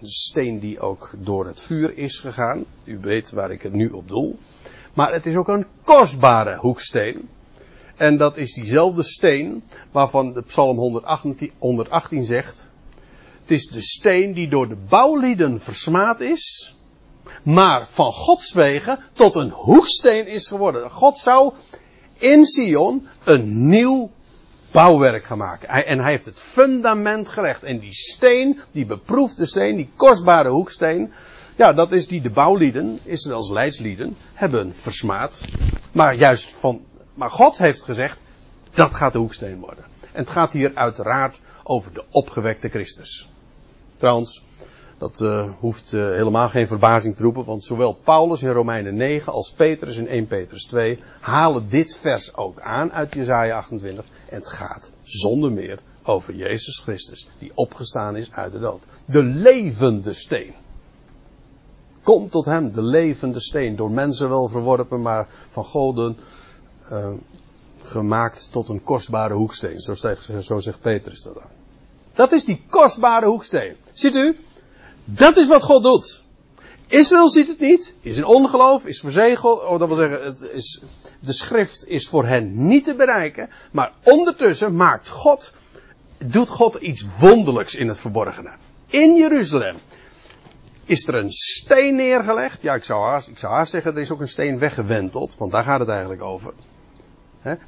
Een 0.01 0.07
steen 0.07 0.59
die 0.59 0.81
ook 0.81 1.13
door 1.19 1.47
het 1.47 1.61
vuur 1.61 1.97
is 1.97 2.19
gegaan. 2.19 2.65
U 2.85 2.99
weet 2.99 3.31
waar 3.31 3.51
ik 3.51 3.63
het 3.63 3.73
nu 3.73 3.89
op 3.89 4.09
doel. 4.09 4.39
Maar 4.95 5.13
het 5.13 5.27
is 5.27 5.37
ook 5.37 5.49
een 5.49 5.67
kostbare 5.85 6.57
hoeksteen. 6.57 7.29
En 8.01 8.17
dat 8.17 8.37
is 8.37 8.53
diezelfde 8.53 9.03
steen 9.03 9.63
waarvan 9.91 10.33
de 10.33 10.43
Psalm 10.43 10.77
118, 10.77 11.53
118 11.59 12.25
zegt. 12.25 12.71
Het 13.41 13.51
is 13.51 13.67
de 13.67 13.83
steen 13.83 14.35
die 14.35 14.49
door 14.49 14.69
de 14.69 14.77
bouwlieden 14.89 15.61
versmaad 15.61 16.21
is. 16.21 16.77
Maar 17.45 17.89
van 17.91 18.13
Gods 18.13 18.53
wegen 18.53 18.99
tot 19.13 19.35
een 19.35 19.51
hoeksteen 19.51 20.27
is 20.27 20.49
geworden. 20.49 20.91
God 20.91 21.19
zou 21.19 21.53
in 22.19 22.45
Sion 22.45 23.07
een 23.25 23.69
nieuw 23.69 24.11
bouwwerk 24.71 25.25
gaan 25.25 25.39
maken. 25.39 25.69
en 25.69 25.99
hij 25.99 26.11
heeft 26.11 26.25
het 26.25 26.41
fundament 26.41 27.29
gelegd. 27.29 27.63
En 27.63 27.79
die 27.79 27.95
steen, 27.95 28.61
die 28.71 28.87
beproefde 28.87 29.47
steen, 29.47 29.77
die 29.77 29.91
kostbare 29.97 30.51
hoeksteen. 30.51 31.13
Ja, 31.57 31.73
dat 31.73 31.93
is 31.93 32.07
die 32.07 32.21
de 32.21 32.31
bouwlieden, 32.31 32.99
Israëls 33.03 33.51
leidslieden, 33.51 34.17
hebben 34.35 34.73
versmaad. 34.75 35.41
Maar 35.93 36.15
juist 36.15 36.55
van 36.55 36.89
maar 37.21 37.31
God 37.31 37.59
heeft 37.59 37.83
gezegd, 37.83 38.21
dat 38.71 38.95
gaat 38.95 39.13
de 39.13 39.19
hoeksteen 39.19 39.61
worden. 39.61 39.85
En 40.01 40.21
het 40.23 40.31
gaat 40.31 40.53
hier 40.53 40.75
uiteraard 40.75 41.41
over 41.63 41.95
de 41.95 42.05
opgewekte 42.11 42.69
Christus. 42.69 43.29
Trouwens, 43.97 44.45
dat 44.99 45.21
uh, 45.21 45.51
hoeft 45.59 45.93
uh, 45.93 46.03
helemaal 46.03 46.49
geen 46.49 46.67
verbazing 46.67 47.17
te 47.17 47.23
roepen, 47.23 47.45
want 47.45 47.65
zowel 47.65 47.93
Paulus 47.93 48.43
in 48.43 48.51
Romeinen 48.51 48.97
9 48.97 49.33
als 49.33 49.53
Petrus 49.53 49.97
in 49.97 50.09
1 50.09 50.27
Petrus 50.27 50.65
2 50.65 51.03
halen 51.21 51.69
dit 51.69 51.97
vers 51.97 52.35
ook 52.35 52.61
aan 52.61 52.93
uit 52.93 53.15
Jesaja 53.15 53.57
28. 53.57 54.05
En 54.29 54.39
het 54.39 54.49
gaat 54.49 54.93
zonder 55.03 55.53
meer 55.53 55.79
over 56.03 56.35
Jezus 56.35 56.79
Christus, 56.79 57.29
die 57.39 57.53
opgestaan 57.55 58.17
is 58.17 58.33
uit 58.33 58.53
de 58.53 58.59
dood. 58.59 58.85
De 59.05 59.23
levende 59.23 60.13
steen. 60.13 60.55
Kom 62.03 62.31
tot 62.31 62.45
hem, 62.45 62.73
de 62.73 62.83
levende 62.83 63.41
steen, 63.41 63.77
door 63.77 63.91
mensen 63.91 64.29
wel 64.29 64.49
verworpen, 64.49 65.03
maar 65.03 65.29
van 65.49 65.65
goden 65.65 66.17
uh, 66.91 67.13
gemaakt 67.83 68.49
tot 68.53 68.69
een 68.69 68.83
kostbare 68.83 69.35
hoeksteen. 69.35 69.81
Zo 69.81 69.95
zegt, 69.95 70.29
zo 70.41 70.61
zegt 70.61 70.81
Petrus 70.81 71.23
dat 71.23 71.35
dan. 71.35 71.51
Dat 72.15 72.33
is 72.33 72.45
die 72.45 72.63
kostbare 72.69 73.27
hoeksteen. 73.27 73.77
Ziet 73.93 74.15
u? 74.15 74.37
Dat 75.05 75.37
is 75.37 75.49
wat 75.49 75.63
God 75.63 75.83
doet. 75.83 76.23
Israël 76.87 77.29
ziet 77.29 77.49
het 77.49 77.59
niet, 77.59 77.95
is 78.01 78.17
in 78.17 78.25
ongeloof, 78.25 78.87
is 78.87 79.01
verzegeld. 79.01 79.63
Oh, 79.63 79.79
dat 79.79 79.89
wil 79.89 79.97
zeggen, 79.97 80.25
het 80.25 80.41
is, 80.41 80.83
de 81.21 81.33
schrift 81.33 81.85
is 81.87 82.09
voor 82.09 82.27
hen 82.27 82.67
niet 82.67 82.85
te 82.85 82.95
bereiken. 82.95 83.49
Maar 83.73 83.93
ondertussen 84.03 84.77
maakt 84.77 85.09
God, 85.09 85.53
doet 86.27 86.49
God 86.49 86.75
iets 86.75 87.07
wonderlijks 87.19 87.75
in 87.75 87.89
het 87.89 87.99
verborgene. 87.99 88.51
In 88.87 89.17
Jeruzalem 89.17 89.77
is 90.85 91.07
er 91.07 91.15
een 91.15 91.33
steen 91.33 91.95
neergelegd. 91.95 92.63
Ja, 92.63 92.75
ik 92.75 92.85
zou 92.85 93.03
haast, 93.03 93.29
ik 93.29 93.39
zou 93.39 93.53
haast 93.53 93.71
zeggen, 93.71 93.95
er 93.95 94.01
is 94.01 94.11
ook 94.11 94.21
een 94.21 94.29
steen 94.29 94.59
weggewenteld, 94.59 95.37
want 95.39 95.53
daar 95.53 95.65
gaat 95.65 95.81
het 95.81 95.89
eigenlijk 95.89 96.23
over. 96.23 96.53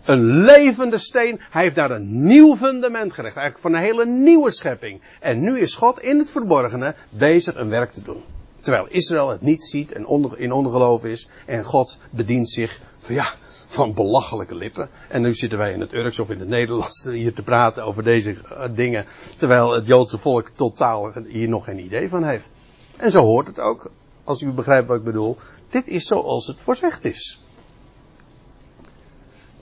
Een 0.04 0.24
levende 0.24 0.98
steen. 0.98 1.40
Hij 1.50 1.62
heeft 1.62 1.76
daar 1.76 1.90
een 1.90 2.26
nieuw 2.26 2.56
fundament 2.56 3.12
gelegd. 3.12 3.36
Eigenlijk 3.36 3.66
van 3.66 3.74
een 3.74 3.86
hele 3.86 4.06
nieuwe 4.06 4.50
schepping. 4.50 5.00
En 5.20 5.40
nu 5.40 5.58
is 5.58 5.74
God 5.74 6.00
in 6.00 6.18
het 6.18 6.30
verborgene 6.30 6.94
bezig 7.10 7.54
een 7.54 7.68
werk 7.68 7.92
te 7.92 8.02
doen. 8.02 8.22
Terwijl 8.60 8.86
Israël 8.88 9.28
het 9.28 9.40
niet 9.40 9.64
ziet 9.64 9.92
en 9.92 10.30
in 10.36 10.52
ongeloof 10.52 11.04
is. 11.04 11.28
En 11.46 11.64
God 11.64 11.98
bedient 12.10 12.48
zich 12.48 12.80
van 12.98 13.14
ja, 13.14 13.26
van 13.66 13.94
belachelijke 13.94 14.54
lippen. 14.54 14.88
En 15.08 15.22
nu 15.22 15.34
zitten 15.34 15.58
wij 15.58 15.72
in 15.72 15.80
het 15.80 15.92
Urks 15.92 16.18
of 16.18 16.30
in 16.30 16.38
het 16.38 16.48
Nederlands 16.48 17.04
hier 17.04 17.34
te 17.34 17.42
praten 17.42 17.84
over 17.84 18.02
deze 18.02 18.34
eh, 18.48 18.64
dingen. 18.74 19.06
Terwijl 19.36 19.72
het 19.72 19.86
Joodse 19.86 20.18
volk 20.18 20.48
totaal 20.48 21.12
hier 21.26 21.48
nog 21.48 21.64
geen 21.64 21.78
idee 21.78 22.08
van 22.08 22.24
heeft. 22.24 22.54
En 22.96 23.10
zo 23.10 23.22
hoort 23.22 23.46
het 23.46 23.60
ook. 23.60 23.90
Als 24.24 24.42
u 24.42 24.50
begrijpt 24.50 24.88
wat 24.88 24.96
ik 24.96 25.04
bedoel. 25.04 25.36
Dit 25.70 25.86
is 25.86 26.04
zoals 26.04 26.46
het 26.46 26.60
voorzegd 26.60 27.04
is. 27.04 27.41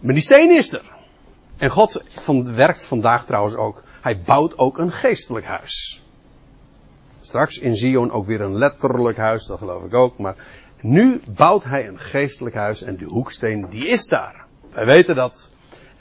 Maar 0.01 0.15
die 0.15 0.23
steen 0.23 0.57
is 0.57 0.73
er. 0.73 0.99
En 1.57 1.71
God 1.71 2.05
van, 2.09 2.55
werkt 2.55 2.85
vandaag 2.85 3.27
trouwens 3.27 3.55
ook. 3.55 3.83
Hij 4.01 4.21
bouwt 4.21 4.59
ook 4.59 4.79
een 4.79 4.93
geestelijk 4.93 5.47
huis. 5.47 6.03
Straks 7.21 7.59
in 7.59 7.77
Zion 7.77 8.11
ook 8.11 8.27
weer 8.27 8.41
een 8.41 8.57
letterlijk 8.57 9.17
huis, 9.17 9.47
dat 9.47 9.59
geloof 9.59 9.85
ik 9.85 9.95
ook. 9.95 10.19
Maar 10.19 10.37
nu 10.81 11.21
bouwt 11.29 11.65
hij 11.65 11.89
een 11.89 11.99
geestelijk 11.99 12.55
huis 12.55 12.83
en 12.83 12.97
die 12.97 13.07
hoeksteen 13.07 13.67
die 13.71 13.87
is 13.87 14.07
daar. 14.07 14.45
Wij 14.71 14.87
weten 14.87 15.15
dat. 15.15 15.51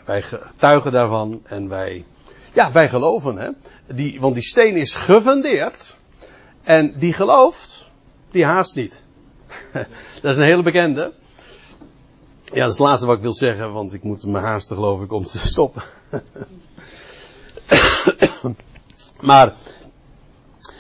Wij 0.06 0.22
getuigen 0.22 0.92
daarvan 0.92 1.42
en 1.44 1.70
wij, 1.70 2.06
ja, 2.54 2.72
wij 2.72 2.90
geloven 2.90 3.38
hè. 3.38 3.50
Die, 3.96 4.20
want 4.20 4.34
die 4.34 4.44
steen 4.44 4.76
is 4.76 4.94
gefundeerd. 4.94 5.98
En 6.64 7.00
die 7.00 7.14
gelooft, 7.14 7.92
die 8.32 8.46
haast 8.46 8.76
niet. 8.76 9.06
dat 10.22 10.32
is 10.32 10.38
een 10.38 10.44
hele 10.44 10.64
bekende. 10.64 11.14
Ja, 12.54 12.60
dat 12.60 12.72
is 12.72 12.78
het 12.78 12.88
laatste 12.88 13.06
wat 13.06 13.16
ik 13.16 13.22
wil 13.22 13.34
zeggen, 13.34 13.74
want 13.74 13.94
ik 13.94 14.04
moet 14.04 14.26
me 14.26 14.40
haasten 14.40 14.76
geloof 14.76 15.02
ik 15.02 15.12
om 15.12 15.24
te 15.24 15.48
stoppen. 15.48 15.84
maar 19.22 19.56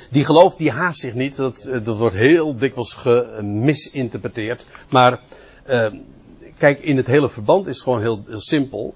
die 0.09 0.25
geloof 0.25 0.55
die 0.55 0.71
haast 0.71 0.99
zich 0.99 1.13
niet. 1.13 1.35
Dat, 1.35 1.69
dat 1.83 1.97
wordt 1.97 2.15
heel 2.15 2.57
dikwijls 2.57 2.93
gemisinterpreteerd. 2.93 4.67
Maar 4.89 5.19
uh, 5.67 5.93
kijk, 6.57 6.79
in 6.79 6.97
het 6.97 7.07
hele 7.07 7.29
verband 7.29 7.67
is 7.67 7.75
het 7.75 7.83
gewoon 7.83 8.01
heel, 8.01 8.23
heel 8.27 8.41
simpel. 8.41 8.95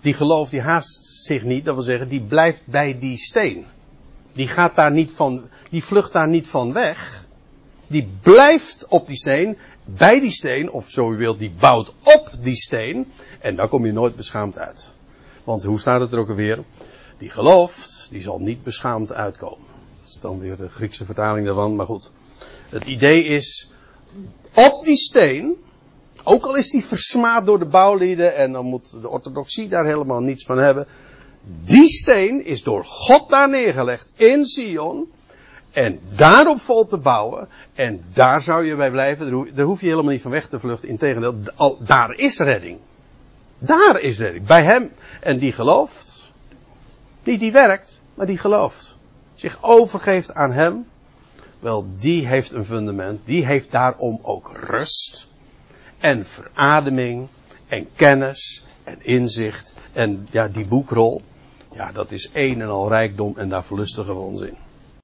die 0.00 0.14
gelooft, 0.14 0.50
die 0.50 0.60
haast 0.60 1.04
zich 1.04 1.42
niet, 1.42 1.64
dat 1.64 1.74
wil 1.74 1.82
zeggen, 1.82 2.08
die 2.08 2.22
blijft 2.22 2.66
bij 2.66 2.98
die 2.98 3.18
steen. 3.18 3.66
Die 4.32 4.48
gaat 4.48 4.74
daar 4.74 4.92
niet 4.92 5.12
van, 5.12 5.48
die 5.70 5.84
vlucht 5.84 6.12
daar 6.12 6.28
niet 6.28 6.48
van 6.48 6.72
weg. 6.72 7.23
Die 7.86 8.08
blijft 8.22 8.86
op 8.88 9.06
die 9.06 9.16
steen, 9.16 9.58
bij 9.84 10.20
die 10.20 10.30
steen, 10.30 10.70
of 10.70 10.90
zo 10.90 11.12
u 11.12 11.16
wilt, 11.16 11.38
die 11.38 11.50
bouwt 11.50 11.94
op 12.02 12.30
die 12.40 12.56
steen. 12.56 13.12
En 13.40 13.56
daar 13.56 13.68
kom 13.68 13.86
je 13.86 13.92
nooit 13.92 14.16
beschaamd 14.16 14.58
uit. 14.58 14.94
Want 15.44 15.62
hoe 15.62 15.80
staat 15.80 16.00
het 16.00 16.12
er 16.12 16.18
ook 16.18 16.28
alweer? 16.28 16.64
Die 17.18 17.30
gelooft, 17.30 18.08
die 18.10 18.22
zal 18.22 18.38
niet 18.38 18.62
beschaamd 18.62 19.12
uitkomen. 19.12 19.66
Dat 20.00 20.08
is 20.08 20.20
dan 20.20 20.38
weer 20.38 20.56
de 20.56 20.68
Griekse 20.68 21.04
vertaling 21.04 21.46
daarvan, 21.46 21.76
maar 21.76 21.86
goed. 21.86 22.12
Het 22.68 22.84
idee 22.84 23.24
is, 23.24 23.70
op 24.54 24.84
die 24.84 24.96
steen, 24.96 25.56
ook 26.24 26.44
al 26.44 26.54
is 26.54 26.70
die 26.70 26.84
versmaad 26.84 27.46
door 27.46 27.58
de 27.58 27.66
bouwlieden 27.66 28.36
en 28.36 28.52
dan 28.52 28.64
moet 28.64 29.00
de 29.02 29.08
orthodoxie 29.08 29.68
daar 29.68 29.84
helemaal 29.84 30.20
niets 30.20 30.44
van 30.44 30.58
hebben. 30.58 30.86
Die 31.64 31.86
steen 31.86 32.44
is 32.44 32.62
door 32.62 32.84
God 32.84 33.28
daar 33.28 33.48
neergelegd 33.48 34.08
in 34.14 34.46
Sion. 34.46 35.12
En 35.74 36.00
daarop 36.16 36.60
vol 36.60 36.86
te 36.86 36.98
bouwen. 36.98 37.48
En 37.74 38.04
daar 38.12 38.42
zou 38.42 38.64
je 38.64 38.76
bij 38.76 38.90
blijven. 38.90 39.54
Daar 39.54 39.64
hoef 39.64 39.80
je 39.80 39.86
helemaal 39.86 40.12
niet 40.12 40.22
van 40.22 40.30
weg 40.30 40.48
te 40.48 40.60
vluchten. 40.60 40.88
Integendeel, 40.88 41.34
daar 41.78 42.12
is 42.12 42.38
redding. 42.38 42.78
Daar 43.58 44.00
is 44.00 44.18
redding. 44.18 44.46
Bij 44.46 44.62
hem. 44.62 44.92
En 45.20 45.38
die 45.38 45.52
gelooft. 45.52 46.32
Niet 47.22 47.40
die 47.40 47.52
werkt, 47.52 48.00
maar 48.14 48.26
die 48.26 48.38
gelooft. 48.38 48.96
Zich 49.34 49.58
overgeeft 49.62 50.34
aan 50.34 50.52
hem. 50.52 50.86
Wel, 51.58 51.86
die 51.98 52.26
heeft 52.26 52.52
een 52.52 52.64
fundament. 52.64 53.26
Die 53.26 53.46
heeft 53.46 53.70
daarom 53.70 54.18
ook 54.22 54.56
rust. 54.66 55.28
En 55.98 56.26
verademing. 56.26 57.28
En 57.68 57.88
kennis. 57.96 58.64
En 58.84 59.04
inzicht. 59.04 59.74
En 59.92 60.28
ja, 60.30 60.48
die 60.48 60.66
boekrol. 60.66 61.22
Ja, 61.72 61.92
dat 61.92 62.12
is 62.12 62.30
een 62.32 62.60
en 62.60 62.68
al 62.68 62.88
rijkdom. 62.88 63.38
En 63.38 63.48
daar 63.48 63.64
verlustigen 63.64 64.14
we 64.14 64.20
ons 64.20 64.40
in. 64.40 64.56